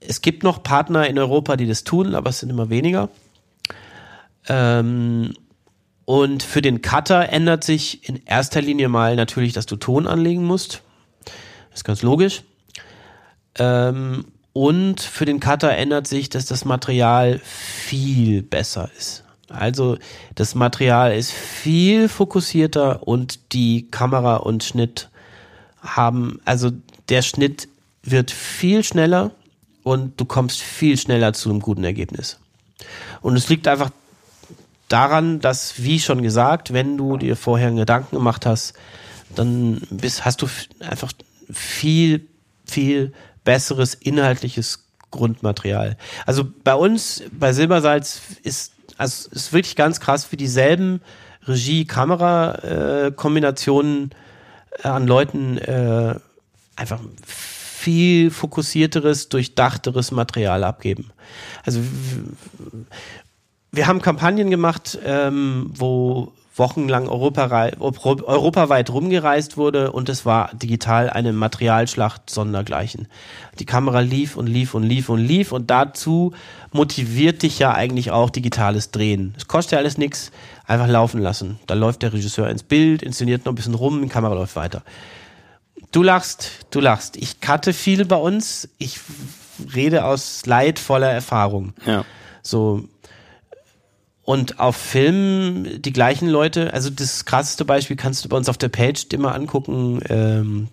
es 0.00 0.22
gibt 0.22 0.42
noch 0.42 0.62
Partner 0.62 1.06
in 1.06 1.18
Europa, 1.18 1.56
die 1.56 1.66
das 1.66 1.84
tun, 1.84 2.14
aber 2.14 2.30
es 2.30 2.40
sind 2.40 2.50
immer 2.50 2.70
weniger. 2.70 3.08
Ähm, 4.48 5.34
und 6.04 6.42
für 6.42 6.62
den 6.62 6.82
Cutter 6.82 7.28
ändert 7.28 7.64
sich 7.64 8.08
in 8.08 8.22
erster 8.24 8.60
Linie 8.60 8.88
mal 8.88 9.16
natürlich, 9.16 9.52
dass 9.52 9.66
du 9.66 9.76
Ton 9.76 10.06
anlegen 10.06 10.44
musst. 10.44 10.82
Das 11.70 11.80
ist 11.80 11.84
ganz 11.84 12.02
logisch. 12.02 12.42
Ähm, 13.58 14.24
und 14.52 15.00
für 15.00 15.24
den 15.24 15.40
Cutter 15.40 15.76
ändert 15.76 16.06
sich, 16.06 16.28
dass 16.28 16.46
das 16.46 16.64
Material 16.64 17.40
viel 17.42 18.42
besser 18.42 18.90
ist. 18.98 19.24
Also 19.48 19.98
das 20.34 20.54
Material 20.54 21.14
ist 21.14 21.32
viel 21.32 22.08
fokussierter 22.08 23.06
und 23.06 23.52
die 23.52 23.90
Kamera 23.90 24.36
und 24.36 24.64
Schnitt 24.64 25.08
haben, 25.80 26.40
also 26.44 26.70
der 27.08 27.22
Schnitt 27.22 27.68
wird 28.02 28.30
viel 28.30 28.84
schneller 28.84 29.30
und 29.82 30.20
du 30.20 30.24
kommst 30.24 30.60
viel 30.60 30.96
schneller 30.96 31.32
zu 31.32 31.50
einem 31.50 31.60
guten 31.60 31.84
Ergebnis. 31.84 32.38
Und 33.20 33.36
es 33.36 33.48
liegt 33.48 33.68
einfach 33.68 33.90
daran, 34.88 35.40
dass, 35.40 35.82
wie 35.82 36.00
schon 36.00 36.22
gesagt, 36.22 36.72
wenn 36.72 36.96
du 36.96 37.16
dir 37.16 37.36
vorher 37.36 37.70
Gedanken 37.72 38.16
gemacht 38.16 38.46
hast, 38.46 38.74
dann 39.34 39.80
bist, 39.90 40.24
hast 40.24 40.42
du 40.42 40.48
einfach 40.80 41.12
viel, 41.50 42.26
viel 42.64 43.12
besseres 43.44 43.94
inhaltliches 43.94 44.86
Grundmaterial. 45.10 45.96
Also 46.26 46.44
bei 46.64 46.74
uns, 46.74 47.22
bei 47.30 47.52
Silbersalz 47.52 48.20
ist, 48.42 48.72
also 48.96 49.28
ist 49.30 49.52
wirklich 49.52 49.76
ganz 49.76 50.00
krass, 50.00 50.32
wie 50.32 50.36
dieselben 50.36 51.00
Regie-Kamera-Kombinationen 51.46 54.10
äh, 54.82 54.88
an 54.88 55.06
Leuten 55.06 55.58
äh, 55.58 56.14
einfach 56.76 57.00
viel 57.26 58.30
fokussierteres, 58.30 59.28
durchdachteres 59.28 60.12
Material 60.12 60.64
abgeben. 60.64 61.10
Also 61.64 61.80
wir 63.70 63.86
haben 63.86 64.00
Kampagnen 64.00 64.48
gemacht, 64.50 64.98
ähm, 65.04 65.70
wo 65.74 66.32
wochenlang 66.54 67.08
europaweit 67.08 68.90
rumgereist 68.90 69.56
wurde 69.56 69.92
und 69.92 70.08
es 70.08 70.26
war 70.26 70.50
digital 70.54 71.08
eine 71.08 71.32
Materialschlacht 71.32 72.28
sondergleichen. 72.28 73.08
Die 73.58 73.64
Kamera 73.64 74.00
lief 74.00 74.36
und 74.36 74.46
lief 74.46 74.74
und 74.74 74.82
lief 74.82 75.08
und 75.08 75.20
lief 75.20 75.52
und 75.52 75.70
dazu 75.70 76.32
motiviert 76.70 77.42
dich 77.42 77.58
ja 77.58 77.72
eigentlich 77.72 78.10
auch 78.10 78.28
digitales 78.28 78.90
Drehen. 78.90 79.34
Es 79.36 79.48
kostet 79.48 79.72
ja 79.72 79.78
alles 79.78 79.96
nichts, 79.96 80.30
einfach 80.66 80.88
laufen 80.88 81.22
lassen. 81.22 81.58
Da 81.66 81.74
läuft 81.74 82.02
der 82.02 82.12
Regisseur 82.12 82.50
ins 82.50 82.62
Bild, 82.62 83.02
inszeniert 83.02 83.46
noch 83.46 83.52
ein 83.52 83.56
bisschen 83.56 83.74
rum, 83.74 84.02
die 84.02 84.08
Kamera 84.08 84.34
läuft 84.34 84.56
weiter. 84.56 84.82
Du 85.90 86.02
lachst, 86.02 86.50
du 86.70 86.80
lachst. 86.80 87.16
Ich 87.16 87.40
cutte 87.40 87.72
viel 87.72 88.04
bei 88.04 88.16
uns. 88.16 88.68
Ich 88.78 89.00
rede 89.74 90.04
aus 90.04 90.44
leidvoller 90.46 91.10
Erfahrung. 91.10 91.74
Ja. 91.84 92.04
So, 92.42 92.84
und 94.24 94.60
auf 94.60 94.76
Filmen 94.76 95.82
die 95.82 95.92
gleichen 95.92 96.28
Leute, 96.28 96.72
also 96.72 96.90
das 96.90 97.24
krasseste 97.24 97.64
Beispiel 97.64 97.96
kannst 97.96 98.24
du 98.24 98.28
bei 98.28 98.36
uns 98.36 98.48
auf 98.48 98.58
der 98.58 98.68
Page 98.68 99.06
immer 99.12 99.34
angucken. 99.34 100.00
Ähm, 100.08 100.68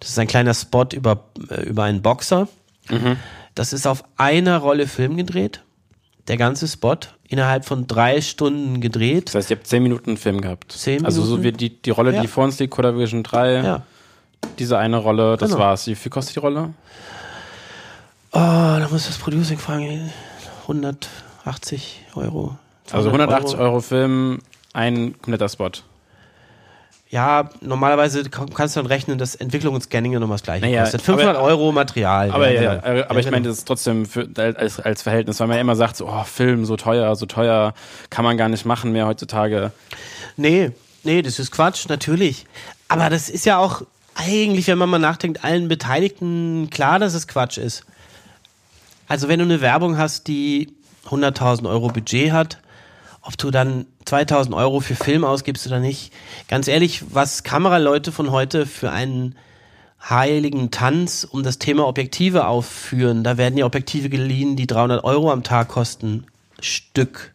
das 0.00 0.10
ist 0.10 0.18
ein 0.18 0.26
kleiner 0.26 0.52
Spot 0.54 0.86
über, 0.92 1.24
äh, 1.50 1.62
über 1.62 1.84
einen 1.84 2.02
Boxer. 2.02 2.48
Mhm. 2.90 3.16
Das 3.54 3.72
ist 3.72 3.86
auf 3.86 4.04
einer 4.16 4.58
Rolle 4.58 4.86
Film 4.86 5.16
gedreht. 5.16 5.62
Der 6.28 6.36
ganze 6.36 6.68
Spot 6.68 6.96
innerhalb 7.28 7.64
von 7.64 7.86
drei 7.86 8.20
Stunden 8.20 8.80
gedreht. 8.80 9.28
Das 9.28 9.34
heißt, 9.36 9.50
ihr 9.50 9.56
habt 9.56 9.66
zehn 9.66 9.82
Minuten 9.82 10.16
Film 10.16 10.40
gehabt. 10.40 10.72
Zehn 10.72 10.94
Minuten. 10.94 11.06
Also 11.06 11.22
so 11.22 11.42
wie 11.42 11.52
die, 11.52 11.70
die 11.80 11.90
Rolle, 11.90 12.12
Ja. 12.14 12.20
die 12.22 12.28
vor 12.28 12.44
uns 12.44 12.58
liegt, 12.58 12.72
Coda 12.72 12.96
Vision 12.96 13.22
3. 13.22 13.54
Ja. 13.62 13.82
Diese 14.58 14.76
eine 14.78 14.98
Rolle, 14.98 15.36
das 15.38 15.50
Genau. 15.50 15.62
war's. 15.62 15.86
Wie 15.86 15.94
viel 15.94 16.10
kostet 16.10 16.36
die 16.36 16.40
Rolle? 16.40 16.74
Oh, 18.32 18.38
da 18.38 18.88
muss 18.90 19.06
das 19.06 19.16
Producing 19.18 19.58
fragen. 19.58 20.10
180 20.66 22.00
Euro. 22.14 22.56
Also 22.92 23.08
200 23.10 23.28
180 23.30 23.58
Euro. 23.58 23.80
Film, 23.80 24.40
ein 24.72 25.12
kompletter 25.20 25.48
Spot. 25.48 25.70
Ja, 27.10 27.48
normalerweise 27.60 28.24
kann- 28.28 28.52
kannst 28.52 28.74
du 28.74 28.80
dann 28.80 28.86
rechnen, 28.88 29.18
dass 29.18 29.36
Entwicklung 29.36 29.74
und 29.74 29.82
Scanning 29.82 30.12
ja 30.12 30.18
nochmal 30.18 30.34
das 30.36 30.42
gleiche 30.42 30.64
Naja, 30.66 30.82
kostet. 30.82 31.02
500 31.02 31.36
aber- 31.36 31.44
Euro 31.46 31.70
Material. 31.70 32.30
Aber 32.32 32.50
ja, 32.50 32.60
genau. 32.60 32.72
ja, 32.72 32.78
aber 32.82 32.96
Ja, 33.14 33.18
ich 33.20 33.26
meine, 33.26 33.36
genau. 33.36 33.48
das 33.50 33.58
ist 33.58 33.64
trotzdem 33.68 34.04
für, 34.06 34.28
als, 34.36 34.80
als 34.80 35.02
Verhältnis, 35.02 35.38
weil 35.38 35.46
man 35.46 35.56
ja 35.56 35.60
immer 35.60 35.76
sagt, 35.76 35.96
so, 35.96 36.08
oh, 36.08 36.24
Film, 36.24 36.64
so 36.64 36.76
teuer, 36.76 37.14
so 37.14 37.26
teuer, 37.26 37.72
kann 38.10 38.24
man 38.24 38.36
gar 38.36 38.48
nicht 38.48 38.64
machen 38.64 38.90
mehr 38.90 39.06
heutzutage. 39.06 39.70
Nee, 40.36 40.72
nee, 41.04 41.22
das 41.22 41.38
ist 41.38 41.52
Quatsch, 41.52 41.88
natürlich. 41.88 42.46
Aber 42.88 43.08
das 43.10 43.28
ist 43.28 43.46
ja 43.46 43.58
auch 43.58 43.82
eigentlich, 44.16 44.66
wenn 44.66 44.78
man 44.78 44.90
mal 44.90 44.98
nachdenkt, 44.98 45.44
allen 45.44 45.68
Beteiligten 45.68 46.68
klar, 46.70 46.98
dass 46.98 47.14
es 47.14 47.28
Quatsch 47.28 47.58
ist. 47.58 47.84
Also 49.06 49.28
wenn 49.28 49.38
du 49.38 49.44
eine 49.44 49.60
Werbung 49.60 49.98
hast, 49.98 50.26
die 50.26 50.72
100.000 51.08 51.68
Euro 51.68 51.88
Budget 51.88 52.32
hat, 52.32 52.58
ob 53.24 53.38
du 53.38 53.50
dann 53.50 53.86
2.000 54.06 54.54
Euro 54.54 54.80
für 54.80 54.94
Film 54.94 55.24
ausgibst 55.24 55.66
oder 55.66 55.80
nicht, 55.80 56.12
ganz 56.48 56.68
ehrlich, 56.68 57.04
was 57.10 57.42
Kameraleute 57.42 58.12
von 58.12 58.30
heute 58.30 58.66
für 58.66 58.90
einen 58.90 59.34
heiligen 60.08 60.70
Tanz 60.70 61.26
um 61.28 61.42
das 61.42 61.58
Thema 61.58 61.86
Objektive 61.86 62.46
aufführen, 62.46 63.24
da 63.24 63.38
werden 63.38 63.58
ja 63.58 63.64
Objektive 63.64 64.10
geliehen, 64.10 64.56
die 64.56 64.66
300 64.66 65.02
Euro 65.02 65.32
am 65.32 65.42
Tag 65.42 65.68
kosten. 65.68 66.26
Stück. 66.60 67.32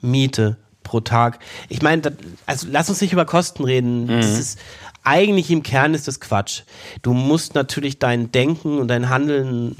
Miete 0.00 0.56
pro 0.82 1.00
Tag. 1.00 1.38
Ich 1.68 1.82
meine, 1.82 2.16
also 2.46 2.66
lass 2.70 2.88
uns 2.88 3.00
nicht 3.00 3.12
über 3.12 3.24
Kosten 3.26 3.64
reden. 3.64 4.08
Das 4.08 4.38
ist 4.38 4.58
eigentlich 5.04 5.50
im 5.50 5.62
Kern 5.62 5.94
ist 5.94 6.08
das 6.08 6.20
Quatsch. 6.20 6.62
Du 7.02 7.12
musst 7.12 7.54
natürlich 7.54 7.98
dein 7.98 8.32
Denken 8.32 8.78
und 8.78 8.88
dein 8.88 9.08
Handeln 9.08 9.76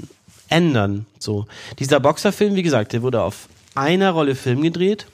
ändern. 0.47 1.05
So 1.19 1.47
dieser 1.79 1.99
Boxerfilm, 1.99 2.55
wie 2.55 2.63
gesagt, 2.63 2.93
der 2.93 3.01
wurde 3.01 3.21
auf 3.21 3.49
einer 3.75 4.11
Rolle 4.11 4.35
Film 4.35 4.61
gedreht. 4.61 5.07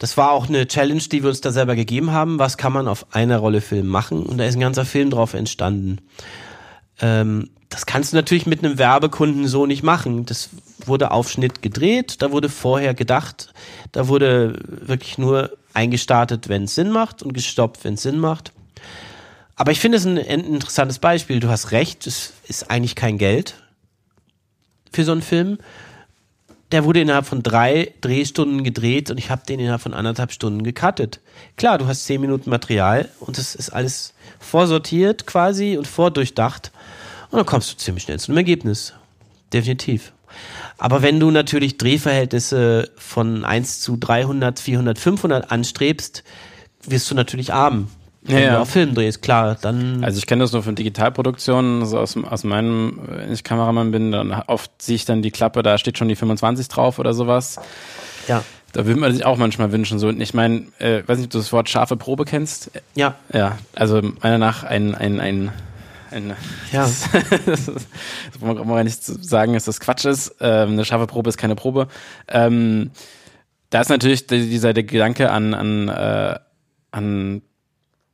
Das 0.00 0.16
war 0.16 0.32
auch 0.32 0.48
eine 0.48 0.66
Challenge, 0.66 1.02
die 1.02 1.22
wir 1.22 1.28
uns 1.28 1.42
da 1.42 1.52
selber 1.52 1.76
gegeben 1.76 2.10
haben. 2.10 2.38
Was 2.38 2.56
kann 2.56 2.72
man 2.72 2.88
auf 2.88 3.14
einer 3.14 3.36
Rolle 3.36 3.60
Film 3.60 3.86
machen? 3.86 4.22
Und 4.22 4.38
da 4.38 4.44
ist 4.44 4.56
ein 4.56 4.60
ganzer 4.60 4.86
Film 4.86 5.10
drauf 5.10 5.34
entstanden. 5.34 5.98
Ähm, 7.02 7.50
das 7.68 7.84
kannst 7.84 8.12
du 8.12 8.16
natürlich 8.16 8.46
mit 8.46 8.64
einem 8.64 8.78
Werbekunden 8.78 9.46
so 9.46 9.66
nicht 9.66 9.82
machen. 9.82 10.24
Das 10.24 10.48
wurde 10.86 11.10
auf 11.10 11.30
Schnitt 11.30 11.60
gedreht, 11.60 12.22
da 12.22 12.32
wurde 12.32 12.48
vorher 12.48 12.94
gedacht, 12.94 13.52
da 13.92 14.08
wurde 14.08 14.58
wirklich 14.66 15.18
nur 15.18 15.50
eingestartet, 15.74 16.48
wenn 16.48 16.64
es 16.64 16.74
Sinn 16.74 16.90
macht 16.90 17.22
und 17.22 17.34
gestoppt, 17.34 17.84
wenn 17.84 17.94
es 17.94 18.02
Sinn 18.02 18.18
macht. 18.18 18.52
Aber 19.54 19.70
ich 19.70 19.80
finde 19.80 19.98
es 19.98 20.06
ein, 20.06 20.16
ein 20.16 20.40
interessantes 20.40 20.98
Beispiel. 20.98 21.40
Du 21.40 21.50
hast 21.50 21.72
recht, 21.72 22.06
es 22.06 22.32
ist 22.48 22.70
eigentlich 22.70 22.96
kein 22.96 23.18
Geld 23.18 23.56
für 24.90 25.04
so 25.04 25.12
einen 25.12 25.22
Film. 25.22 25.58
Der 26.72 26.84
wurde 26.84 27.00
innerhalb 27.00 27.26
von 27.26 27.42
drei 27.42 27.92
Drehstunden 28.00 28.62
gedreht 28.62 29.10
und 29.10 29.18
ich 29.18 29.30
habe 29.30 29.42
den 29.46 29.58
innerhalb 29.58 29.82
von 29.82 29.92
anderthalb 29.92 30.32
Stunden 30.32 30.62
gecuttet. 30.62 31.20
Klar, 31.56 31.78
du 31.78 31.86
hast 31.86 32.04
zehn 32.04 32.20
Minuten 32.20 32.48
Material 32.48 33.08
und 33.18 33.38
es 33.38 33.54
ist 33.54 33.70
alles 33.70 34.14
vorsortiert 34.38 35.26
quasi 35.26 35.76
und 35.76 35.88
vordurchdacht. 35.88 36.70
Und 37.30 37.38
dann 37.38 37.46
kommst 37.46 37.72
du 37.72 37.76
ziemlich 37.76 38.04
schnell 38.04 38.20
zu 38.20 38.30
einem 38.30 38.38
Ergebnis. 38.38 38.92
Definitiv. 39.52 40.12
Aber 40.78 41.02
wenn 41.02 41.18
du 41.18 41.30
natürlich 41.30 41.76
Drehverhältnisse 41.76 42.90
von 42.96 43.44
1 43.44 43.80
zu 43.80 43.96
300, 43.96 44.60
400, 44.60 44.98
500 44.98 45.50
anstrebst, 45.50 46.22
wirst 46.84 47.10
du 47.10 47.14
natürlich 47.14 47.52
arm. 47.52 47.88
Wenn 48.22 48.42
Ja, 48.44 48.50
du 48.56 48.60
auf 48.60 48.68
Film 48.70 48.94
drehst, 48.94 49.22
klar, 49.22 49.56
dann. 49.60 50.04
Also 50.04 50.18
ich 50.18 50.26
kenne 50.26 50.44
das 50.44 50.52
nur 50.52 50.62
von 50.62 50.74
Digitalproduktionen, 50.74 51.86
so 51.86 51.98
aus, 51.98 52.16
aus 52.16 52.44
meinem, 52.44 53.00
wenn 53.06 53.32
ich 53.32 53.44
Kameramann 53.44 53.90
bin, 53.92 54.12
dann 54.12 54.30
oft 54.46 54.70
sehe 54.82 54.96
ich 54.96 55.04
dann 55.06 55.22
die 55.22 55.30
Klappe, 55.30 55.62
da 55.62 55.78
steht 55.78 55.96
schon 55.96 56.08
die 56.08 56.16
25 56.16 56.68
drauf 56.68 56.98
oder 56.98 57.14
sowas. 57.14 57.58
ja. 58.28 58.42
Da 58.72 58.86
würde 58.86 59.00
man 59.00 59.12
sich 59.12 59.24
auch 59.24 59.36
manchmal 59.36 59.72
wünschen. 59.72 59.98
So, 59.98 60.06
und 60.06 60.20
ich 60.20 60.32
meine, 60.32 60.66
äh, 60.78 61.02
weiß 61.04 61.18
nicht, 61.18 61.26
ob 61.26 61.30
du 61.32 61.38
das 61.38 61.52
Wort 61.52 61.68
scharfe 61.68 61.96
Probe 61.96 62.24
kennst. 62.24 62.70
Ja. 62.94 63.16
Ja, 63.32 63.58
also 63.74 64.00
meiner 64.22 64.38
nach 64.38 64.62
ein, 64.62 64.94
ein, 64.94 65.18
ein, 65.18 65.50
ein 66.12 66.34
Ja. 66.70 66.82
das 67.46 67.66
das 67.66 67.66
muss 68.38 68.54
man 68.56 68.68
gar 68.68 68.84
nicht 68.84 69.02
sagen, 69.02 69.54
dass 69.54 69.64
das 69.64 69.80
Quatsch 69.80 70.04
ist. 70.04 70.36
Ähm, 70.40 70.70
eine 70.74 70.84
scharfe 70.84 71.08
Probe 71.08 71.28
ist 71.30 71.36
keine 71.36 71.56
Probe. 71.56 71.88
Ähm, 72.28 72.92
da 73.70 73.80
ist 73.80 73.88
natürlich 73.88 74.28
die- 74.28 74.48
dieser 74.48 74.72
der 74.72 74.84
Gedanke 74.84 75.32
an, 75.32 75.52
an, 75.52 75.88
äh, 75.88 76.38
an 76.92 77.42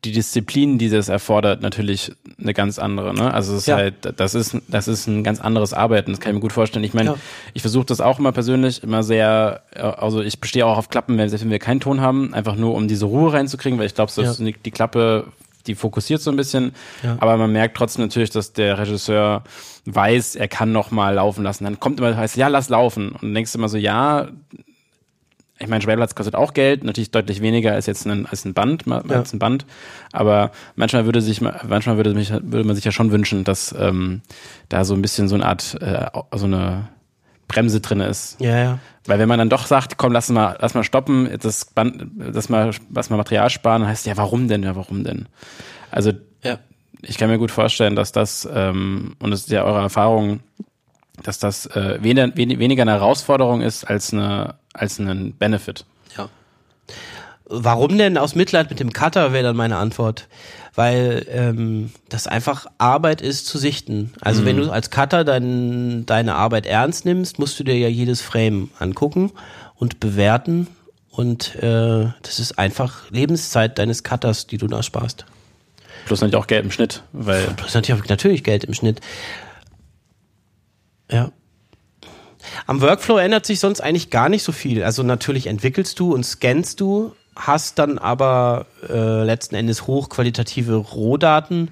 die 0.06 0.12
Disziplin, 0.12 0.78
die 0.78 0.88
das 0.88 1.08
erfordert, 1.08 1.60
natürlich 1.60 2.12
eine 2.40 2.54
ganz 2.54 2.78
andere. 2.78 3.12
Ne? 3.14 3.32
Also 3.34 3.52
es 3.54 3.60
ist 3.60 3.66
Ja. 3.66 3.76
halt, 3.76 3.94
das 4.16 4.34
ist, 4.34 4.56
das 4.68 4.88
ist 4.88 5.06
ein 5.06 5.24
ganz 5.24 5.40
anderes 5.40 5.72
Arbeiten. 5.74 6.12
Das 6.12 6.20
kann 6.20 6.30
ich 6.30 6.34
mir 6.34 6.40
gut 6.40 6.52
vorstellen. 6.52 6.84
Ich 6.84 6.94
meine, 6.94 7.10
Ja. 7.10 7.16
ich 7.54 7.62
versuche 7.62 7.86
das 7.86 8.00
auch 8.00 8.18
immer 8.18 8.32
persönlich, 8.32 8.82
immer 8.82 9.02
sehr, 9.02 9.62
äh, 9.74 9.80
also 9.80 10.22
ich 10.22 10.40
bestehe 10.40 10.64
auch 10.64 10.78
auf 10.78 10.88
Klappen, 10.88 11.18
wenn, 11.18 11.28
selbst 11.28 11.42
wenn 11.44 11.50
wir 11.50 11.58
keinen 11.58 11.80
Ton 11.80 12.00
haben, 12.00 12.32
einfach 12.34 12.56
nur 12.56 12.74
um 12.74 12.88
diese 12.88 13.06
Ruhe 13.06 13.32
reinzukriegen, 13.32 13.78
weil 13.78 13.86
ich 13.86 13.94
glaube, 13.94 14.10
so 14.12 14.22
Ja. 14.22 14.30
ist 14.30 14.38
die, 14.40 14.52
die 14.54 14.70
Klappe, 14.70 15.24
die 15.66 15.74
fokussiert 15.74 16.20
so 16.20 16.30
ein 16.30 16.36
bisschen. 16.36 16.72
Ja. 17.02 17.16
Aber 17.20 17.36
man 17.36 17.50
merkt 17.52 17.76
trotzdem 17.76 18.04
natürlich, 18.04 18.30
dass 18.30 18.52
der 18.52 18.78
Regisseur 18.78 19.42
weiß, 19.86 20.36
er 20.36 20.48
kann 20.48 20.70
noch 20.72 20.90
mal 20.92 21.14
laufen 21.14 21.42
lassen. 21.42 21.64
Dann 21.64 21.80
kommt 21.80 21.98
immer, 21.98 22.16
heißt, 22.16 22.36
ja, 22.36 22.48
lass 22.48 22.68
laufen. 22.68 23.08
Und 23.10 23.22
dann 23.22 23.34
denkst 23.34 23.52
du 23.52 23.58
immer 23.58 23.68
so, 23.68 23.76
ja, 23.76 24.28
ich 25.58 25.68
meine, 25.68 25.80
Schwerplatz 25.82 26.14
kostet 26.14 26.34
auch 26.34 26.52
Geld, 26.52 26.84
natürlich 26.84 27.10
deutlich 27.10 27.40
weniger 27.40 27.72
als 27.72 27.86
jetzt 27.86 28.06
ein, 28.06 28.26
als 28.26 28.44
ein 28.44 28.52
Band, 28.54 28.84
als 29.10 29.32
ein 29.32 29.38
Band. 29.38 29.64
Aber 30.12 30.50
manchmal 30.74 31.06
würde 31.06 31.20
sich, 31.22 31.40
ma- 31.40 31.60
manchmal 31.66 31.96
würde 31.96 32.12
mich, 32.14 32.30
würde 32.30 32.64
man 32.64 32.76
sich 32.76 32.84
ja 32.84 32.92
schon 32.92 33.10
wünschen, 33.10 33.44
dass 33.44 33.74
ähm, 33.78 34.20
da 34.68 34.84
so 34.84 34.94
ein 34.94 35.02
bisschen 35.02 35.28
so 35.28 35.34
eine 35.34 35.46
Art, 35.46 35.76
äh, 35.80 36.06
so 36.34 36.44
eine 36.46 36.88
Bremse 37.48 37.80
drin 37.80 38.00
ist. 38.00 38.38
Ja, 38.40 38.58
ja. 38.58 38.78
Weil 39.06 39.18
wenn 39.18 39.28
man 39.28 39.38
dann 39.38 39.48
doch 39.48 39.66
sagt, 39.66 39.96
komm, 39.98 40.12
lass 40.12 40.28
mal, 40.30 40.56
lass 40.60 40.74
mal 40.74 40.82
stoppen, 40.84 41.28
das 41.40 41.64
Band, 41.64 42.04
das 42.16 42.48
mal, 42.48 42.72
lass 42.92 43.08
mal 43.08 43.16
Material 43.16 43.48
sparen, 43.50 43.82
dann 43.82 43.90
heißt 43.90 44.04
ja, 44.06 44.16
warum 44.16 44.48
denn? 44.48 44.62
Ja, 44.62 44.74
warum 44.76 45.04
denn? 45.04 45.26
Also 45.90 46.12
Ja. 46.42 46.58
ich 47.02 47.16
kann 47.16 47.30
mir 47.30 47.38
gut 47.38 47.50
vorstellen, 47.52 47.94
dass 47.96 48.10
das, 48.12 48.46
ähm, 48.52 49.14
und 49.20 49.30
das 49.30 49.40
ist 49.42 49.50
ja 49.50 49.62
eure 49.64 49.80
Erfahrung, 49.80 50.40
dass 51.22 51.38
das 51.38 51.64
äh, 51.66 51.98
weniger, 52.02 52.36
wen- 52.36 52.58
weniger 52.58 52.82
eine 52.82 52.90
Herausforderung 52.92 53.62
ist 53.62 53.84
als 53.84 54.12
eine, 54.12 54.56
als 54.76 54.98
ein 54.98 55.34
Benefit. 55.34 55.84
Ja. 56.16 56.28
Warum 57.44 57.96
denn 57.96 58.18
aus 58.18 58.34
Mitleid 58.34 58.70
mit 58.70 58.80
dem 58.80 58.92
Cutter 58.92 59.32
wäre 59.32 59.44
dann 59.44 59.56
meine 59.56 59.76
Antwort. 59.76 60.28
Weil 60.74 61.26
ähm, 61.30 61.90
das 62.10 62.26
einfach 62.26 62.66
Arbeit 62.76 63.22
ist 63.22 63.46
zu 63.46 63.56
sichten. 63.56 64.12
Also 64.20 64.44
wenn 64.44 64.58
du 64.58 64.70
als 64.70 64.90
Cutter 64.90 65.24
dein, 65.24 66.04
deine 66.04 66.34
Arbeit 66.34 66.66
ernst 66.66 67.06
nimmst, 67.06 67.38
musst 67.38 67.58
du 67.58 67.64
dir 67.64 67.78
ja 67.78 67.88
jedes 67.88 68.20
Frame 68.20 68.68
angucken 68.78 69.32
und 69.76 70.00
bewerten. 70.00 70.66
Und 71.10 71.54
äh, 71.56 72.08
das 72.20 72.38
ist 72.40 72.58
einfach 72.58 73.10
Lebenszeit 73.10 73.78
deines 73.78 74.02
Cutters, 74.02 74.46
die 74.46 74.58
du 74.58 74.66
da 74.66 74.82
sparst. 74.82 75.24
Plus 76.04 76.20
natürlich 76.20 76.36
auch 76.42 76.46
Geld 76.46 76.64
im 76.64 76.70
Schnitt, 76.70 77.02
weil 77.12 77.46
ist 77.66 77.74
natürlich, 77.74 78.08
natürlich 78.08 78.44
Geld 78.44 78.64
im 78.64 78.74
Schnitt. 78.74 79.00
Ja. 81.10 81.32
Am 82.66 82.80
Workflow 82.80 83.18
ändert 83.18 83.46
sich 83.46 83.60
sonst 83.60 83.80
eigentlich 83.80 84.10
gar 84.10 84.28
nicht 84.28 84.42
so 84.42 84.52
viel. 84.52 84.82
Also 84.82 85.02
natürlich 85.02 85.46
entwickelst 85.46 85.98
du 86.00 86.14
und 86.14 86.24
scannst 86.24 86.80
du, 86.80 87.14
hast 87.34 87.78
dann 87.78 87.98
aber 87.98 88.66
äh, 88.88 89.24
letzten 89.24 89.54
Endes 89.54 89.86
hochqualitative 89.86 90.74
Rohdaten, 90.74 91.70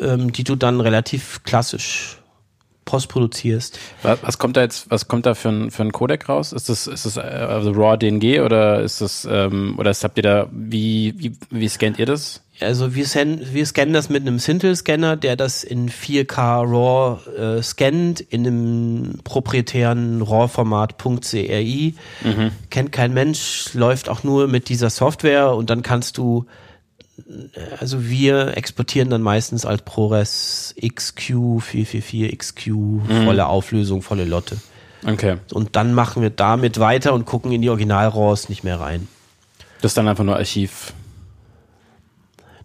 ähm, 0.00 0.32
die 0.32 0.44
du 0.44 0.56
dann 0.56 0.80
relativ 0.80 1.42
klassisch 1.44 2.18
postproduzierst. 2.88 3.78
was, 4.02 4.38
kommt 4.38 4.56
da 4.56 4.62
jetzt, 4.62 4.90
was 4.90 5.08
kommt 5.08 5.26
da 5.26 5.34
für 5.34 5.50
ein, 5.50 5.70
für 5.70 5.82
ein 5.82 5.92
Codec 5.92 6.26
raus? 6.28 6.54
Ist 6.54 6.70
das, 6.70 6.86
ist 6.86 7.04
das 7.04 7.18
äh, 7.18 7.20
also 7.20 7.70
RAW 7.72 7.98
DNG 7.98 8.40
oder 8.40 8.80
ist 8.80 9.02
das, 9.02 9.28
ähm, 9.30 9.74
oder 9.78 9.90
ist, 9.90 10.02
habt 10.04 10.16
ihr 10.16 10.22
da, 10.22 10.48
wie, 10.50 11.14
wie, 11.18 11.36
wie 11.50 11.68
scannt 11.68 11.98
ihr 11.98 12.06
das? 12.06 12.42
Also 12.60 12.94
wir, 12.94 13.06
sen- 13.06 13.40
wir 13.52 13.64
scannen 13.66 13.94
das 13.94 14.08
mit 14.08 14.22
einem 14.22 14.38
Sintel-Scanner, 14.38 15.16
der 15.16 15.36
das 15.36 15.62
in 15.62 15.88
4K 15.90 16.62
RAW 16.64 17.18
äh, 17.58 17.62
scannt, 17.62 18.20
in 18.20 18.46
einem 18.46 19.18
proprietären 19.22 20.22
RAW-Format 20.22 20.96
.cri. 20.98 21.94
Kennt 22.70 22.92
kein 22.92 23.14
Mensch, 23.14 23.72
läuft 23.74 24.08
auch 24.08 24.24
nur 24.24 24.48
mit 24.48 24.68
dieser 24.68 24.90
Software 24.90 25.54
und 25.54 25.70
dann 25.70 25.82
kannst 25.82 26.18
du, 26.18 26.46
äh, 27.18 27.60
also 27.78 28.08
wir 28.08 28.56
exportieren 28.56 29.08
dann 29.10 29.22
meistens 29.22 29.64
als 29.64 29.82
ProRes 29.82 30.74
XQ 30.84 31.60
444 31.62 32.36
XQ, 32.36 32.66
volle 33.24 33.46
Auflösung, 33.46 34.02
volle 34.02 34.24
Lotte. 34.24 34.56
Okay. 35.06 35.36
Und 35.52 35.76
dann 35.76 35.94
machen 35.94 36.22
wir 36.22 36.30
damit 36.30 36.80
weiter 36.80 37.12
und 37.14 37.24
gucken 37.24 37.52
in 37.52 37.62
die 37.62 37.70
Original-RAWs 37.70 38.48
nicht 38.48 38.64
mehr 38.64 38.80
rein. 38.80 39.06
Das 39.80 39.90
ist 39.92 39.96
dann 39.96 40.08
einfach 40.08 40.24
nur 40.24 40.34
Archiv. 40.36 40.92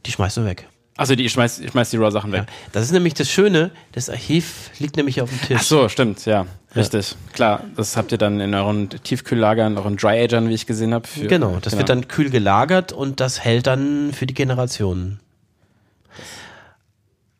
Die 0.06 0.12
schmeißen 0.12 0.44
wir 0.44 0.52
weg. 0.52 0.68
Also 0.96 1.16
die, 1.16 1.26
ich 1.26 1.32
schmeiß, 1.32 1.60
ich 1.60 1.72
schmeiß 1.72 1.90
die 1.90 1.98
RAW-Sachen 1.98 2.32
weg. 2.32 2.44
Das 2.72 2.84
ist 2.84 2.92
nämlich 2.92 3.16
das 3.16 3.28
Schöne, 3.30 3.72
das 3.94 4.10
Archiv 4.10 4.70
liegt 4.78 4.96
nämlich 4.96 5.22
auf 5.22 5.30
dem 5.30 5.42
Tisch. 5.42 5.58
Ach 5.60 5.64
so, 5.64 5.90
stimmt, 5.90 6.24
ja, 6.26 6.46
richtig. 6.76 7.16
Klar, 7.34 7.64
das 7.76 7.98
habt 7.98 8.12
ihr 8.12 8.20
dann 8.20 8.40
in 8.40 8.54
euren 8.54 8.90
Tiefkühllagern, 8.90 9.78
euren 9.78 9.98
Dry-Agern, 9.98 10.50
wie 10.50 10.54
ich 10.54 10.68
gesehen 10.68 10.94
habe. 10.94 11.08
Genau, 11.28 11.58
das 11.60 11.78
wird 11.78 11.90
dann 11.90 12.08
kühl 12.08 12.30
gelagert 12.30 12.92
und 12.92 13.20
das 13.20 13.44
hält 13.44 13.66
dann 13.66 14.14
für 14.14 14.28
die 14.28 14.36
Generationen. 14.36 15.20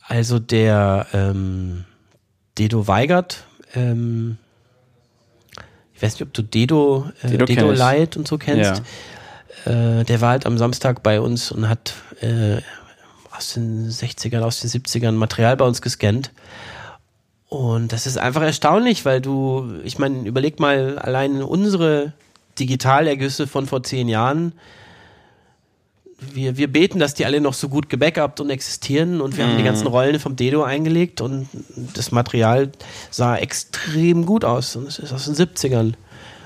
Also 0.02 0.40
der 0.40 1.06
ähm, 1.14 1.86
Dedo 2.58 2.88
Weigert, 2.88 3.46
ähm, 3.76 4.38
ich 5.94 6.02
weiß 6.02 6.14
nicht, 6.14 6.24
ob 6.24 6.34
du 6.34 6.42
Dedo, 6.42 7.12
äh, 7.22 7.30
Dedo 7.30 7.46
Dedo. 7.46 7.72
Light 7.72 8.18
und 8.18 8.28
so 8.28 8.40
kennst. 8.40 8.82
Äh, 9.66 10.04
der 10.04 10.22
war 10.22 10.32
halt 10.32 10.46
am 10.46 10.58
Samstag 10.58 11.04
bei 11.04 11.22
uns 11.22 11.52
und 11.52 11.70
hat 11.70 11.94
äh, 12.22 12.62
aus 13.36 13.54
den 13.54 13.90
60ern, 13.90 14.42
aus 14.42 14.62
den 14.62 14.70
70ern 14.70 15.14
Material 15.14 15.58
bei 15.58 15.66
uns 15.66 15.82
gescannt. 15.82 16.32
Und 17.50 17.92
das 17.94 18.08
ist 18.08 18.18
einfach 18.18 18.42
erstaunlich, 18.42 19.06
weil 19.06 19.22
du, 19.22 19.80
ich 19.84 20.00
meine, 20.00 20.28
überleg 20.28 20.60
mal 20.60 20.98
allein 20.98 21.44
unsere 21.44 22.14
Digitalergüsse 22.60 23.48
von 23.48 23.68
vor 23.68 23.84
zehn 23.84 24.10
Jahren. 24.10 24.54
Wir, 26.20 26.58
wir 26.58 26.72
beten, 26.72 27.00
dass 27.00 27.14
die 27.14 27.26
alle 27.26 27.42
noch 27.42 27.54
so 27.54 27.70
gut 27.70 27.90
gebackupt 27.90 28.40
und 28.40 28.50
existieren 28.50 29.22
und 29.22 29.38
wir 29.38 29.46
haben 29.46 29.58
die 29.58 29.64
ganzen 29.64 29.88
Rollen 29.88 30.20
vom 30.20 30.36
Dedo 30.36 30.64
eingelegt 30.64 31.20
und 31.22 31.48
das 31.94 32.12
Material 32.12 32.72
sah 33.12 33.36
extrem 33.36 34.26
gut 34.26 34.46
aus 34.46 34.76
und 34.76 34.88
es 34.88 35.00
ist 35.00 35.12
aus 35.12 35.26
den 35.26 35.36
70ern. 35.36 35.94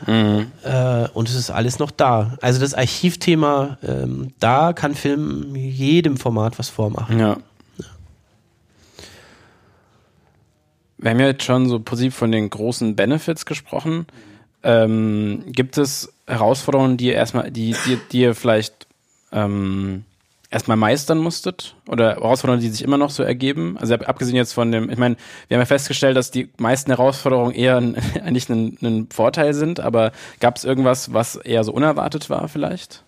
Äh, 0.05 1.07
und 1.13 1.29
es 1.29 1.35
ist 1.35 1.49
alles 1.49 1.79
noch 1.79 1.91
da. 1.91 2.37
Also 2.41 2.59
das 2.59 2.73
Archivthema, 2.73 3.77
ähm, 3.83 4.33
da 4.39 4.73
kann 4.73 4.95
Film 4.95 5.55
jedem 5.55 6.17
Format 6.17 6.59
was 6.59 6.69
vormachen. 6.69 7.19
Ja. 7.19 7.37
Wir 10.99 11.11
haben 11.11 11.19
ja 11.19 11.27
jetzt 11.27 11.43
schon 11.43 11.69
so 11.69 11.79
Prinzip 11.79 12.13
von 12.13 12.31
den 12.31 12.49
großen 12.49 12.95
Benefits 12.95 13.45
gesprochen. 13.45 14.07
Ähm, 14.63 15.43
gibt 15.47 15.77
es 15.77 16.11
Herausforderungen, 16.25 16.97
die 16.97 17.07
ihr 17.07 17.13
erstmal, 17.13 17.51
die, 17.51 17.75
die, 17.85 17.99
die 18.11 18.21
ihr 18.21 18.35
vielleicht 18.35 18.87
ähm, 19.31 20.05
erstmal 20.49 20.77
meistern 20.77 21.17
musstet? 21.17 21.75
Oder 21.87 22.11
Herausforderungen, 22.15 22.61
die 22.61 22.69
sich 22.69 22.83
immer 22.83 22.97
noch 22.97 23.09
so 23.09 23.23
ergeben? 23.23 23.77
Also 23.79 23.93
ab- 23.93 24.07
abgesehen 24.07 24.35
jetzt 24.35 24.53
von 24.53 24.71
dem, 24.71 24.89
ich 24.89 24.97
meine, 24.97 25.15
wir 25.47 25.55
haben 25.57 25.61
ja 25.61 25.65
festgestellt, 25.65 26.15
dass 26.17 26.31
die 26.31 26.49
meisten 26.57 26.91
Herausforderungen 26.91 27.53
eher 27.53 27.77
ein, 27.77 27.95
eigentlich 28.23 28.49
ein, 28.49 28.77
ein 28.81 29.07
Vorteil 29.11 29.53
sind, 29.53 29.79
aber 29.79 30.11
gab 30.39 30.55
es 30.57 30.63
irgendwas, 30.63 31.13
was 31.13 31.35
eher 31.35 31.63
so 31.63 31.73
unerwartet 31.73 32.29
war 32.29 32.47
vielleicht? 32.47 33.03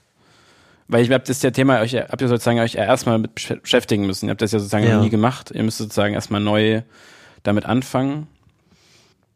Weil 0.88 1.04
ich 1.04 1.12
habe 1.12 1.24
das 1.24 1.42
ja 1.44 1.52
Thema, 1.52 1.82
euch 1.82 1.94
habt 1.96 2.20
ihr 2.22 2.28
sozusagen 2.28 2.60
euch 2.60 2.76
erstmal 2.76 3.20
mit 3.20 3.32
besch- 3.38 3.62
beschäftigen 3.62 4.08
müssen. 4.08 4.26
Ihr 4.26 4.32
habt 4.32 4.42
das 4.42 4.52
ja 4.52 4.60
sozusagen 4.60 4.86
Ja. 4.88 4.96
noch 4.96 5.04
nie 5.04 5.10
gemacht. 5.12 5.52
Ihr 5.54 5.62
müsst 5.64 5.78
sozusagen 5.78 6.16
erstmal 6.16 6.42
neu 6.42 6.82
damit 7.44 7.66
anfangen. 7.66 8.28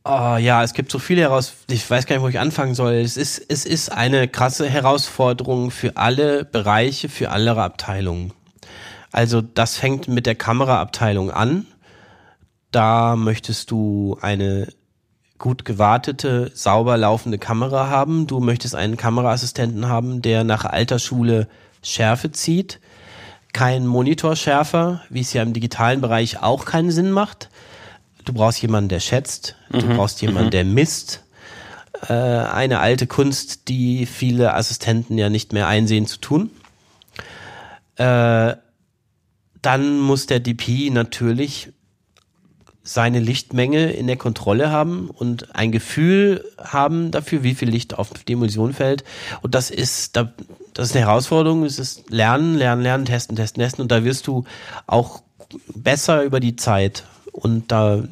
Oh, 0.06 0.36
ja, 0.36 0.64
es 0.64 0.74
gibt 0.74 0.92
so 0.92 1.00
viele 1.00 1.22
heraus. 1.22 1.54
Ich 1.70 1.90
weiß 1.90 2.06
gar 2.06 2.16
nicht, 2.18 2.24
wo 2.24 2.28
ich 2.28 2.40
anfangen 2.40 2.76
soll. 2.76 2.96
Es 2.96 3.16
ist, 3.16 3.40
es 3.48 3.66
ist 3.66 3.90
eine 3.90 4.28
krasse 4.28 4.70
Herausforderung 4.70 5.72
für 5.72 5.96
alle 5.96 6.44
Bereiche, 6.44 7.08
für 7.08 7.30
alle 7.30 7.56
Abteilungen. 7.56 8.34
Also 9.14 9.42
das 9.42 9.78
fängt 9.78 10.10
mit 10.10 10.26
der 10.26 10.36
Kameraabteilung 10.36 11.32
an. 11.32 11.68
Da 12.72 13.16
möchtest 13.16 13.72
du 13.72 14.18
eine 14.22 14.68
gut 15.38 15.64
gewartete, 15.64 16.52
sauber 16.54 16.98
laufende 16.98 17.38
Kamera 17.38 17.88
haben. 17.88 18.28
Du 18.28 18.42
möchtest 18.42 18.76
einen 18.76 18.98
Kameraassistenten 18.98 19.88
haben, 19.88 20.22
der 20.22 20.44
nach 20.44 20.66
alter 20.66 21.00
Schule 21.00 21.48
Schärfe 21.82 22.32
zieht. 22.32 22.82
Kein 23.54 23.88
Monitorschärfer, 23.88 25.02
wie 25.10 25.22
es 25.22 25.32
ja 25.32 25.44
im 25.44 25.54
digitalen 25.54 26.02
Bereich 26.02 26.42
auch 26.42 26.66
keinen 26.66 26.92
Sinn 26.92 27.12
macht. 27.12 27.50
Du 28.24 28.34
brauchst 28.34 28.62
jemanden, 28.62 28.90
der 28.90 29.00
schätzt. 29.00 29.56
Du 29.70 29.88
brauchst 29.96 30.22
jemanden, 30.22 30.52
der 30.52 30.66
misst. 30.66 31.24
Äh, 32.08 32.14
eine 32.14 32.80
alte 32.80 33.08
Kunst, 33.08 33.68
die 33.68 34.06
viele 34.06 34.54
Assistenten 34.54 35.18
ja 35.18 35.30
nicht 35.30 35.54
mehr 35.54 35.68
einsehen 35.68 36.06
zu 36.06 36.20
tun. 36.20 36.50
Äh, 37.96 38.56
dann 39.62 40.00
muss 40.00 40.26
der 40.26 40.40
DP 40.40 40.90
natürlich 40.92 41.70
seine 42.84 43.20
Lichtmenge 43.20 43.92
in 43.92 44.08
der 44.08 44.18
Kontrolle 44.18 44.70
haben 44.70 45.10
und 45.10 45.56
ein 45.56 45.72
Gefühl 45.72 46.44
haben 46.58 47.12
dafür, 47.12 47.42
wie 47.44 47.56
viel 47.56 47.70
Licht 47.70 47.98
auf 47.98 48.10
die 48.10 48.34
Emulsion 48.34 48.74
fällt. 48.74 49.06
Und 49.42 49.56
das 49.56 49.70
ist, 49.70 50.18
da, 50.18 50.34
das 50.74 50.90
ist 50.90 50.96
eine 50.96 51.06
Herausforderung. 51.06 51.64
Es 51.64 51.80
ist 51.80 52.10
Lernen, 52.10 52.56
Lernen, 52.56 52.84
Lernen, 52.84 53.06
Testen, 53.06 53.38
Testen, 53.38 53.64
Testen. 53.64 53.82
Und 53.84 53.92
da 53.92 54.04
wirst 54.04 54.28
du 54.28 54.44
auch 54.86 55.24
besser 55.74 56.24
über 56.24 56.42
die 56.42 56.58
Zeit. 56.58 57.06
Und 57.34 57.72
da, 57.72 58.04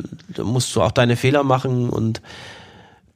musst 0.44 0.76
du 0.76 0.82
auch 0.82 0.92
deine 0.92 1.16
Fehler 1.16 1.44
machen 1.44 1.90
und 1.90 2.22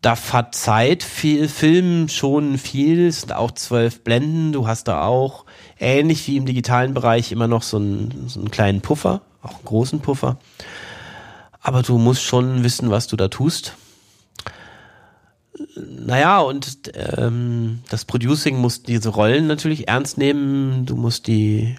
da 0.01 0.15
verzeiht 0.15 1.03
viel 1.03 1.49
Film 1.49 2.09
schon 2.09 2.59
viel, 2.59 3.07
es 3.07 3.21
sind 3.21 3.33
auch 3.33 3.51
zwölf 3.51 4.03
Blenden, 4.03 4.53
du 4.53 4.67
hast 4.67 4.87
da 4.87 5.03
auch 5.03 5.45
ähnlich 5.79 6.27
wie 6.27 6.37
im 6.37 6.45
digitalen 6.45 6.93
Bereich 6.93 7.31
immer 7.31 7.47
noch 7.47 7.63
so 7.63 7.77
einen, 7.77 8.29
so 8.29 8.39
einen 8.39 8.51
kleinen 8.51 8.81
Puffer, 8.81 9.21
auch 9.41 9.55
einen 9.55 9.65
großen 9.65 9.99
Puffer. 10.01 10.37
Aber 11.59 11.81
du 11.81 11.97
musst 11.97 12.21
schon 12.21 12.63
wissen, 12.63 12.91
was 12.91 13.07
du 13.07 13.15
da 13.15 13.27
tust. 13.29 13.73
Naja, 15.75 16.39
und 16.39 16.91
ähm, 16.93 17.79
das 17.89 18.05
Producing 18.05 18.57
muss 18.57 18.83
diese 18.83 19.09
Rollen 19.09 19.47
natürlich 19.47 19.87
ernst 19.87 20.19
nehmen. 20.19 20.85
Du 20.85 20.95
musst 20.95 21.25
die 21.25 21.75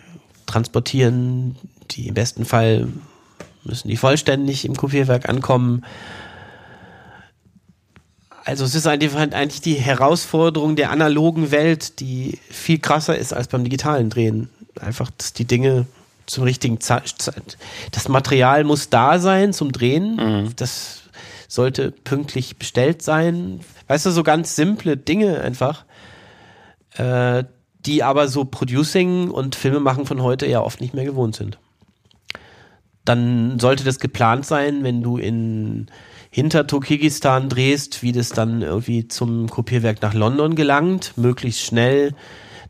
transportieren. 0.47 1.57
Die 1.93 2.09
im 2.09 2.15
besten 2.15 2.45
Fall 2.45 2.89
müssen 3.67 3.89
die 3.89 3.97
vollständig 3.97 4.65
im 4.65 4.77
Kopierwerk 4.77 5.29
ankommen. 5.29 5.85
Also 8.45 8.65
es 8.65 8.75
ist 8.75 8.87
eigentlich 8.87 9.61
die 9.61 9.75
Herausforderung 9.75 10.77
der 10.77 10.91
analogen 10.91 11.51
Welt, 11.51 11.99
die 12.01 12.39
viel 12.49 12.79
krasser 12.79 13.19
ist 13.19 13.33
als 13.33 13.49
beim 13.49 13.65
digitalen 13.65 14.09
Drehen. 14.09 14.49
Einfach, 14.81 15.11
dass 15.19 15.33
die 15.33 15.47
Dinge 15.47 15.87
zum 16.27 16.45
richtigen 16.45 16.81
Zeit, 16.81 17.15
das 17.93 18.09
Material 18.09 18.65
muss 18.65 18.89
da 18.89 19.19
sein 19.19 19.53
zum 19.53 19.73
Drehen. 19.73 20.53
Das 20.57 21.03
sollte 21.49 21.91
pünktlich 21.91 22.57
bestellt 22.57 23.03
sein. 23.03 23.61
Weißt 23.89 24.07
du, 24.07 24.11
so 24.11 24.23
ganz 24.23 24.57
simple 24.57 24.97
Dinge 24.97 25.41
einfach, 25.41 25.85
äh, 26.97 27.45
die 27.85 28.03
aber 28.03 28.29
so 28.29 28.45
Producing 28.45 29.31
und 29.31 29.55
Filme 29.55 29.81
machen 29.81 30.07
von 30.07 30.23
heute 30.23 30.47
ja 30.47 30.61
oft 30.61 30.81
nicht 30.81 30.95
mehr 30.95 31.05
gewohnt 31.05 31.37
sind. 31.37 31.59
Dann 33.07 33.59
sollte 33.59 33.83
das 33.85 33.99
geplant 33.99 34.45
sein, 34.45 34.83
wenn 34.85 35.03
du 35.03 35.17
in 35.17 35.87
hinter 36.31 36.67
Turkmenistan 36.67 37.49
drehst, 37.49 38.03
wie 38.03 38.13
das 38.13 38.29
dann 38.29 38.61
irgendwie 38.61 39.09
zum 39.09 39.49
Kopierwerk 39.49 40.03
nach 40.03 40.13
London 40.13 40.55
gelangt, 40.55 41.15
möglichst 41.17 41.63
schnell. 41.63 42.13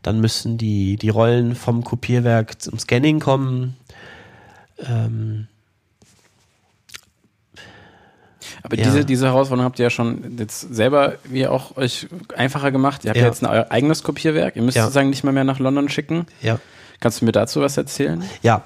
Dann 0.03 0.21
müssen 0.21 0.57
die, 0.57 0.95
die 0.95 1.09
Rollen 1.09 1.53
vom 1.55 1.83
Kopierwerk 1.83 2.61
zum 2.61 2.79
Scanning 2.79 3.19
kommen. 3.19 3.75
Ähm, 4.79 5.47
Aber 8.63 8.77
Ja. 8.77 8.83
diese, 8.85 9.05
diese 9.05 9.25
Herausforderung 9.27 9.65
habt 9.65 9.79
ihr 9.79 9.83
ja 9.83 9.89
schon 9.89 10.37
jetzt 10.37 10.61
selber 10.73 11.15
wie 11.25 11.47
auch 11.47 11.75
euch 11.77 12.07
einfacher 12.35 12.71
gemacht. 12.71 13.03
Ihr 13.05 13.09
habt 13.09 13.19
ja, 13.19 13.25
jetzt 13.25 13.43
ein 13.43 13.49
euer 13.49 13.67
eigenes 13.71 14.03
Kopierwerk. 14.03 14.55
Ihr 14.55 14.61
müsst 14.61 14.77
Ja. 14.77 14.83
sozusagen 14.83 15.09
nicht 15.09 15.23
mal 15.23 15.31
mehr 15.33 15.43
nach 15.43 15.59
London 15.59 15.89
schicken. 15.89 16.25
ja. 16.41 16.59
Kannst 16.99 17.21
du 17.21 17.25
mir 17.25 17.31
dazu 17.31 17.61
was 17.61 17.77
erzählen? 17.77 18.23
Ja. 18.41 18.63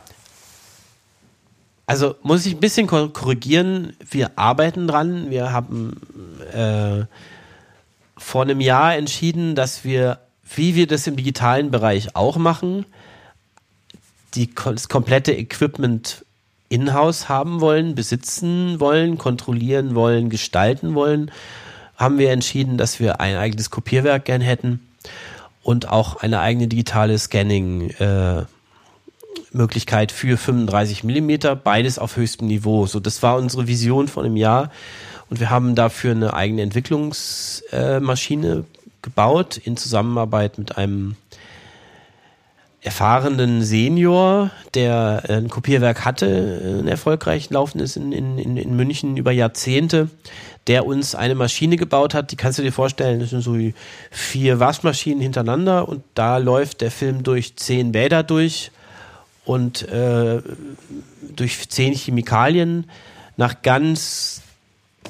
Also 1.91 2.15
muss 2.23 2.45
ich 2.45 2.53
ein 2.55 2.59
bisschen 2.59 2.87
kor- 2.87 3.11
korrigieren. 3.11 3.93
Wir 4.09 4.31
arbeiten 4.37 4.87
dran. 4.87 5.29
Wir 5.29 5.51
haben 5.51 5.99
äh, 6.53 7.05
vor 8.17 8.43
einem 8.43 8.61
Jahr 8.61 8.95
entschieden, 8.95 9.55
dass 9.55 9.83
wir, 9.83 10.19
wie 10.55 10.75
wir 10.75 10.87
das 10.87 11.07
im 11.07 11.15
digitalen 11.15 11.69
Bereich 11.71 12.15
auch 12.15 12.37
machen, 12.37 12.85
die, 14.35 14.49
das 14.53 14.87
komplette 14.87 15.33
Equipment 15.33 16.25
in-house 16.69 17.27
haben 17.27 17.59
wollen, 17.59 17.95
besitzen 17.95 18.79
wollen, 18.79 19.17
kontrollieren 19.17 19.93
wollen, 19.93 20.29
gestalten 20.29 20.95
wollen, 20.95 21.29
haben 21.97 22.17
wir 22.17 22.31
entschieden, 22.31 22.77
dass 22.77 22.99
wir 23.01 23.19
ein 23.19 23.35
eigenes 23.35 23.69
Kopierwerk 23.69 24.23
gern 24.25 24.39
hätten 24.41 24.79
und 25.63 25.89
auch 25.89 26.15
eine 26.15 26.39
eigene 26.39 26.67
digitale 26.67 27.17
Scanning 27.19 27.89
äh, 27.99 28.43
Möglichkeit 29.51 30.11
für 30.11 30.37
35 30.37 31.03
Millimeter, 31.03 31.55
beides 31.55 31.99
auf 31.99 32.17
höchstem 32.17 32.47
Niveau. 32.47 32.85
So, 32.85 32.99
das 32.99 33.21
war 33.21 33.37
unsere 33.37 33.67
Vision 33.67 34.07
von 34.07 34.25
einem 34.25 34.37
Jahr. 34.37 34.71
Und 35.29 35.39
wir 35.39 35.49
haben 35.49 35.75
dafür 35.75 36.11
eine 36.11 36.33
eigene 36.33 36.61
Entwicklungsmaschine 36.61 38.47
äh, 38.49 38.63
gebaut 39.01 39.57
in 39.57 39.77
Zusammenarbeit 39.77 40.57
mit 40.57 40.77
einem 40.77 41.15
erfahrenen 42.81 43.61
Senior, 43.61 44.49
der 44.73 45.23
äh, 45.27 45.33
ein 45.33 45.49
Kopierwerk 45.49 46.03
hatte, 46.03 46.25
äh, 46.27 46.79
ein 46.79 46.87
erfolgreich 46.87 47.49
laufendes 47.49 47.95
in, 47.95 48.11
in, 48.11 48.57
in 48.57 48.75
München 48.75 49.17
über 49.17 49.31
Jahrzehnte, 49.31 50.09
der 50.67 50.85
uns 50.85 51.15
eine 51.15 51.35
Maschine 51.35 51.77
gebaut 51.77 52.13
hat, 52.13 52.31
die 52.31 52.35
kannst 52.35 52.59
du 52.59 52.63
dir 52.63 52.71
vorstellen, 52.71 53.19
das 53.19 53.29
sind 53.29 53.41
so 53.41 53.55
vier 54.09 54.59
Waschmaschinen 54.59 55.21
hintereinander 55.21 55.87
und 55.87 56.03
da 56.15 56.37
läuft 56.37 56.81
der 56.81 56.91
Film 56.91 57.23
durch 57.23 57.55
zehn 57.55 57.91
Bäder 57.91 58.23
durch 58.23 58.71
und 59.51 59.81
äh, 59.89 60.41
durch 61.35 61.69
zehn 61.69 61.93
Chemikalien 61.93 62.89
nach 63.35 63.61
ganz 63.63 64.41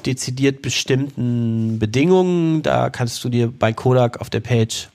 dezidiert 0.04 0.62
bestimmten 0.62 1.78
Bedingungen. 1.78 2.62
Da 2.62 2.90
kannst 2.90 3.22
du 3.22 3.28
dir 3.28 3.52
bei 3.56 3.72
Kodak 3.72 4.20
auf 4.20 4.30
der 4.30 4.40
Page 4.40 4.88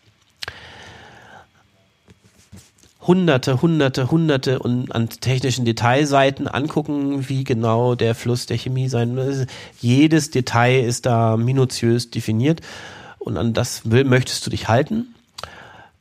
hunderte, 2.99 3.61
hunderte, 3.61 4.11
hunderte 4.11 4.59
und 4.59 4.91
an 4.91 5.07
technischen 5.07 5.63
Detailseiten 5.63 6.49
angucken, 6.49 7.29
wie 7.29 7.45
genau 7.45 7.95
der 7.95 8.15
Fluss 8.15 8.47
der 8.47 8.57
Chemie 8.57 8.89
sein 8.89 9.15
muss. 9.15 9.45
Jedes 9.79 10.29
Detail 10.29 10.83
ist 10.83 11.05
da 11.05 11.37
minutiös 11.37 12.09
definiert 12.09 12.59
und 13.17 13.37
an 13.37 13.53
das 13.53 13.89
will, 13.89 14.03
möchtest 14.03 14.45
du 14.45 14.49
dich 14.49 14.67
halten. 14.67 15.15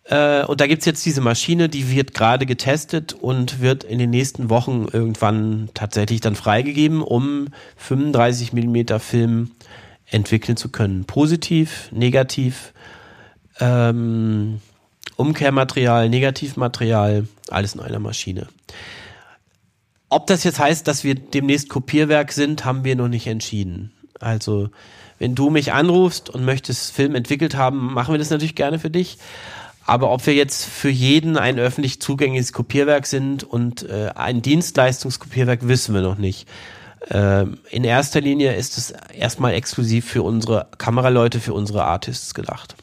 Äh, 0.08 0.44
und 0.44 0.60
da 0.60 0.66
gibt's 0.66 0.86
jetzt 0.86 1.04
diese 1.04 1.20
Maschine, 1.20 1.68
die 1.68 1.90
wird 1.90 2.14
gerade 2.14 2.46
getestet 2.46 3.12
und 3.12 3.60
wird 3.60 3.84
in 3.84 3.98
den 3.98 4.10
nächsten 4.10 4.50
Wochen 4.50 4.86
irgendwann 4.92 5.68
tatsächlich 5.74 6.20
dann 6.20 6.36
freigegeben, 6.36 7.02
um 7.02 7.48
35 7.76 8.52
Millimeter 8.52 9.00
Film 9.00 9.50
entwickeln 10.08 10.56
zu 10.56 10.70
können. 10.70 11.04
Positiv, 11.04 11.90
negativ, 11.90 12.72
ähm, 13.58 14.60
Umkehrmaterial, 15.16 16.08
Negativmaterial, 16.08 17.26
alles 17.50 17.74
in 17.74 17.80
einer 17.80 17.98
Maschine. 17.98 18.46
Ob 20.08 20.26
das 20.26 20.44
jetzt 20.44 20.60
heißt, 20.60 20.86
dass 20.86 21.02
wir 21.02 21.14
demnächst 21.14 21.68
Kopierwerk 21.68 22.32
sind, 22.32 22.64
haben 22.64 22.84
wir 22.84 22.94
noch 22.94 23.08
nicht 23.08 23.26
entschieden. 23.26 23.92
Also, 24.20 24.68
wenn 25.18 25.34
du 25.34 25.50
mich 25.50 25.72
anrufst 25.72 26.30
und 26.30 26.44
möchtest 26.44 26.92
Film 26.92 27.14
entwickelt 27.14 27.56
haben, 27.56 27.92
machen 27.92 28.14
wir 28.14 28.18
das 28.18 28.30
natürlich 28.30 28.54
gerne 28.54 28.78
für 28.78 28.90
dich. 28.90 29.18
Aber 29.86 30.10
ob 30.10 30.26
wir 30.26 30.34
jetzt 30.34 30.64
für 30.64 30.88
jeden 30.88 31.38
ein 31.38 31.58
öffentlich 31.58 32.00
zugängliches 32.00 32.52
Kopierwerk 32.52 33.06
sind 33.06 33.44
und 33.44 33.88
äh, 33.88 34.10
ein 34.14 34.42
Dienstleistungskopierwerk, 34.42 35.68
wissen 35.68 35.94
wir 35.94 36.02
noch 36.02 36.18
nicht. 36.18 36.48
Ähm, 37.08 37.58
in 37.70 37.84
erster 37.84 38.20
Linie 38.20 38.54
ist 38.56 38.78
es 38.78 38.92
erstmal 39.14 39.54
exklusiv 39.54 40.08
für 40.08 40.24
unsere 40.24 40.66
Kameraleute, 40.78 41.38
für 41.38 41.54
unsere 41.54 41.84
Artists 41.84 42.34
gedacht. 42.34 42.74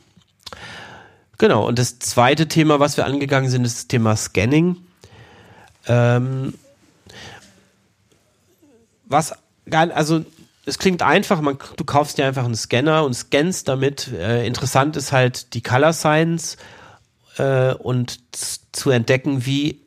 Genau, 1.38 1.68
und 1.68 1.78
das 1.78 2.00
zweite 2.00 2.48
Thema, 2.48 2.80
was 2.80 2.96
wir 2.96 3.06
angegangen 3.06 3.50
sind, 3.50 3.66
ist 3.66 3.78
das 3.78 3.88
Thema 3.88 4.16
Scanning. 4.16 4.78
Ähm, 5.88 6.54
was, 9.06 9.34
also 9.70 10.24
es 10.66 10.80
klingt 10.80 11.02
einfach, 11.02 11.42
man, 11.42 11.58
du 11.76 11.84
kaufst 11.84 12.18
dir 12.18 12.26
einfach 12.26 12.46
einen 12.46 12.56
Scanner 12.56 13.04
und 13.04 13.14
scannst 13.14 13.68
damit. 13.68 14.08
Äh, 14.14 14.48
interessant 14.48 14.96
ist 14.96 15.12
halt 15.12 15.54
die 15.54 15.62
Color 15.62 15.92
Science 15.92 16.56
äh, 17.38 17.74
und 17.74 18.20
zu 18.72 18.90
entdecken, 18.90 19.46
wie, 19.46 19.82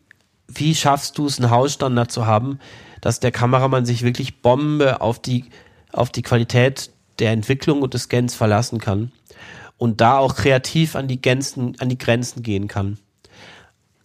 wie 0.48 0.74
schaffst 0.74 1.18
du 1.18 1.26
es, 1.26 1.38
einen 1.38 1.50
Hausstandard 1.50 2.10
zu 2.10 2.26
haben, 2.26 2.58
dass 3.00 3.20
der 3.20 3.32
Kameramann 3.32 3.86
sich 3.86 4.02
wirklich 4.02 4.42
Bombe 4.42 5.00
auf 5.00 5.20
die, 5.20 5.44
auf 5.92 6.10
die 6.10 6.22
Qualität 6.22 6.90
der 7.18 7.32
Entwicklung 7.32 7.82
und 7.82 7.94
des 7.94 8.04
Scans 8.04 8.34
verlassen 8.34 8.78
kann 8.78 9.12
und 9.78 10.00
da 10.00 10.18
auch 10.18 10.34
kreativ 10.34 10.96
an 10.96 11.08
die 11.08 11.20
Grenzen, 11.20 11.76
an 11.78 11.88
die 11.88 11.98
Grenzen 11.98 12.42
gehen 12.42 12.68
kann. 12.68 12.98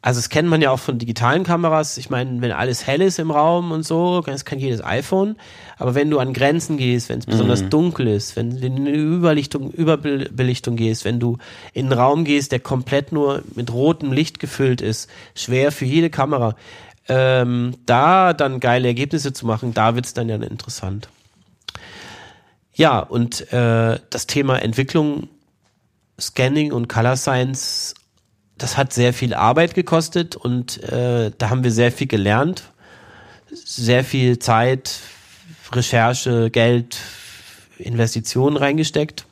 Also 0.03 0.17
das 0.19 0.29
kennt 0.29 0.49
man 0.49 0.61
ja 0.61 0.71
auch 0.71 0.79
von 0.79 0.97
digitalen 0.97 1.43
Kameras. 1.43 1.97
Ich 1.97 2.09
meine, 2.09 2.41
wenn 2.41 2.51
alles 2.51 2.87
hell 2.87 3.01
ist 3.01 3.19
im 3.19 3.29
Raum 3.29 3.71
und 3.71 3.83
so, 3.83 4.21
das 4.21 4.45
kann 4.45 4.57
jedes 4.57 4.83
iPhone. 4.83 5.35
Aber 5.77 5.93
wenn 5.93 6.09
du 6.09 6.17
an 6.17 6.33
Grenzen 6.33 6.77
gehst, 6.77 7.09
wenn 7.09 7.19
es 7.19 7.27
besonders 7.27 7.69
dunkel 7.69 8.07
ist, 8.07 8.35
wenn 8.35 8.49
du 8.49 8.65
in 8.65 8.77
eine 8.77 8.91
Überlichtung, 8.91 9.69
Überbelichtung 9.71 10.75
gehst, 10.75 11.05
wenn 11.05 11.19
du 11.19 11.37
in 11.73 11.85
einen 11.85 11.99
Raum 11.99 12.23
gehst, 12.23 12.51
der 12.51 12.59
komplett 12.59 13.11
nur 13.11 13.43
mit 13.55 13.71
rotem 13.71 14.11
Licht 14.11 14.39
gefüllt 14.39 14.81
ist, 14.81 15.07
schwer 15.35 15.71
für 15.71 15.85
jede 15.85 16.09
Kamera, 16.09 16.55
ähm, 17.07 17.75
da 17.85 18.33
dann 18.33 18.59
geile 18.59 18.87
Ergebnisse 18.87 19.33
zu 19.33 19.45
machen, 19.45 19.73
da 19.75 19.93
wird's 19.95 20.15
dann 20.15 20.29
ja 20.29 20.35
interessant. 20.35 21.09
Ja, 22.73 22.99
und 22.99 23.51
äh, 23.53 23.99
das 24.09 24.25
Thema 24.25 24.61
Entwicklung, 24.63 25.27
Scanning 26.19 26.71
und 26.71 26.87
Color 26.87 27.17
Science, 27.17 27.93
das 28.61 28.77
hat 28.77 28.93
sehr 28.93 29.13
viel 29.13 29.33
Arbeit 29.33 29.73
gekostet 29.73 30.35
und 30.35 30.83
äh, 30.83 31.31
da 31.35 31.49
haben 31.49 31.63
wir 31.63 31.71
sehr 31.71 31.91
viel 31.91 32.07
gelernt, 32.07 32.63
sehr 33.51 34.03
viel 34.03 34.37
Zeit, 34.37 34.99
Recherche, 35.71 36.51
Geld, 36.51 36.97
Investitionen 37.79 38.57
reingesteckt. 38.57 39.25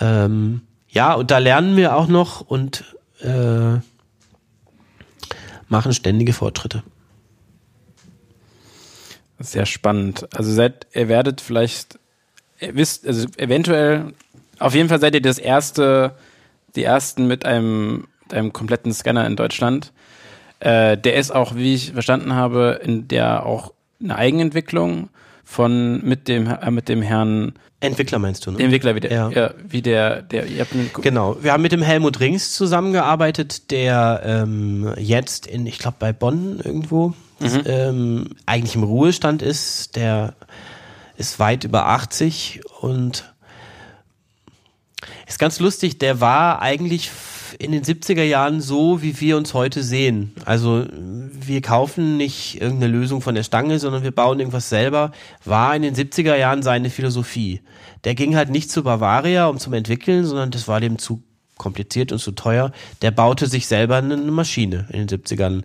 Ähm, 0.00 0.62
ja, 0.88 1.12
und 1.12 1.30
da 1.30 1.38
lernen 1.38 1.76
wir 1.76 1.94
auch 1.94 2.08
noch 2.08 2.40
und 2.40 2.84
äh, 3.20 3.80
machen 5.68 5.92
ständige 5.92 6.32
Fortschritte. 6.32 6.82
Sehr 9.38 9.66
spannend. 9.66 10.26
Also 10.34 10.52
seid, 10.52 10.86
ihr 10.94 11.08
werdet 11.08 11.42
vielleicht, 11.42 11.98
ihr 12.60 12.74
wisst, 12.76 13.06
also 13.06 13.28
eventuell, 13.36 14.14
auf 14.58 14.74
jeden 14.74 14.88
Fall 14.88 15.00
seid 15.00 15.14
ihr 15.14 15.20
das 15.20 15.38
erste, 15.38 16.16
die 16.76 16.84
ersten 16.84 17.26
mit 17.26 17.44
einem, 17.44 18.06
einem 18.30 18.52
kompletten 18.52 18.92
Scanner 18.92 19.26
in 19.26 19.36
Deutschland. 19.36 19.92
Äh, 20.60 20.96
der 20.96 21.16
ist 21.16 21.30
auch, 21.30 21.54
wie 21.54 21.74
ich 21.74 21.92
verstanden 21.92 22.34
habe, 22.34 22.80
in 22.82 23.08
der 23.08 23.44
auch 23.44 23.72
eine 24.02 24.16
Eigenentwicklung 24.16 25.08
von 25.44 26.04
mit 26.04 26.28
dem 26.28 26.48
äh, 26.48 26.70
mit 26.70 26.88
dem 26.88 27.02
Herrn 27.02 27.54
Entwickler 27.80 28.18
meinst 28.18 28.46
du, 28.46 28.50
ne? 28.50 28.58
Entwickler 28.58 28.94
wie 28.94 29.00
der, 29.00 29.12
Ja. 29.12 29.28
ja. 29.30 29.50
wie 29.68 29.82
der 29.82 30.22
der 30.22 30.44
Genau. 31.02 31.36
Wir 31.40 31.52
haben 31.52 31.62
mit 31.62 31.72
dem 31.72 31.82
Helmut 31.82 32.20
Rings 32.20 32.54
zusammengearbeitet, 32.54 33.70
der 33.70 34.22
ähm, 34.24 34.92
jetzt 34.96 35.46
in, 35.46 35.66
ich 35.66 35.78
glaube, 35.78 35.96
bei 36.00 36.12
Bonn 36.12 36.58
irgendwo 36.64 37.12
ähm, 37.66 38.30
eigentlich 38.46 38.74
im 38.76 38.82
Ruhestand 38.82 39.42
ist. 39.42 39.94
Der 39.96 40.34
ist 41.16 41.38
weit 41.38 41.64
über 41.64 41.86
80 41.86 42.62
und 42.80 43.32
ist 45.26 45.38
ganz 45.38 45.60
lustig. 45.60 45.98
Der 45.98 46.20
war 46.20 46.62
eigentlich 46.62 47.10
in 47.58 47.72
den 47.72 47.82
70er 47.82 48.22
Jahren 48.22 48.60
so, 48.60 49.02
wie 49.02 49.20
wir 49.20 49.36
uns 49.36 49.54
heute 49.54 49.82
sehen. 49.82 50.32
Also 50.44 50.84
wir 50.90 51.62
kaufen 51.62 52.16
nicht 52.16 52.60
irgendeine 52.60 52.92
Lösung 52.92 53.20
von 53.20 53.34
der 53.34 53.42
Stange, 53.42 53.78
sondern 53.78 54.02
wir 54.02 54.10
bauen 54.10 54.38
irgendwas 54.38 54.68
selber, 54.68 55.12
war 55.44 55.74
in 55.74 55.82
den 55.82 55.94
70er 55.94 56.36
Jahren 56.36 56.62
seine 56.62 56.90
Philosophie. 56.90 57.60
Der 58.04 58.14
ging 58.14 58.36
halt 58.36 58.50
nicht 58.50 58.70
zu 58.70 58.82
Bavaria, 58.82 59.46
um 59.46 59.58
zum 59.58 59.72
entwickeln, 59.72 60.24
sondern 60.24 60.50
das 60.50 60.68
war 60.68 60.80
dem 60.80 60.98
zu 60.98 61.22
kompliziert 61.56 62.12
und 62.12 62.18
zu 62.18 62.32
teuer. 62.32 62.72
Der 63.02 63.10
baute 63.10 63.46
sich 63.46 63.66
selber 63.66 63.96
eine 63.96 64.16
Maschine 64.16 64.86
in 64.92 65.06
den 65.06 65.20
70ern 65.20 65.62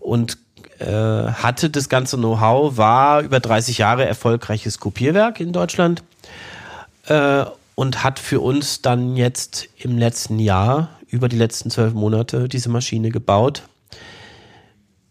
und 0.00 0.38
äh, 0.78 0.86
hatte 0.86 1.70
das 1.70 1.88
ganze 1.88 2.16
Know-how, 2.16 2.76
war 2.76 3.22
über 3.22 3.40
30 3.40 3.78
Jahre 3.78 4.04
erfolgreiches 4.04 4.78
Kopierwerk 4.78 5.40
in 5.40 5.52
Deutschland 5.52 6.02
äh, 7.06 7.44
und 7.74 8.04
hat 8.04 8.18
für 8.18 8.40
uns 8.40 8.82
dann 8.82 9.16
jetzt 9.16 9.68
im 9.76 9.98
letzten 9.98 10.38
Jahr, 10.38 10.90
über 11.08 11.28
die 11.28 11.36
letzten 11.36 11.70
zwölf 11.70 11.94
Monate, 11.94 12.48
diese 12.48 12.68
Maschine 12.68 13.10
gebaut, 13.10 13.62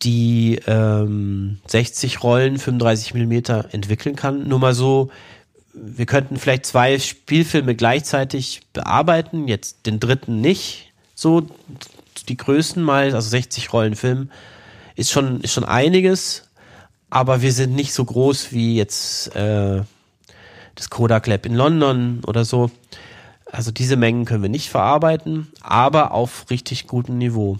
die 0.02 0.60
ähm, 0.68 1.60
60 1.68 2.24
Rollen, 2.24 2.58
35 2.58 3.14
Millimeter 3.14 3.70
entwickeln 3.72 4.16
kann. 4.16 4.48
Nur 4.48 4.60
mal 4.60 4.74
so, 4.74 5.10
wir 5.74 6.06
könnten 6.06 6.38
vielleicht 6.38 6.66
zwei 6.66 7.00
Spielfilme 7.00 7.76
gleichzeitig 7.76 8.62
bearbeiten, 8.74 9.48
jetzt 9.48 9.86
den 9.86 10.00
dritten 10.00 10.42
nicht. 10.42 10.92
So 11.16 11.48
die 12.28 12.38
Größen 12.38 12.84
mal, 12.84 13.14
also 13.14 13.30
60 13.30 13.74
Rollen 13.74 13.96
Film, 13.96 14.30
ist 14.96 15.12
schon, 15.12 15.42
ist 15.42 15.54
schon 15.54 15.64
einiges, 15.64 16.50
aber 17.10 17.42
wir 17.42 17.52
sind 17.52 17.74
nicht 17.74 17.94
so 17.94 18.06
groß 18.06 18.52
wie 18.52 18.76
jetzt 18.76 19.36
äh, 19.36 19.82
das 20.76 20.90
Kodak 20.90 21.28
Lab 21.28 21.46
in 21.46 21.56
London 21.56 22.22
oder 22.26 22.46
so. 22.46 22.72
Also 23.52 23.72
diese 23.72 23.96
Mengen 23.96 24.26
können 24.26 24.42
wir 24.42 24.50
nicht 24.50 24.70
verarbeiten, 24.70 25.52
aber 25.62 26.12
auf 26.12 26.50
richtig 26.50 26.88
gutem 26.88 27.18
Niveau. 27.18 27.58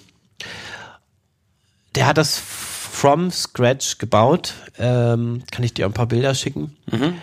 Der 1.96 2.08
hat 2.08 2.18
das 2.18 2.40
from 2.40 3.32
scratch 3.32 3.98
gebaut. 4.00 4.54
Ähm, 4.80 5.44
kann 5.52 5.64
ich 5.64 5.74
dir 5.74 5.86
ein 5.86 5.94
paar 5.94 6.08
Bilder 6.08 6.34
schicken? 6.34 6.76
Mhm. 6.92 7.14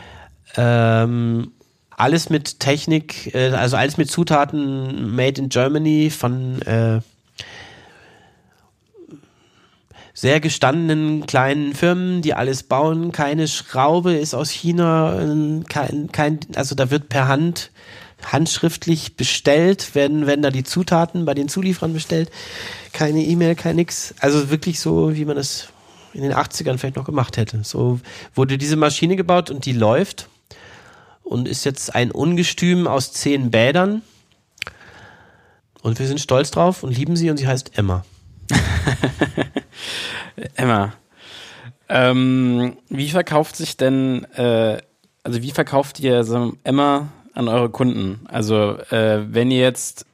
Ähm, 0.57 1.53
alles 1.91 2.30
mit 2.30 2.61
Technik, 2.61 3.34
äh, 3.34 3.51
also 3.51 3.76
alles 3.76 3.97
mit 3.97 4.11
Zutaten 4.11 5.14
made 5.14 5.41
in 5.41 5.49
Germany 5.49 6.11
von 6.11 6.62
äh, 6.62 7.01
sehr 10.20 10.38
gestandenen 10.38 11.24
kleinen 11.24 11.74
Firmen, 11.74 12.20
die 12.20 12.34
alles 12.34 12.62
bauen. 12.62 13.10
Keine 13.10 13.48
Schraube 13.48 14.12
ist 14.12 14.34
aus 14.34 14.50
China, 14.50 15.18
äh, 15.18 15.62
kein, 15.66 16.12
kein, 16.12 16.40
also 16.56 16.74
da 16.74 16.90
wird 16.90 17.08
per 17.08 17.26
Hand 17.26 17.70
handschriftlich 18.22 19.16
bestellt, 19.16 19.94
werden, 19.94 20.26
werden 20.26 20.42
da 20.42 20.50
die 20.50 20.62
Zutaten 20.62 21.24
bei 21.24 21.32
den 21.32 21.48
Zulieferern 21.48 21.94
bestellt. 21.94 22.30
Keine 22.92 23.24
E-Mail, 23.24 23.54
kein 23.54 23.76
nix. 23.76 24.14
Also 24.20 24.50
wirklich 24.50 24.78
so, 24.78 25.16
wie 25.16 25.24
man 25.24 25.38
es 25.38 25.68
in 26.12 26.20
den 26.20 26.34
80ern 26.34 26.76
vielleicht 26.76 26.96
noch 26.96 27.06
gemacht 27.06 27.38
hätte. 27.38 27.64
So 27.64 27.98
wurde 28.34 28.58
diese 28.58 28.76
Maschine 28.76 29.16
gebaut 29.16 29.50
und 29.50 29.64
die 29.64 29.72
läuft 29.72 30.28
und 31.22 31.48
ist 31.48 31.64
jetzt 31.64 31.94
ein 31.94 32.10
Ungestüm 32.10 32.86
aus 32.86 33.14
zehn 33.14 33.50
Bädern. 33.50 34.02
Und 35.80 35.98
wir 35.98 36.06
sind 36.06 36.20
stolz 36.20 36.50
drauf 36.50 36.82
und 36.82 36.94
lieben 36.94 37.16
sie 37.16 37.30
und 37.30 37.38
sie 37.38 37.48
heißt 37.48 37.78
Emma. 37.78 38.04
Emma, 40.55 40.94
ähm, 41.88 42.76
wie 42.88 43.09
verkauft 43.09 43.57
sich 43.57 43.76
denn, 43.76 44.24
äh, 44.34 44.78
also 45.22 45.42
wie 45.42 45.51
verkauft 45.51 46.01
ihr 46.01 46.24
so 46.24 46.55
Emma 46.64 47.09
an 47.34 47.48
eure 47.48 47.68
Kunden? 47.68 48.20
Also 48.28 48.78
äh, 48.90 49.32
wenn 49.32 49.51
ihr 49.51 49.61
jetzt 49.61 50.07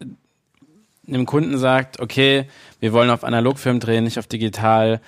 einem 1.07 1.27
Kunden 1.27 1.59
sagt, 1.59 2.01
okay, 2.01 2.47
wir 2.81 2.93
wollen 2.93 3.11
auf 3.11 3.25
Analogfilm 3.25 3.81
drehen, 3.81 4.05
nicht 4.05 4.19
auf 4.19 4.27
digital, 4.27 5.01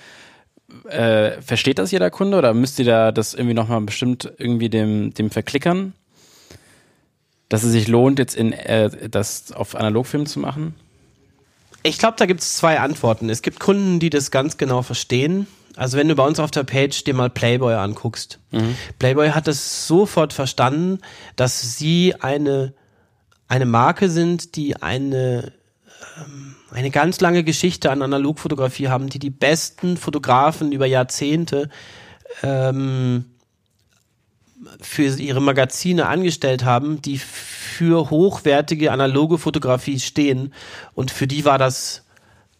äh, 0.87 1.41
versteht 1.41 1.79
das 1.79 1.91
jeder 1.91 2.11
Kunde 2.11 2.37
oder 2.37 2.53
müsst 2.53 2.79
ihr 2.79 2.85
da 2.85 3.11
das 3.11 3.33
irgendwie 3.33 3.55
nochmal 3.55 3.81
bestimmt 3.81 4.31
irgendwie 4.37 4.69
dem, 4.69 5.13
dem 5.13 5.31
verklickern? 5.31 5.93
Dass 7.49 7.63
es 7.63 7.71
sich 7.71 7.87
lohnt, 7.87 8.19
jetzt 8.19 8.35
in 8.35 8.53
äh, 8.53 9.09
das 9.09 9.51
auf 9.51 9.75
Analogfilm 9.75 10.27
zu 10.27 10.39
machen? 10.39 10.75
Ich 11.83 11.97
glaube, 11.97 12.15
da 12.17 12.25
gibt 12.25 12.41
es 12.41 12.57
zwei 12.57 12.79
Antworten. 12.79 13.29
Es 13.29 13.41
gibt 13.41 13.59
Kunden, 13.59 13.99
die 13.99 14.09
das 14.09 14.31
ganz 14.31 14.57
genau 14.57 14.81
verstehen. 14.81 15.47
Also 15.75 15.97
wenn 15.97 16.09
du 16.09 16.15
bei 16.15 16.25
uns 16.25 16.39
auf 16.39 16.51
der 16.51 16.63
Page 16.63 17.03
dir 17.03 17.13
mal 17.13 17.29
Playboy 17.29 17.73
anguckst. 17.73 18.39
Mhm. 18.51 18.75
Playboy 18.97 19.29
hat 19.29 19.47
es 19.47 19.87
sofort 19.87 20.33
verstanden, 20.33 20.99
dass 21.35 21.77
sie 21.77 22.15
eine, 22.19 22.73
eine 23.47 23.65
Marke 23.65 24.09
sind, 24.09 24.55
die 24.55 24.81
eine, 24.81 25.53
ähm, 26.17 26.55
eine 26.71 26.91
ganz 26.91 27.21
lange 27.21 27.43
Geschichte 27.43 27.91
an 27.91 28.01
Analogfotografie 28.01 28.89
haben, 28.89 29.09
die 29.09 29.19
die 29.19 29.29
besten 29.29 29.95
Fotografen 29.95 30.73
über 30.73 30.85
Jahrzehnte 30.85 31.69
ähm, 32.43 33.25
für 34.81 35.03
ihre 35.03 35.41
Magazine 35.41 36.07
angestellt 36.07 36.65
haben, 36.65 37.01
die 37.01 37.17
für 37.17 38.09
hochwertige 38.09 38.91
analoge 38.91 39.37
Fotografie 39.37 39.99
stehen. 39.99 40.53
Und 40.93 41.11
für 41.11 41.27
die 41.27 41.45
war 41.45 41.57
das 41.57 42.03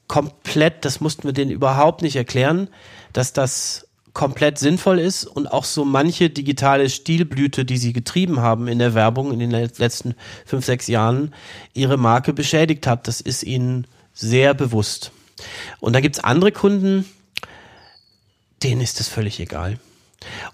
komplett, 0.08 0.86
das 0.86 1.02
mussten 1.02 1.24
wir 1.24 1.34
denen 1.34 1.52
überhaupt 1.52 2.02
nicht 2.02 2.16
erklären, 2.16 2.70
dass 3.14 3.34
das 3.34 3.86
komplett 4.14 4.58
sinnvoll 4.58 5.00
ist 5.00 5.26
und 5.26 5.48
auch 5.48 5.64
so 5.64 5.86
manche 5.86 6.30
digitale 6.30 6.90
Stilblüte, 6.90 7.64
die 7.64 7.78
sie 7.78 7.94
getrieben 7.94 8.40
haben 8.40 8.68
in 8.68 8.80
der 8.80 8.94
Werbung 8.94 9.32
in 9.32 9.40
den 9.40 9.52
letzten 9.52 10.16
fünf, 10.46 10.66
sechs 10.66 10.88
Jahren, 10.88 11.34
ihre 11.74 11.98
Marke 11.98 12.34
beschädigt 12.34 12.88
hat. 12.88 13.08
Das 13.08 13.22
ist 13.22 13.44
ihnen 13.44 13.88
sehr 14.14 14.54
bewusst. 14.54 15.12
Und 15.80 15.94
da 15.94 16.02
gibt's 16.02 16.20
andere 16.20 16.52
Kunden, 16.52 17.06
denen 18.64 18.82
ist 18.82 19.00
das 19.00 19.08
völlig 19.08 19.40
egal. 19.40 19.80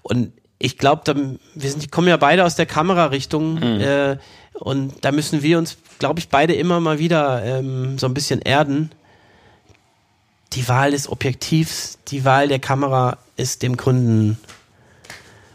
Und 0.02 0.32
ich 0.58 0.78
glaube, 0.78 1.38
wir 1.54 1.70
sind, 1.70 1.90
kommen 1.92 2.08
ja 2.08 2.16
beide 2.16 2.44
aus 2.44 2.54
der 2.54 2.66
Kamerarichtung 2.66 3.54
mhm. 3.54 3.80
äh, 3.80 4.16
und 4.54 5.04
da 5.04 5.12
müssen 5.12 5.42
wir 5.42 5.58
uns, 5.58 5.76
glaube 5.98 6.18
ich, 6.18 6.28
beide 6.28 6.54
immer 6.54 6.80
mal 6.80 6.98
wieder 6.98 7.44
ähm, 7.44 7.98
so 7.98 8.06
ein 8.06 8.14
bisschen 8.14 8.40
erden. 8.40 8.90
Die 10.54 10.66
Wahl 10.68 10.92
des 10.92 11.10
Objektivs, 11.10 11.98
die 12.08 12.24
Wahl 12.24 12.48
der 12.48 12.58
Kamera 12.58 13.18
ist 13.36 13.62
dem 13.62 13.76
Kunden 13.76 14.38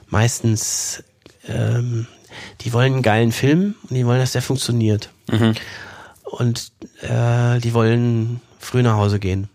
meistens, 0.08 1.04
ähm, 1.48 2.06
die 2.62 2.74
wollen 2.74 2.94
einen 2.94 3.02
geilen 3.02 3.32
Film 3.32 3.76
und 3.90 3.96
die 3.96 4.06
wollen, 4.06 4.20
dass 4.20 4.34
der 4.34 4.44
funktioniert. 4.44 5.10
Mhm. 5.32 5.56
Und 6.24 6.72
äh, 7.02 7.60
die 7.60 7.74
wollen 7.74 8.40
früh 8.60 8.84
nach 8.84 8.98
Hause 8.98 9.20
gehen. 9.20 9.50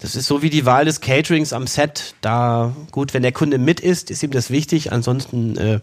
Das 0.00 0.14
ist 0.14 0.26
so 0.26 0.42
wie 0.42 0.50
die 0.50 0.64
Wahl 0.64 0.84
des 0.84 1.00
Caterings 1.00 1.52
am 1.52 1.66
Set. 1.66 2.14
Da, 2.20 2.74
gut, 2.92 3.14
wenn 3.14 3.22
der 3.22 3.32
Kunde 3.32 3.58
mit 3.58 3.80
ist, 3.80 4.10
ist 4.10 4.22
ihm 4.22 4.30
das 4.30 4.50
wichtig. 4.50 4.92
Ansonsten 4.92 5.56
äh, 5.56 5.80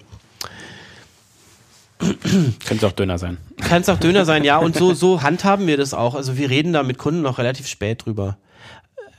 könnte 2.00 2.76
es 2.76 2.84
auch 2.84 2.92
Döner 2.94 3.18
sein. 3.18 3.38
Kann 3.58 3.82
es 3.82 3.90
auch 3.90 4.00
Döner 4.00 4.26
sein, 4.26 4.44
ja. 4.44 4.58
Und 4.66 4.76
so, 4.76 4.94
so 4.94 5.22
handhaben 5.22 5.68
wir 5.68 5.78
das 5.78 5.94
auch. 5.94 6.16
Also 6.16 6.38
wir 6.38 6.50
reden 6.50 6.74
da 6.74 6.84
mit 6.84 6.98
Kunden 6.98 7.22
noch 7.22 7.38
relativ 7.38 7.68
spät 7.68 8.06
drüber. 8.06 8.38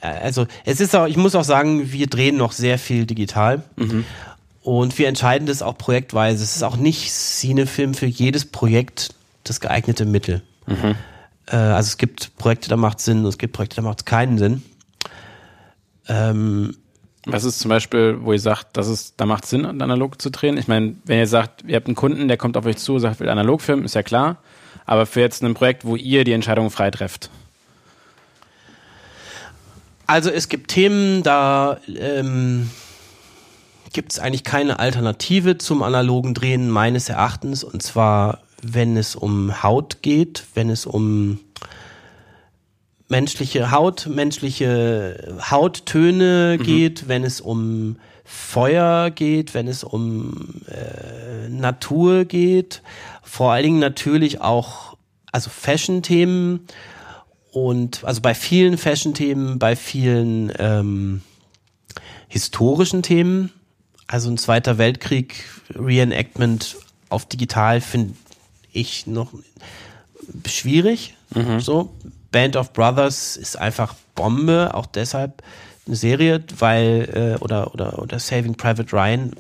Also 0.01 0.47
es 0.64 0.80
ist 0.80 0.94
auch, 0.94 1.07
ich 1.07 1.16
muss 1.16 1.34
auch 1.34 1.44
sagen, 1.44 1.92
wir 1.92 2.07
drehen 2.07 2.36
noch 2.36 2.53
sehr 2.53 2.78
viel 2.78 3.07
digital. 3.07 3.62
Mhm. 3.76 4.05
Und 4.62 4.99
wir 4.99 5.09
entscheiden 5.09 5.47
das 5.47 5.62
auch 5.62 5.78
projektweise. 5.78 6.42
Es 6.42 6.57
ist 6.57 6.62
auch 6.62 6.76
nicht 6.76 7.11
Cinefilm 7.11 7.94
für 7.94 8.07
jedes 8.07 8.47
Projekt 8.47 9.14
das 9.44 9.61
geeignete 9.61 10.05
Mittel. 10.07 10.42
Mhm. 10.66 10.97
Äh, 11.47 11.57
also 11.57 11.88
es 11.88 11.99
gibt 11.99 12.36
Projekte, 12.36 12.68
da 12.68 12.76
macht 12.76 12.99
es 12.99 13.05
Sinn 13.05 13.20
und 13.20 13.26
es 13.26 13.38
gibt 13.38 13.53
Projekte, 13.53 13.76
da 13.76 13.82
macht 13.82 14.01
es 14.01 14.05
keinen 14.05 14.38
Sinn. 14.38 14.62
Ähm, 16.09 16.76
was 17.26 17.42
ist 17.42 17.59
zum 17.59 17.70
Beispiel, 17.70 18.18
wo 18.20 18.32
ihr 18.32 18.40
sagt, 18.40 18.76
dass 18.76 18.86
es, 18.86 19.16
da 19.16 19.26
macht 19.26 19.46
Sinn, 19.46 19.66
analog 19.66 20.22
zu 20.22 20.30
drehen? 20.30 20.57
Ich 20.57 20.68
meine, 20.68 20.94
wenn 21.04 21.18
ihr 21.18 21.26
sagt, 21.26 21.64
ihr 21.66 21.74
habt 21.74 21.88
einen 21.88 21.96
Kunden, 21.96 22.28
der 22.28 22.36
kommt 22.36 22.57
auf 22.57 22.66
euch 22.66 22.76
zu 22.76 22.94
und 22.94 23.00
sagt, 23.00 23.18
will 23.18 23.28
analog 23.28 23.61
filmen, 23.61 23.84
ist 23.84 23.96
ja 23.96 24.04
klar. 24.04 24.38
Aber 24.84 25.07
für 25.07 25.20
jetzt 25.20 25.42
ein 25.42 25.54
Projekt, 25.54 25.84
wo 25.84 25.96
ihr 25.96 26.22
die 26.22 26.32
Entscheidung 26.32 26.70
frei 26.70 26.92
trefft. 26.92 27.30
Also 30.07 30.30
es 30.30 30.48
gibt 30.48 30.70
Themen, 30.70 31.24
da 31.24 31.78
ähm, 31.88 32.70
gibt 33.92 34.12
es 34.12 34.18
eigentlich 34.20 34.44
keine 34.44 34.78
Alternative 34.78 35.59
zum 35.59 35.82
analogen 35.82 36.32
Drehen 36.32 36.70
meines 36.70 37.09
Erachtens. 37.09 37.64
Und 37.64 37.82
zwar, 37.82 38.38
wenn 38.62 38.96
es 38.96 39.16
um 39.16 39.64
Haut 39.64 40.02
geht, 40.02 40.44
wenn 40.54 40.70
es 40.70 40.86
um 40.86 41.40
menschliche 43.09 43.70
Haut, 43.70 44.07
menschliche 44.07 45.36
Hauttöne 45.50 46.57
mhm. 46.59 46.62
geht, 46.62 47.09
wenn 47.09 47.24
es 47.24 47.40
um 47.40 47.96
Feuer 48.24 49.11
geht, 49.11 49.54
wenn 49.54 49.68
es 49.68 49.84
um 49.84 50.62
äh, 50.66 51.48
Natur 51.48 52.24
geht, 52.24 52.82
vor 53.22 53.52
allen 53.52 53.62
Dingen 53.62 53.78
natürlich 53.78 54.40
auch 54.40 54.96
also 55.30 55.50
Fashion-Themen 55.50 56.66
und 57.52 58.02
also 58.04 58.20
bei 58.20 58.34
vielen 58.34 58.78
Fashion-Themen, 58.78 59.59
bei 59.59 59.76
vielen 59.76 60.52
ähm, 60.59 61.22
historischen 62.26 63.02
Themen, 63.02 63.52
also 64.09 64.28
ein 64.28 64.38
Zweiter 64.38 64.78
Weltkrieg, 64.78 65.44
Reenactment 65.74 66.76
auf 67.09 67.26
digital 67.26 67.80
finde 67.80 68.14
ich 68.72 69.07
noch 69.07 69.32
schwierig 70.46 71.14
Mhm. 71.34 71.61
So, 71.61 71.90
Band 72.37 72.55
of 72.57 72.74
Brothers 72.74 73.39
ist 73.39 73.57
einfach 73.57 73.95
Bombe, 74.14 74.74
auch 74.74 74.84
deshalb 74.84 75.43
eine 75.87 75.97
Serie, 75.97 76.45
weil, 76.59 77.09
äh, 77.39 77.43
oder, 77.43 77.72
oder, 77.72 77.99
oder 77.99 78.18
Saving 78.18 78.57
Private 78.57 78.93
Ryan 78.93 79.32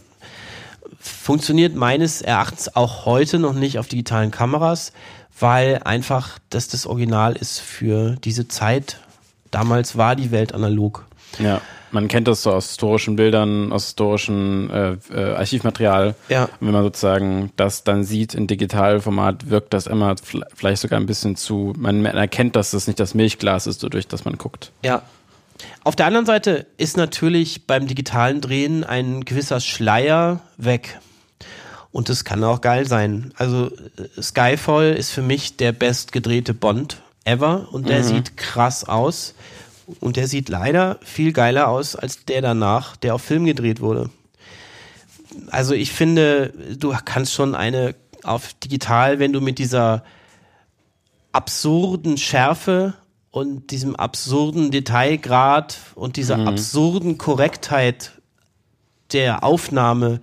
funktioniert 0.98 1.74
meines 1.74 2.22
Erachtens 2.22 2.74
auch 2.74 3.04
heute 3.04 3.38
noch 3.38 3.52
nicht 3.52 3.78
auf 3.78 3.86
digitalen 3.86 4.30
Kameras, 4.30 4.94
weil 5.38 5.82
einfach 5.84 6.38
das 6.48 6.68
das 6.68 6.86
Original 6.86 7.36
ist 7.36 7.60
für 7.60 8.16
diese 8.24 8.48
Zeit. 8.48 8.98
Damals 9.50 9.98
war 9.98 10.16
die 10.16 10.30
Welt 10.30 10.54
analog. 10.54 11.04
Ja, 11.38 11.60
man 11.90 12.08
kennt 12.08 12.28
das 12.28 12.42
so 12.42 12.52
aus 12.52 12.68
historischen 12.68 13.16
Bildern, 13.16 13.72
aus 13.72 13.86
historischen 13.86 14.70
äh, 14.70 14.96
äh, 15.12 15.34
Archivmaterial. 15.34 16.14
Ja. 16.28 16.44
Und 16.44 16.66
wenn 16.66 16.72
man 16.72 16.82
sozusagen 16.82 17.52
das 17.56 17.84
dann 17.84 18.04
sieht 18.04 18.34
in 18.34 18.46
Digitalformat, 18.46 19.48
wirkt 19.48 19.72
das 19.72 19.86
immer 19.86 20.16
vielleicht 20.54 20.82
sogar 20.82 20.98
ein 21.00 21.06
bisschen 21.06 21.36
zu, 21.36 21.72
man 21.76 22.04
erkennt, 22.04 22.56
dass 22.56 22.72
das 22.72 22.86
nicht 22.86 23.00
das 23.00 23.14
Milchglas 23.14 23.66
ist, 23.66 23.82
durch 23.82 24.08
das 24.08 24.24
man 24.24 24.36
guckt. 24.36 24.72
Ja, 24.84 25.02
auf 25.84 25.96
der 25.96 26.06
anderen 26.06 26.26
Seite 26.26 26.66
ist 26.76 26.96
natürlich 26.96 27.66
beim 27.66 27.86
digitalen 27.86 28.40
Drehen 28.40 28.84
ein 28.84 29.24
gewisser 29.24 29.60
Schleier 29.60 30.40
weg. 30.56 30.98
Und 31.92 32.08
das 32.08 32.24
kann 32.24 32.44
auch 32.44 32.60
geil 32.60 32.86
sein. 32.86 33.32
Also 33.36 33.70
äh, 33.70 34.22
Skyfall 34.22 34.92
ist 34.92 35.10
für 35.10 35.22
mich 35.22 35.56
der 35.56 35.72
bestgedrehte 35.72 36.52
Bond 36.52 37.00
ever 37.24 37.68
und 37.72 37.88
der 37.88 38.00
mhm. 38.00 38.04
sieht 38.04 38.36
krass 38.36 38.86
aus. 38.86 39.34
Und 40.00 40.16
der 40.16 40.26
sieht 40.26 40.48
leider 40.48 40.98
viel 41.02 41.32
geiler 41.32 41.68
aus 41.68 41.96
als 41.96 42.24
der 42.24 42.42
danach, 42.42 42.96
der 42.96 43.14
auf 43.14 43.22
Film 43.22 43.44
gedreht 43.44 43.80
wurde. 43.80 44.10
Also 45.50 45.74
ich 45.74 45.92
finde, 45.92 46.52
du 46.78 46.94
kannst 47.04 47.32
schon 47.34 47.54
eine 47.54 47.94
auf 48.22 48.54
digital, 48.54 49.18
wenn 49.18 49.32
du 49.32 49.40
mit 49.40 49.58
dieser 49.58 50.02
absurden 51.32 52.16
Schärfe 52.16 52.94
und 53.30 53.70
diesem 53.70 53.94
absurden 53.94 54.70
Detailgrad 54.70 55.78
und 55.94 56.16
dieser 56.16 56.38
mhm. 56.38 56.48
absurden 56.48 57.18
Korrektheit 57.18 58.12
der 59.12 59.44
Aufnahme 59.44 60.20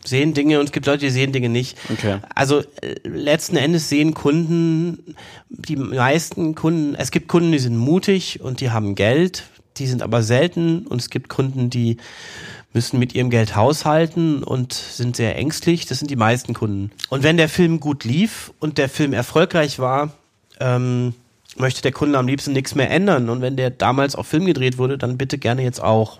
sehen 0.08 0.34
Dinge 0.34 0.60
und 0.60 0.66
es 0.66 0.72
gibt 0.72 0.86
Leute, 0.86 1.06
die 1.06 1.12
sehen 1.12 1.32
Dinge 1.32 1.50
nicht. 1.50 1.78
Okay. 1.92 2.18
Also 2.34 2.60
äh, 2.82 2.96
letzten 3.04 3.58
Endes 3.58 3.90
sehen 3.90 4.14
Kunden, 4.14 5.16
die 5.50 5.76
meisten 5.76 6.56
Kunden, 6.56 6.96
es 6.96 7.12
gibt 7.12 7.28
Kunden, 7.28 7.52
die 7.52 7.60
sind 7.60 7.78
mutig 7.78 8.42
und 8.42 8.62
die 8.62 8.72
haben 8.72 8.96
Geld, 8.96 9.44
die 9.78 9.88
sind 9.88 10.02
aber 10.02 10.24
selten 10.24 10.88
und 10.88 11.02
es 11.02 11.10
gibt 11.10 11.30
Kunden, 11.30 11.70
die 11.70 11.98
müssen 12.74 13.00
mit 13.00 13.16
ihrem 13.16 13.30
Geld 13.30 13.56
haushalten 13.56 14.44
und 14.44 14.74
sind 14.74 15.16
sehr 15.16 15.36
ängstlich. 15.36 15.86
Das 15.86 16.00
sind 16.00 16.12
die 16.12 16.16
meisten 16.16 16.54
Kunden. 16.54 16.92
Und 17.10 17.24
wenn 17.24 17.38
der 17.38 17.50
Film 17.50 17.80
gut 17.80 18.04
lief 18.04 18.52
und 18.60 18.78
der 18.78 18.90
Film 18.90 19.14
erfolgreich 19.14 19.80
war, 19.80 20.12
ähm, 20.60 21.14
möchte 21.58 21.82
der 21.82 21.92
Kunde 21.92 22.20
am 22.20 22.28
liebsten 22.28 22.54
nichts 22.54 22.76
mehr 22.76 22.92
ändern. 22.92 23.30
Und 23.30 23.42
wenn 23.42 23.56
der 23.56 23.70
damals 23.70 24.16
auf 24.16 24.28
Film 24.28 24.46
gedreht 24.46 24.78
wurde, 24.78 24.98
dann 24.98 25.18
bitte 25.18 25.38
gerne 25.38 25.64
jetzt 25.64 25.82
auch. 25.82 26.20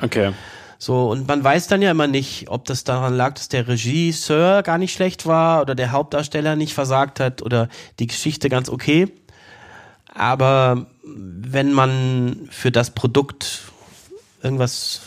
Okay. 0.00 0.32
So, 0.78 1.10
und 1.10 1.26
man 1.26 1.42
weiß 1.42 1.68
dann 1.68 1.80
ja 1.80 1.90
immer 1.90 2.06
nicht, 2.06 2.48
ob 2.48 2.66
das 2.66 2.84
daran 2.84 3.16
lag, 3.16 3.34
dass 3.34 3.48
der 3.48 3.66
Regisseur 3.66 4.62
gar 4.62 4.78
nicht 4.78 4.92
schlecht 4.92 5.26
war 5.26 5.62
oder 5.62 5.74
der 5.74 5.92
Hauptdarsteller 5.92 6.54
nicht 6.56 6.74
versagt 6.74 7.18
hat 7.18 7.42
oder 7.42 7.68
die 7.98 8.06
Geschichte 8.06 8.48
ganz 8.48 8.68
okay. 8.68 9.10
Aber 10.06 10.86
wenn 11.04 11.72
man 11.72 12.48
für 12.50 12.70
das 12.70 12.90
Produkt 12.90 13.62
irgendwas, 14.42 15.00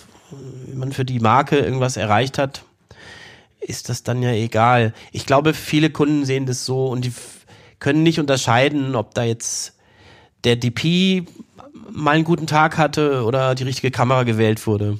wenn 0.67 0.79
man 0.79 0.91
für 0.91 1.05
die 1.05 1.19
Marke 1.19 1.57
irgendwas 1.57 1.97
erreicht 1.97 2.37
hat, 2.37 2.63
ist 3.59 3.89
das 3.89 4.03
dann 4.03 4.23
ja 4.23 4.31
egal. 4.31 4.93
Ich 5.11 5.25
glaube, 5.25 5.53
viele 5.53 5.89
Kunden 5.89 6.25
sehen 6.25 6.45
das 6.45 6.65
so 6.65 6.87
und 6.87 7.05
die 7.05 7.13
können 7.79 8.03
nicht 8.03 8.19
unterscheiden, 8.19 8.95
ob 8.95 9.13
da 9.13 9.23
jetzt 9.23 9.75
der 10.43 10.55
DP 10.55 11.25
mal 11.91 12.15
einen 12.15 12.23
guten 12.23 12.47
Tag 12.47 12.77
hatte 12.77 13.23
oder 13.23 13.55
die 13.55 13.63
richtige 13.63 13.91
Kamera 13.91 14.23
gewählt 14.23 14.65
wurde. 14.65 14.97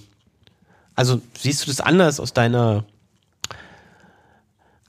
Also 1.00 1.22
siehst 1.34 1.64
du 1.64 1.68
das 1.68 1.80
anders 1.80 2.20
aus 2.20 2.34
deiner 2.34 2.84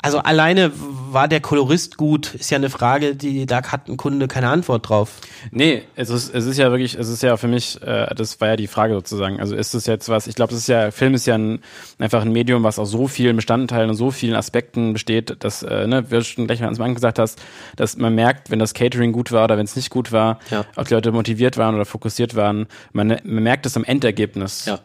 also 0.03 0.19
alleine 0.19 0.73
war 0.75 1.29
der 1.29 1.41
Kolorist 1.41 1.99
gut, 1.99 2.35
ist 2.35 2.51
ja 2.51 2.57
eine 2.57 2.71
Frage, 2.71 3.15
die 3.15 3.47
da 3.47 3.63
hat 3.63 3.87
ein 3.87 3.97
Kunde 3.97 4.27
keine 4.27 4.49
Antwort 4.49 4.89
drauf. 4.89 5.19
Nee, 5.53 5.83
es 5.95 6.09
ist, 6.09 6.35
es 6.35 6.47
ist 6.47 6.57
ja 6.57 6.71
wirklich, 6.71 6.95
es 6.95 7.09
ist 7.09 7.23
ja 7.23 7.37
für 7.37 7.47
mich, 7.47 7.81
äh, 7.83 8.13
das 8.15 8.41
war 8.41 8.49
ja 8.49 8.57
die 8.57 8.67
Frage 8.67 8.95
sozusagen. 8.95 9.39
Also 9.39 9.55
ist 9.55 9.75
es 9.75 9.87
jetzt 9.87 10.09
was, 10.09 10.27
ich 10.27 10.35
glaube, 10.35 10.53
das 10.53 10.63
ist 10.63 10.69
ja, 10.69 10.91
Film 10.91 11.15
ist 11.15 11.27
ja 11.27 11.37
ein, 11.37 11.61
einfach 11.99 12.23
ein 12.23 12.33
Medium, 12.33 12.65
was 12.65 12.81
aus 12.81 12.91
so 12.91 13.07
vielen 13.07 13.37
Bestandteilen 13.37 13.91
und 13.91 13.97
so 13.97 14.11
vielen 14.11 14.35
Aspekten 14.35 14.95
besteht, 14.95 15.45
dass, 15.45 15.63
äh, 15.63 15.87
ne, 15.87 16.11
wie 16.11 16.17
du 16.17 16.25
schon 16.25 16.47
gleich 16.47 16.61
mal 16.61 16.75
ans 16.75 16.95
gesagt 16.95 17.21
hast, 17.21 17.41
dass 17.77 17.99
man 17.99 18.15
merkt, 18.17 18.51
wenn 18.51 18.59
das 18.59 18.75
Catering 18.75 19.13
gut 19.13 19.31
war 19.31 19.45
oder 19.45 19.59
wenn 19.59 19.67
es 19.67 19.77
nicht 19.77 19.91
gut 19.91 20.11
war, 20.11 20.41
ja. 20.51 20.65
ob 20.75 20.89
die 20.89 20.95
Leute 20.95 21.13
motiviert 21.13 21.57
waren 21.57 21.75
oder 21.77 21.85
fokussiert 21.85 22.35
waren, 22.35 22.67
man, 22.93 23.09
man 23.23 23.43
merkt 23.45 23.67
es 23.67 23.77
am 23.77 23.85
Endergebnis. 23.85 24.65
Ja. 24.65 24.81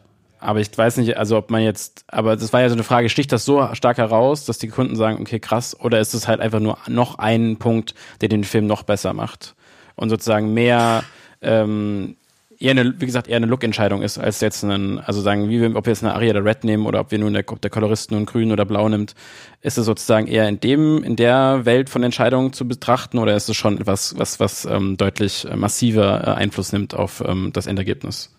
Aber 0.46 0.60
ich 0.60 0.78
weiß 0.78 0.98
nicht, 0.98 1.18
also 1.18 1.38
ob 1.38 1.50
man 1.50 1.64
jetzt, 1.64 2.06
aber 2.08 2.36
das 2.36 2.54
war 2.54 2.62
ja 2.62 2.70
so 2.70 2.76
eine 2.76 2.84
Frage, 2.84 3.10
sticht 3.10 3.32
das 3.32 3.46
so 3.46 3.68
stark 3.74 3.98
heraus, 3.98 4.46
dass 4.46 4.60
die 4.60 4.68
Kunden 4.68 4.96
sagen, 4.96 5.18
okay, 5.20 5.40
krass, 5.40 5.76
oder 5.80 6.00
ist 6.00 6.14
es 6.14 6.28
halt 6.28 6.40
einfach 6.40 6.60
nur 6.60 6.78
noch 6.88 7.18
ein 7.18 7.58
Punkt, 7.58 7.96
der 8.22 8.30
den 8.30 8.44
Film 8.44 8.68
noch 8.68 8.84
besser 8.84 9.14
macht? 9.14 9.56
Und 9.96 10.10
sozusagen 10.10 10.54
mehr, 10.54 11.04
ähm, 11.42 12.16
eher 12.60 12.72
eine, 12.72 13.02
wie 13.02 13.08
gesagt, 13.08 13.28
eher 13.28 13.38
eine 13.38 13.48
Look-Entscheidung 13.48 14.04
ist, 14.04 14.20
als 14.20 14.40
jetzt 14.40 14.62
ein, 14.64 15.00
also 15.00 15.20
sagen, 15.20 15.50
wie 15.50 15.62
wir, 15.62 15.76
ob 15.76 15.88
wir 15.88 15.94
jetzt 15.94 16.04
eine 16.04 16.14
Aria 16.14 16.30
oder 16.30 16.46
Red 16.46 16.64
nehmen 16.64 16.86
oder 16.86 17.00
ob 17.00 17.10
wir 17.10 17.18
nun 17.18 17.34
der, 17.34 17.44
ob 17.48 17.60
der 17.60 17.72
Kolorist 17.72 18.12
nun 18.12 18.28
grün 18.28 18.52
oder 18.52 18.66
blau 18.66 18.88
nimmt, 18.88 19.16
ist 19.62 19.80
es 19.80 19.86
sozusagen 19.88 20.28
eher 20.28 20.48
in 20.48 20.60
dem, 20.60 21.04
in 21.04 21.16
der 21.16 21.66
Welt 21.66 21.90
von 21.90 22.04
Entscheidungen 22.04 22.54
zu 22.54 22.68
betrachten 22.68 23.18
oder 23.18 23.36
ist 23.36 23.50
es 23.50 23.58
schon 23.58 23.80
etwas, 23.80 24.14
was, 24.18 24.40
was 24.40 24.66
ähm, 24.66 24.96
deutlich 24.96 25.50
äh, 25.50 25.56
massiver 25.56 26.22
äh, 26.28 26.32
Einfluss 26.32 26.72
nimmt 26.72 26.94
auf 26.94 27.24
ähm, 27.26 27.50
das 27.52 27.66
Endergebnis? 27.66 28.30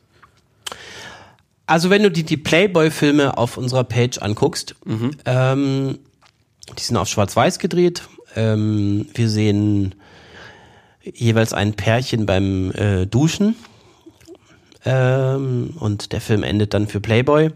Also 1.66 1.90
wenn 1.90 2.02
du 2.02 2.10
die, 2.10 2.22
die 2.22 2.36
Playboy-Filme 2.36 3.36
auf 3.36 3.56
unserer 3.56 3.84
Page 3.84 4.18
anguckst, 4.18 4.76
mhm. 4.84 5.10
ähm, 5.24 5.98
die 6.78 6.82
sind 6.82 6.96
auf 6.96 7.08
Schwarz-Weiß 7.08 7.58
gedreht. 7.58 8.02
Ähm, 8.34 9.06
wir 9.14 9.28
sehen 9.28 9.94
jeweils 11.02 11.52
ein 11.52 11.74
Pärchen 11.74 12.26
beim 12.26 12.70
äh, 12.72 13.06
Duschen. 13.06 13.56
Ähm, 14.84 15.74
und 15.78 16.12
der 16.12 16.20
Film 16.20 16.44
endet 16.44 16.72
dann 16.72 16.86
für 16.86 17.00
Playboy. 17.00 17.50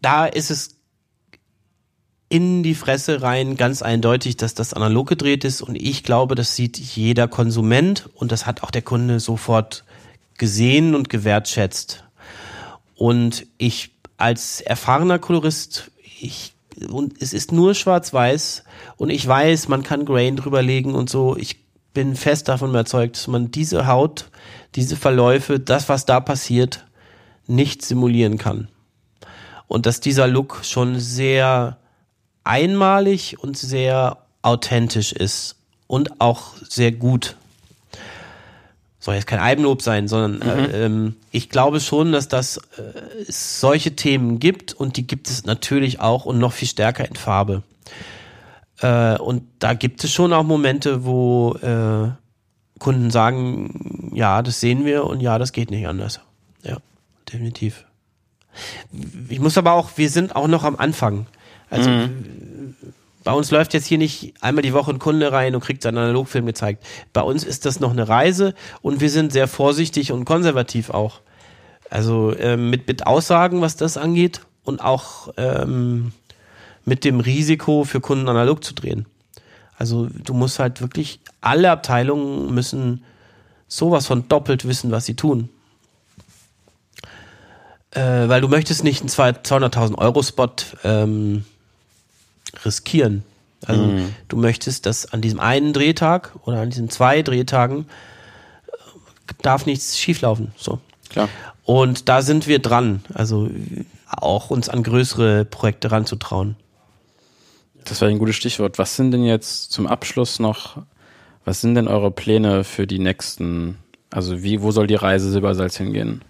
Da 0.00 0.26
ist 0.26 0.50
es 0.50 0.76
in 2.28 2.62
die 2.62 2.74
Fresse 2.74 3.22
rein 3.22 3.56
ganz 3.56 3.82
eindeutig, 3.82 4.36
dass 4.36 4.54
das 4.54 4.72
analog 4.72 5.08
gedreht 5.08 5.44
ist. 5.44 5.62
Und 5.62 5.76
ich 5.76 6.02
glaube, 6.02 6.34
das 6.34 6.56
sieht 6.56 6.78
jeder 6.78 7.28
Konsument 7.28 8.08
und 8.14 8.32
das 8.32 8.46
hat 8.46 8.62
auch 8.62 8.70
der 8.70 8.82
Kunde 8.82 9.20
sofort 9.20 9.84
gesehen 10.38 10.94
und 10.94 11.08
gewertschätzt. 11.08 12.01
Und 12.96 13.46
ich 13.58 13.90
als 14.16 14.60
erfahrener 14.60 15.18
Kolorist, 15.18 15.90
ich, 16.20 16.52
und 16.88 17.20
es 17.20 17.32
ist 17.32 17.52
nur 17.52 17.74
schwarz-weiß 17.74 18.64
und 18.96 19.10
ich 19.10 19.26
weiß, 19.26 19.68
man 19.68 19.82
kann 19.82 20.04
Grain 20.04 20.36
drüberlegen 20.36 20.94
und 20.94 21.10
so. 21.10 21.36
Ich 21.36 21.58
bin 21.92 22.16
fest 22.16 22.48
davon 22.48 22.70
überzeugt, 22.70 23.16
dass 23.16 23.26
man 23.26 23.50
diese 23.50 23.86
Haut, 23.86 24.30
diese 24.74 24.96
Verläufe, 24.96 25.60
das, 25.60 25.88
was 25.88 26.06
da 26.06 26.20
passiert, 26.20 26.86
nicht 27.46 27.82
simulieren 27.82 28.38
kann. 28.38 28.68
Und 29.66 29.86
dass 29.86 30.00
dieser 30.00 30.28
Look 30.28 30.60
schon 30.62 31.00
sehr 31.00 31.78
einmalig 32.44 33.38
und 33.40 33.56
sehr 33.56 34.18
authentisch 34.42 35.12
ist 35.12 35.56
und 35.86 36.20
auch 36.20 36.54
sehr 36.68 36.92
gut. 36.92 37.36
Soll 39.02 39.16
jetzt 39.16 39.26
kein 39.26 39.40
Eigenlob 39.40 39.82
sein, 39.82 40.06
sondern 40.06 40.36
mhm. 40.36 40.64
äh, 40.64 40.84
ähm, 40.84 41.16
ich 41.32 41.48
glaube 41.50 41.80
schon, 41.80 42.12
dass 42.12 42.28
das 42.28 42.58
äh, 42.58 43.22
es 43.26 43.58
solche 43.58 43.96
Themen 43.96 44.38
gibt 44.38 44.74
und 44.74 44.96
die 44.96 45.04
gibt 45.04 45.28
es 45.28 45.44
natürlich 45.44 45.98
auch 45.98 46.24
und 46.24 46.38
noch 46.38 46.52
viel 46.52 46.68
stärker 46.68 47.08
in 47.08 47.16
Farbe. 47.16 47.64
Äh, 48.78 49.18
und 49.18 49.42
da 49.58 49.74
gibt 49.74 50.04
es 50.04 50.12
schon 50.12 50.32
auch 50.32 50.44
Momente, 50.44 51.04
wo 51.04 51.56
äh, 51.62 52.12
Kunden 52.78 53.10
sagen, 53.10 54.12
ja, 54.14 54.40
das 54.40 54.60
sehen 54.60 54.84
wir 54.84 55.04
und 55.04 55.20
ja, 55.20 55.36
das 55.36 55.50
geht 55.50 55.72
nicht 55.72 55.88
anders. 55.88 56.20
Ja, 56.62 56.76
definitiv. 57.32 57.86
Ich 59.28 59.40
muss 59.40 59.58
aber 59.58 59.72
auch, 59.72 59.90
wir 59.96 60.10
sind 60.10 60.36
auch 60.36 60.46
noch 60.46 60.62
am 60.62 60.76
Anfang. 60.76 61.26
Also 61.70 61.90
mhm. 61.90 62.76
Bei 63.24 63.32
uns 63.32 63.50
läuft 63.50 63.74
jetzt 63.74 63.86
hier 63.86 63.98
nicht 63.98 64.34
einmal 64.40 64.62
die 64.62 64.72
Woche 64.72 64.90
ein 64.90 64.98
Kunde 64.98 65.32
rein 65.32 65.54
und 65.54 65.62
kriegt 65.62 65.82
seinen 65.82 65.98
Analogfilm 65.98 66.46
gezeigt. 66.46 66.84
Bei 67.12 67.22
uns 67.22 67.44
ist 67.44 67.66
das 67.66 67.80
noch 67.80 67.90
eine 67.90 68.08
Reise 68.08 68.54
und 68.80 69.00
wir 69.00 69.10
sind 69.10 69.32
sehr 69.32 69.48
vorsichtig 69.48 70.12
und 70.12 70.24
konservativ 70.24 70.90
auch. 70.90 71.20
Also 71.90 72.34
ähm, 72.38 72.70
mit, 72.70 72.88
mit 72.88 73.06
Aussagen, 73.06 73.60
was 73.60 73.76
das 73.76 73.96
angeht 73.96 74.40
und 74.64 74.80
auch 74.80 75.32
ähm, 75.36 76.12
mit 76.84 77.04
dem 77.04 77.20
Risiko 77.20 77.84
für 77.84 78.00
Kunden 78.00 78.28
analog 78.28 78.64
zu 78.64 78.74
drehen. 78.74 79.06
Also 79.76 80.08
du 80.24 80.34
musst 80.34 80.58
halt 80.58 80.80
wirklich, 80.80 81.20
alle 81.40 81.70
Abteilungen 81.70 82.52
müssen 82.54 83.04
sowas 83.68 84.06
von 84.06 84.28
doppelt 84.28 84.66
wissen, 84.66 84.90
was 84.90 85.06
sie 85.06 85.14
tun. 85.14 85.48
Äh, 87.90 88.28
weil 88.28 88.40
du 88.40 88.48
möchtest 88.48 88.84
nicht 88.84 89.00
einen 89.00 89.10
200.000 89.10 89.98
Euro 89.98 90.22
Spot 90.22 90.48
ähm, 90.82 91.44
riskieren. 92.64 93.24
Also 93.66 93.84
mhm. 93.84 94.14
du 94.28 94.36
möchtest, 94.36 94.86
dass 94.86 95.12
an 95.12 95.20
diesem 95.20 95.40
einen 95.40 95.72
Drehtag 95.72 96.32
oder 96.44 96.60
an 96.60 96.70
diesen 96.70 96.90
zwei 96.90 97.22
Drehtagen 97.22 97.86
äh, 98.66 99.34
darf 99.42 99.66
nichts 99.66 99.98
schieflaufen. 99.98 100.52
So. 100.56 100.80
Klar. 101.08 101.28
Und 101.64 102.08
da 102.08 102.22
sind 102.22 102.48
wir 102.48 102.58
dran. 102.58 103.04
Also 103.14 103.48
auch 104.06 104.50
uns 104.50 104.68
an 104.68 104.82
größere 104.82 105.44
Projekte 105.44 105.90
ranzutrauen. 105.90 106.56
Das 107.84 108.00
war 108.00 108.08
ein 108.08 108.18
gutes 108.18 108.36
Stichwort. 108.36 108.78
Was 108.78 108.96
sind 108.96 109.10
denn 109.12 109.24
jetzt 109.24 109.72
zum 109.72 109.86
Abschluss 109.86 110.38
noch, 110.38 110.82
was 111.44 111.60
sind 111.60 111.74
denn 111.74 111.88
eure 111.88 112.10
Pläne 112.10 112.64
für 112.64 112.86
die 112.86 112.98
nächsten, 112.98 113.78
also 114.10 114.42
wie, 114.42 114.62
wo 114.62 114.70
soll 114.70 114.86
die 114.86 114.94
Reise 114.94 115.30
Silbersalz 115.30 115.76
hingehen? 115.76 116.22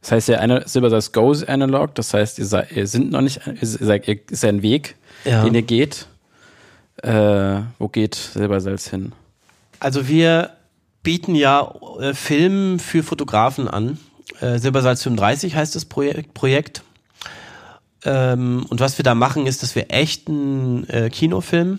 Das 0.00 0.12
heißt 0.12 0.28
ja, 0.28 0.68
Silbersalz 0.68 1.12
goes 1.12 1.44
analog, 1.44 1.94
das 1.94 2.12
heißt, 2.12 2.38
ihr, 2.38 2.46
seid, 2.46 2.72
ihr 2.72 2.86
sind 2.86 3.10
noch 3.10 3.22
nicht, 3.22 3.40
ihr 3.46 3.66
seid, 3.66 4.06
ihr, 4.06 4.20
ist 4.30 4.44
ein 4.44 4.62
Weg, 4.62 4.96
ja. 5.24 5.44
den 5.44 5.54
ihr 5.54 5.62
geht. 5.62 6.06
Äh, 7.02 7.60
wo 7.78 7.88
geht 7.88 8.14
Silbersalz 8.14 8.88
hin? 8.88 9.12
Also 9.80 10.08
wir 10.08 10.50
bieten 11.02 11.34
ja 11.34 11.72
äh, 12.00 12.14
Film 12.14 12.78
für 12.78 13.02
Fotografen 13.02 13.68
an. 13.68 13.98
Äh, 14.40 14.58
Silbersalz 14.58 15.02
35 15.02 15.54
heißt 15.54 15.74
das 15.74 15.84
Projekt. 15.84 16.34
Projekt. 16.34 16.82
Ähm, 18.04 18.66
und 18.68 18.80
was 18.80 18.98
wir 18.98 19.02
da 19.02 19.14
machen, 19.14 19.46
ist, 19.46 19.62
dass 19.62 19.74
wir 19.74 19.90
echten 19.90 20.88
äh, 20.88 21.10
Kinofilm, 21.10 21.78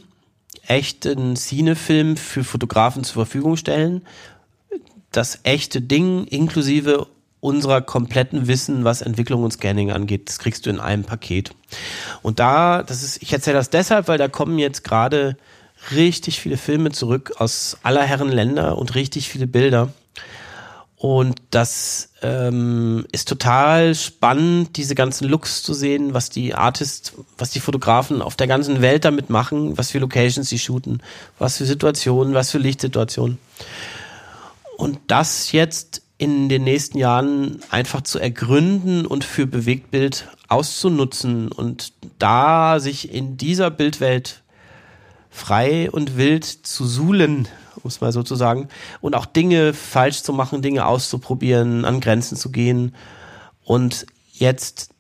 echten 0.68 1.36
Cinefilm 1.36 2.18
für 2.18 2.44
Fotografen 2.44 3.04
zur 3.04 3.26
Verfügung 3.26 3.58
stellen. 3.58 4.04
Das 5.12 5.40
echte 5.44 5.82
Ding 5.82 6.26
inklusive 6.26 7.08
unserer 7.46 7.82
kompletten 7.82 8.48
Wissen, 8.48 8.84
was 8.84 9.02
Entwicklung 9.02 9.44
und 9.44 9.52
Scanning 9.52 9.92
angeht, 9.92 10.28
das 10.28 10.40
kriegst 10.40 10.66
du 10.66 10.72
in 10.72 10.80
einem 10.80 11.04
Paket. 11.04 11.52
Und 12.24 12.40
da, 12.40 12.82
das 12.82 13.04
ist, 13.04 13.22
ich 13.22 13.32
erzähle 13.32 13.58
das 13.58 13.70
deshalb, 13.70 14.08
weil 14.08 14.18
da 14.18 14.28
kommen 14.28 14.58
jetzt 14.58 14.84
gerade 14.84 15.38
richtig 15.92 16.40
viele 16.40 16.58
Filme 16.58 16.92
zurück 16.92 17.34
aus 17.38 17.78
aller 17.84 18.02
Herren 18.02 18.32
Länder 18.32 18.80
und 18.80 18.96
richtig 18.96 19.30
viele 19.30 19.46
Bilder. 19.46 19.94
Und 20.98 21.40
das 21.52 22.10
ähm, 22.24 23.06
ist 23.12 23.28
total 23.28 23.94
spannend, 23.94 24.76
diese 24.78 24.96
ganzen 24.96 25.28
Looks 25.28 25.62
zu 25.62 25.76
sehen, 25.76 26.16
was 26.16 26.32
die 26.32 26.56
Artists, 26.56 27.14
was 27.38 27.52
die 27.52 27.60
Fotografen 27.60 28.24
auf 28.24 28.36
der 28.36 28.48
ganzen 28.48 28.82
Welt 28.82 29.06
damit 29.06 29.30
machen, 29.30 29.78
was 29.78 29.92
für 29.92 30.00
Locations 30.00 30.50
sie 30.50 30.58
shooten, 30.58 31.04
was 31.38 31.58
für 31.58 31.66
Situationen, 31.66 32.34
was 32.34 32.50
für 32.50 32.58
Lichtsituationen. 32.58 33.38
Und 34.78 34.98
das 35.08 35.52
jetzt 35.52 36.02
in 36.18 36.48
den 36.48 36.64
nächsten 36.64 36.98
Jahren 36.98 37.60
einfach 37.70 38.02
zu 38.02 38.20
ergründen 38.20 39.06
und 39.06 39.24
für 39.24 39.48
Bewegtbild 39.48 40.30
auszunutzen 40.48 41.52
und 41.52 41.94
da 42.20 42.80
sich 42.80 43.14
in 43.14 43.38
dieser 43.38 43.70
Bildwelt 43.70 44.44
frei 45.30 45.92
und 45.92 46.16
wild 46.16 46.46
zu 46.46 46.86
suhlen, 46.86 47.50
um 47.76 47.90
es 47.90 48.00
mal 48.00 48.14
so 48.14 48.24
zu 48.24 48.36
sagen, 48.36 48.70
und 49.02 49.16
auch 49.16 49.26
Dinge 49.26 49.74
falsch 49.74 50.24
zu 50.24 50.32
machen, 50.32 50.62
Dinge 50.62 50.86
auszuprobieren, 50.86 51.84
an 51.84 52.00
Grenzen 52.00 52.38
zu 52.38 52.50
gehen 52.50 52.96
und 53.64 54.06
jetzt 54.32 54.92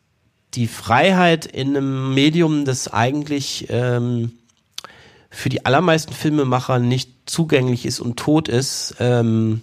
die 0.54 0.68
Freiheit 0.68 1.46
in 1.46 1.70
einem 1.70 2.14
Medium, 2.14 2.66
das 2.66 2.92
eigentlich 2.92 3.68
ähm, 3.70 4.34
für 5.30 5.50
die 5.50 5.66
allermeisten 5.66 6.14
Filmemacher 6.14 6.80
nicht 6.80 7.12
zugänglich 7.26 7.86
ist 7.86 8.02
und 8.02 8.18
tot 8.18 8.50
ist, 8.50 8.96
ähm, 9.00 9.62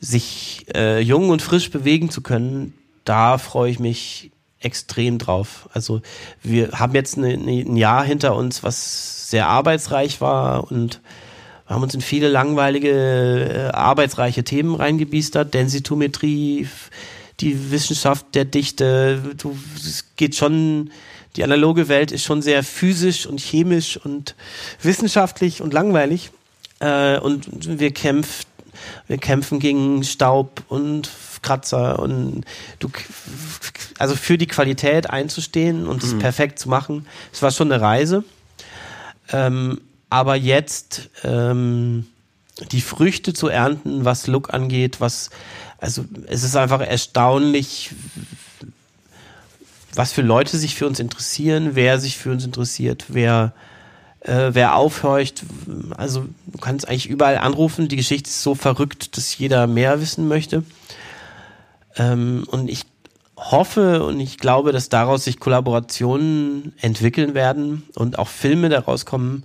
sich 0.00 0.66
äh, 0.74 1.00
jung 1.00 1.30
und 1.30 1.42
frisch 1.42 1.70
bewegen 1.70 2.10
zu 2.10 2.20
können, 2.20 2.74
da 3.04 3.38
freue 3.38 3.70
ich 3.70 3.78
mich 3.78 4.30
extrem 4.60 5.18
drauf. 5.18 5.68
Also 5.72 6.02
wir 6.42 6.72
haben 6.72 6.94
jetzt 6.94 7.16
eine, 7.16 7.28
eine, 7.28 7.60
ein 7.60 7.76
Jahr 7.76 8.04
hinter 8.04 8.36
uns, 8.36 8.62
was 8.62 9.30
sehr 9.30 9.48
arbeitsreich 9.48 10.20
war 10.20 10.70
und 10.70 11.00
wir 11.66 11.74
haben 11.74 11.82
uns 11.82 11.94
in 11.94 12.00
viele 12.00 12.28
langweilige, 12.28 12.90
äh, 12.90 13.76
arbeitsreiche 13.76 14.42
Themen 14.42 14.74
reingebiestert, 14.74 15.52
Densitometrie, 15.52 16.66
die 17.40 17.70
Wissenschaft 17.70 18.34
der 18.34 18.46
Dichte, 18.46 19.22
du, 19.36 19.56
es 19.76 20.06
geht 20.16 20.34
schon, 20.34 20.90
die 21.36 21.44
analoge 21.44 21.88
Welt 21.88 22.10
ist 22.10 22.24
schon 22.24 22.42
sehr 22.42 22.64
physisch 22.64 23.26
und 23.26 23.38
chemisch 23.38 23.98
und 24.02 24.34
wissenschaftlich 24.82 25.60
und 25.60 25.74
langweilig. 25.74 26.30
Äh, 26.80 27.18
und 27.18 27.78
wir 27.78 27.92
kämpfen 27.92 28.47
wir 29.06 29.18
kämpfen 29.18 29.58
gegen 29.58 30.02
Staub 30.04 30.62
und 30.68 31.10
Kratzer 31.42 31.98
und 31.98 32.44
du, 32.78 32.90
also 33.98 34.16
für 34.16 34.38
die 34.38 34.46
Qualität 34.46 35.10
einzustehen 35.10 35.86
und 35.86 36.02
es 36.02 36.14
mhm. 36.14 36.18
perfekt 36.18 36.58
zu 36.58 36.68
machen. 36.68 37.06
Es 37.32 37.42
war 37.42 37.50
schon 37.50 37.72
eine 37.72 37.80
Reise. 37.80 38.24
Ähm, 39.30 39.80
aber 40.10 40.36
jetzt 40.36 41.10
ähm, 41.22 42.06
die 42.72 42.80
Früchte 42.80 43.34
zu 43.34 43.48
ernten, 43.48 44.04
was 44.04 44.26
Look 44.26 44.52
angeht, 44.52 45.00
was, 45.00 45.30
also 45.78 46.04
es 46.26 46.42
ist 46.42 46.56
einfach 46.56 46.80
erstaunlich, 46.80 47.90
was 49.94 50.12
für 50.12 50.22
Leute 50.22 50.58
sich 50.58 50.74
für 50.74 50.86
uns 50.86 50.98
interessieren, 50.98 51.70
wer 51.74 51.98
sich 52.00 52.16
für 52.16 52.30
uns 52.30 52.44
interessiert, 52.44 53.06
wer 53.08 53.52
äh, 54.20 54.50
wer 54.52 54.76
aufhorcht, 54.76 55.44
also 55.96 56.26
du 56.46 56.58
kannst 56.58 56.88
eigentlich 56.88 57.08
überall 57.08 57.38
anrufen. 57.38 57.88
Die 57.88 57.96
Geschichte 57.96 58.28
ist 58.28 58.42
so 58.42 58.54
verrückt, 58.54 59.16
dass 59.16 59.36
jeder 59.38 59.66
mehr 59.66 60.00
wissen 60.00 60.28
möchte. 60.28 60.64
Ähm, 61.96 62.44
und 62.50 62.68
ich 62.68 62.84
hoffe 63.36 64.04
und 64.04 64.18
ich 64.20 64.38
glaube, 64.38 64.72
dass 64.72 64.88
daraus 64.88 65.24
sich 65.24 65.38
Kollaborationen 65.38 66.72
entwickeln 66.80 67.34
werden 67.34 67.84
und 67.94 68.18
auch 68.18 68.28
Filme 68.28 68.68
daraus 68.68 69.06
kommen, 69.06 69.44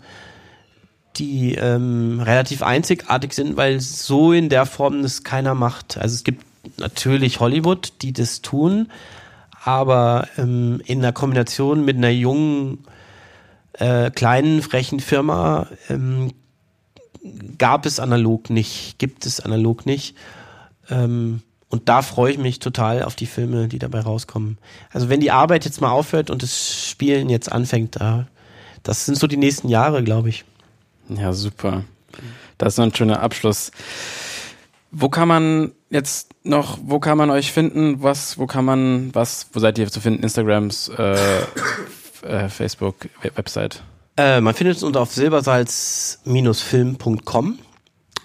die 1.17 1.53
ähm, 1.53 2.19
relativ 2.19 2.63
einzigartig 2.63 3.34
sind, 3.34 3.55
weil 3.55 3.80
so 3.80 4.34
in 4.34 4.49
der 4.49 4.65
Form 4.65 5.03
das 5.03 5.24
keiner 5.24 5.53
macht. 5.53 5.97
Also 5.97 6.15
es 6.15 6.24
gibt 6.24 6.43
natürlich 6.80 7.39
Hollywood, 7.39 7.93
die 8.01 8.13
das 8.13 8.41
tun, 8.41 8.89
aber 9.63 10.28
ähm, 10.38 10.82
in 10.86 11.01
der 11.01 11.13
Kombination 11.13 11.86
mit 11.86 11.97
einer 11.97 12.09
jungen 12.09 12.80
äh, 13.74 14.11
kleinen, 14.11 14.61
frechen 14.61 14.99
Firma 14.99 15.67
ähm, 15.89 16.32
gab 17.57 17.86
es 17.86 17.99
analog 17.99 18.49
nicht, 18.49 18.97
gibt 18.99 19.26
es 19.26 19.39
analog 19.39 19.86
nicht. 19.86 20.15
Ähm, 20.89 21.41
und 21.69 21.89
da 21.89 22.03
freue 22.03 22.34
ich 22.34 22.38
mich 22.38 22.59
total 22.59 23.01
auf 23.01 23.15
die 23.15 23.26
Filme, 23.26 23.67
die 23.67 23.80
dabei 23.80 24.01
rauskommen. 24.01 24.59
Also 24.91 25.09
wenn 25.09 25.19
die 25.19 25.32
Arbeit 25.32 25.65
jetzt 25.65 25.82
mal 25.82 25.91
aufhört 25.91 26.30
und 26.30 26.43
das 26.43 26.88
Spielen 26.88 27.30
jetzt 27.30 27.51
anfängt, 27.51 27.95
da, 27.99 28.28
das 28.84 29.05
sind 29.05 29.17
so 29.17 29.26
die 29.26 29.38
nächsten 29.38 29.69
Jahre, 29.69 30.03
glaube 30.03 30.30
ich. 30.30 30.45
Ja, 31.09 31.34
super. 31.34 31.84
Das 32.57 32.69
ist 32.69 32.76
so 32.76 32.84
ein 32.84 32.93
schöner 32.93 33.21
Abschluss. 33.21 33.71
Wo 34.91 35.09
kann 35.09 35.28
man 35.28 35.71
jetzt 35.89 36.36
noch, 36.43 36.78
wo 36.84 36.99
kann 36.99 37.17
man 37.17 37.32
euch 37.32 37.51
finden? 37.51 38.03
Was, 38.03 38.38
wo 38.38 38.45
kann 38.45 38.65
man, 38.65 39.09
was, 39.15 39.47
wo 39.53 39.59
seid 39.59 39.80
ihr 39.80 39.89
zu 39.89 39.99
finden? 39.99 40.21
Instagrams, 40.21 40.89
äh, 40.89 41.17
äh, 42.24 42.49
Facebook, 42.49 43.07
Website? 43.36 43.84
Äh, 44.17 44.41
man 44.41 44.53
findet 44.53 44.84
uns 44.84 44.97
auf 44.97 45.13
silbersalz-film.com. 45.13 47.59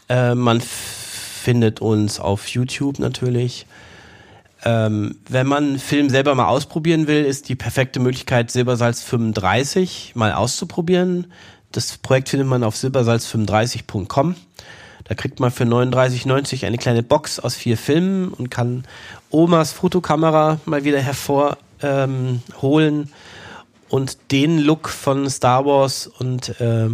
Äh, 0.08 0.34
man 0.34 0.60
findet 0.60 1.80
uns 1.80 2.18
auf 2.20 2.48
YouTube 2.48 2.98
natürlich. 2.98 3.66
Ähm, 4.64 5.16
wenn 5.28 5.46
man 5.46 5.78
Film 5.78 6.10
selber 6.10 6.34
mal 6.34 6.48
ausprobieren 6.48 7.06
will, 7.06 7.24
ist 7.24 7.48
die 7.48 7.54
perfekte 7.54 8.00
Möglichkeit, 8.00 8.50
Silbersalz 8.50 9.02
35 9.02 10.12
mal 10.14 10.32
auszuprobieren. 10.32 11.32
Das 11.72 11.98
Projekt 11.98 12.30
findet 12.30 12.48
man 12.48 12.64
auf 12.64 12.74
silbersalz35.com. 12.74 14.34
Da 15.04 15.14
kriegt 15.14 15.38
man 15.40 15.50
für 15.50 15.64
39,90 15.64 16.66
eine 16.66 16.76
kleine 16.76 17.02
Box 17.02 17.40
aus 17.40 17.54
vier 17.54 17.78
Filmen 17.78 18.28
und 18.28 18.50
kann 18.50 18.84
Omas 19.30 19.72
Fotokamera 19.72 20.60
mal 20.66 20.84
wieder 20.84 21.00
hervorholen 21.00 21.56
ähm, 21.82 22.42
und 23.88 24.32
den 24.32 24.58
Look 24.58 24.88
von 24.88 25.28
Star 25.30 25.64
Wars 25.64 26.06
und 26.06 26.60
äh, 26.60 26.88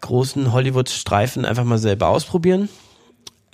großen 0.00 0.52
Hollywood-Streifen 0.52 1.44
einfach 1.44 1.64
mal 1.64 1.78
selber 1.78 2.08
ausprobieren. 2.08 2.68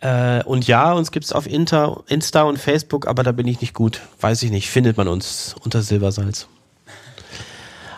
Äh, 0.01 0.43
und 0.45 0.67
ja, 0.67 0.93
uns 0.93 1.13
gibt's 1.13 1.33
auf 1.33 1.47
Inter, 1.47 2.03
Insta 2.09 2.43
und 2.43 2.59
Facebook, 2.59 3.07
aber 3.07 3.23
da 3.23 3.33
bin 3.33 3.47
ich 3.47 3.61
nicht 3.61 3.73
gut. 3.73 4.01
Weiß 4.21 4.43
ich 4.43 4.51
nicht. 4.51 4.69
Findet 4.69 4.97
man 4.97 5.09
uns 5.09 5.55
unter 5.65 5.81
Silbersalz. 5.83 6.49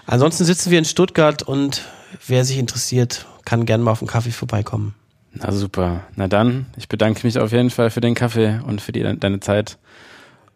Ansonsten 0.07 0.45
sitzen 0.45 0.71
wir 0.71 0.79
in 0.79 0.85
Stuttgart 0.85 1.43
und 1.43 1.83
wer 2.27 2.45
sich 2.45 2.59
interessiert, 2.59 3.27
kann 3.45 3.65
gerne 3.65 3.83
mal 3.83 3.93
auf 3.93 4.01
den 4.01 4.09
Kaffee 4.09 4.33
vorbeikommen. 4.33 4.95
Na 5.33 5.51
super. 5.51 6.03
Na 6.15 6.29
dann, 6.29 6.67
ich 6.77 6.89
bedanke 6.89 7.27
mich 7.27 7.39
auf 7.39 7.53
jeden 7.53 7.71
Fall 7.71 7.91
für 7.91 8.01
den 8.01 8.15
Kaffee 8.15 8.61
und 8.67 8.81
für 8.81 8.93
die, 8.93 9.03
deine 9.19 9.41
Zeit. 9.41 9.79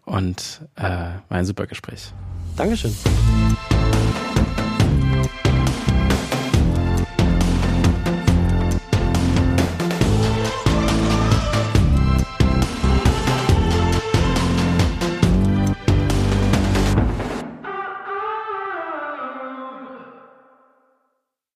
Und 0.09 0.63
äh, 0.77 0.83
war 0.83 1.21
ein 1.29 1.45
super 1.45 1.67
Gespräch. 1.67 2.13
Dankeschön. 2.57 2.95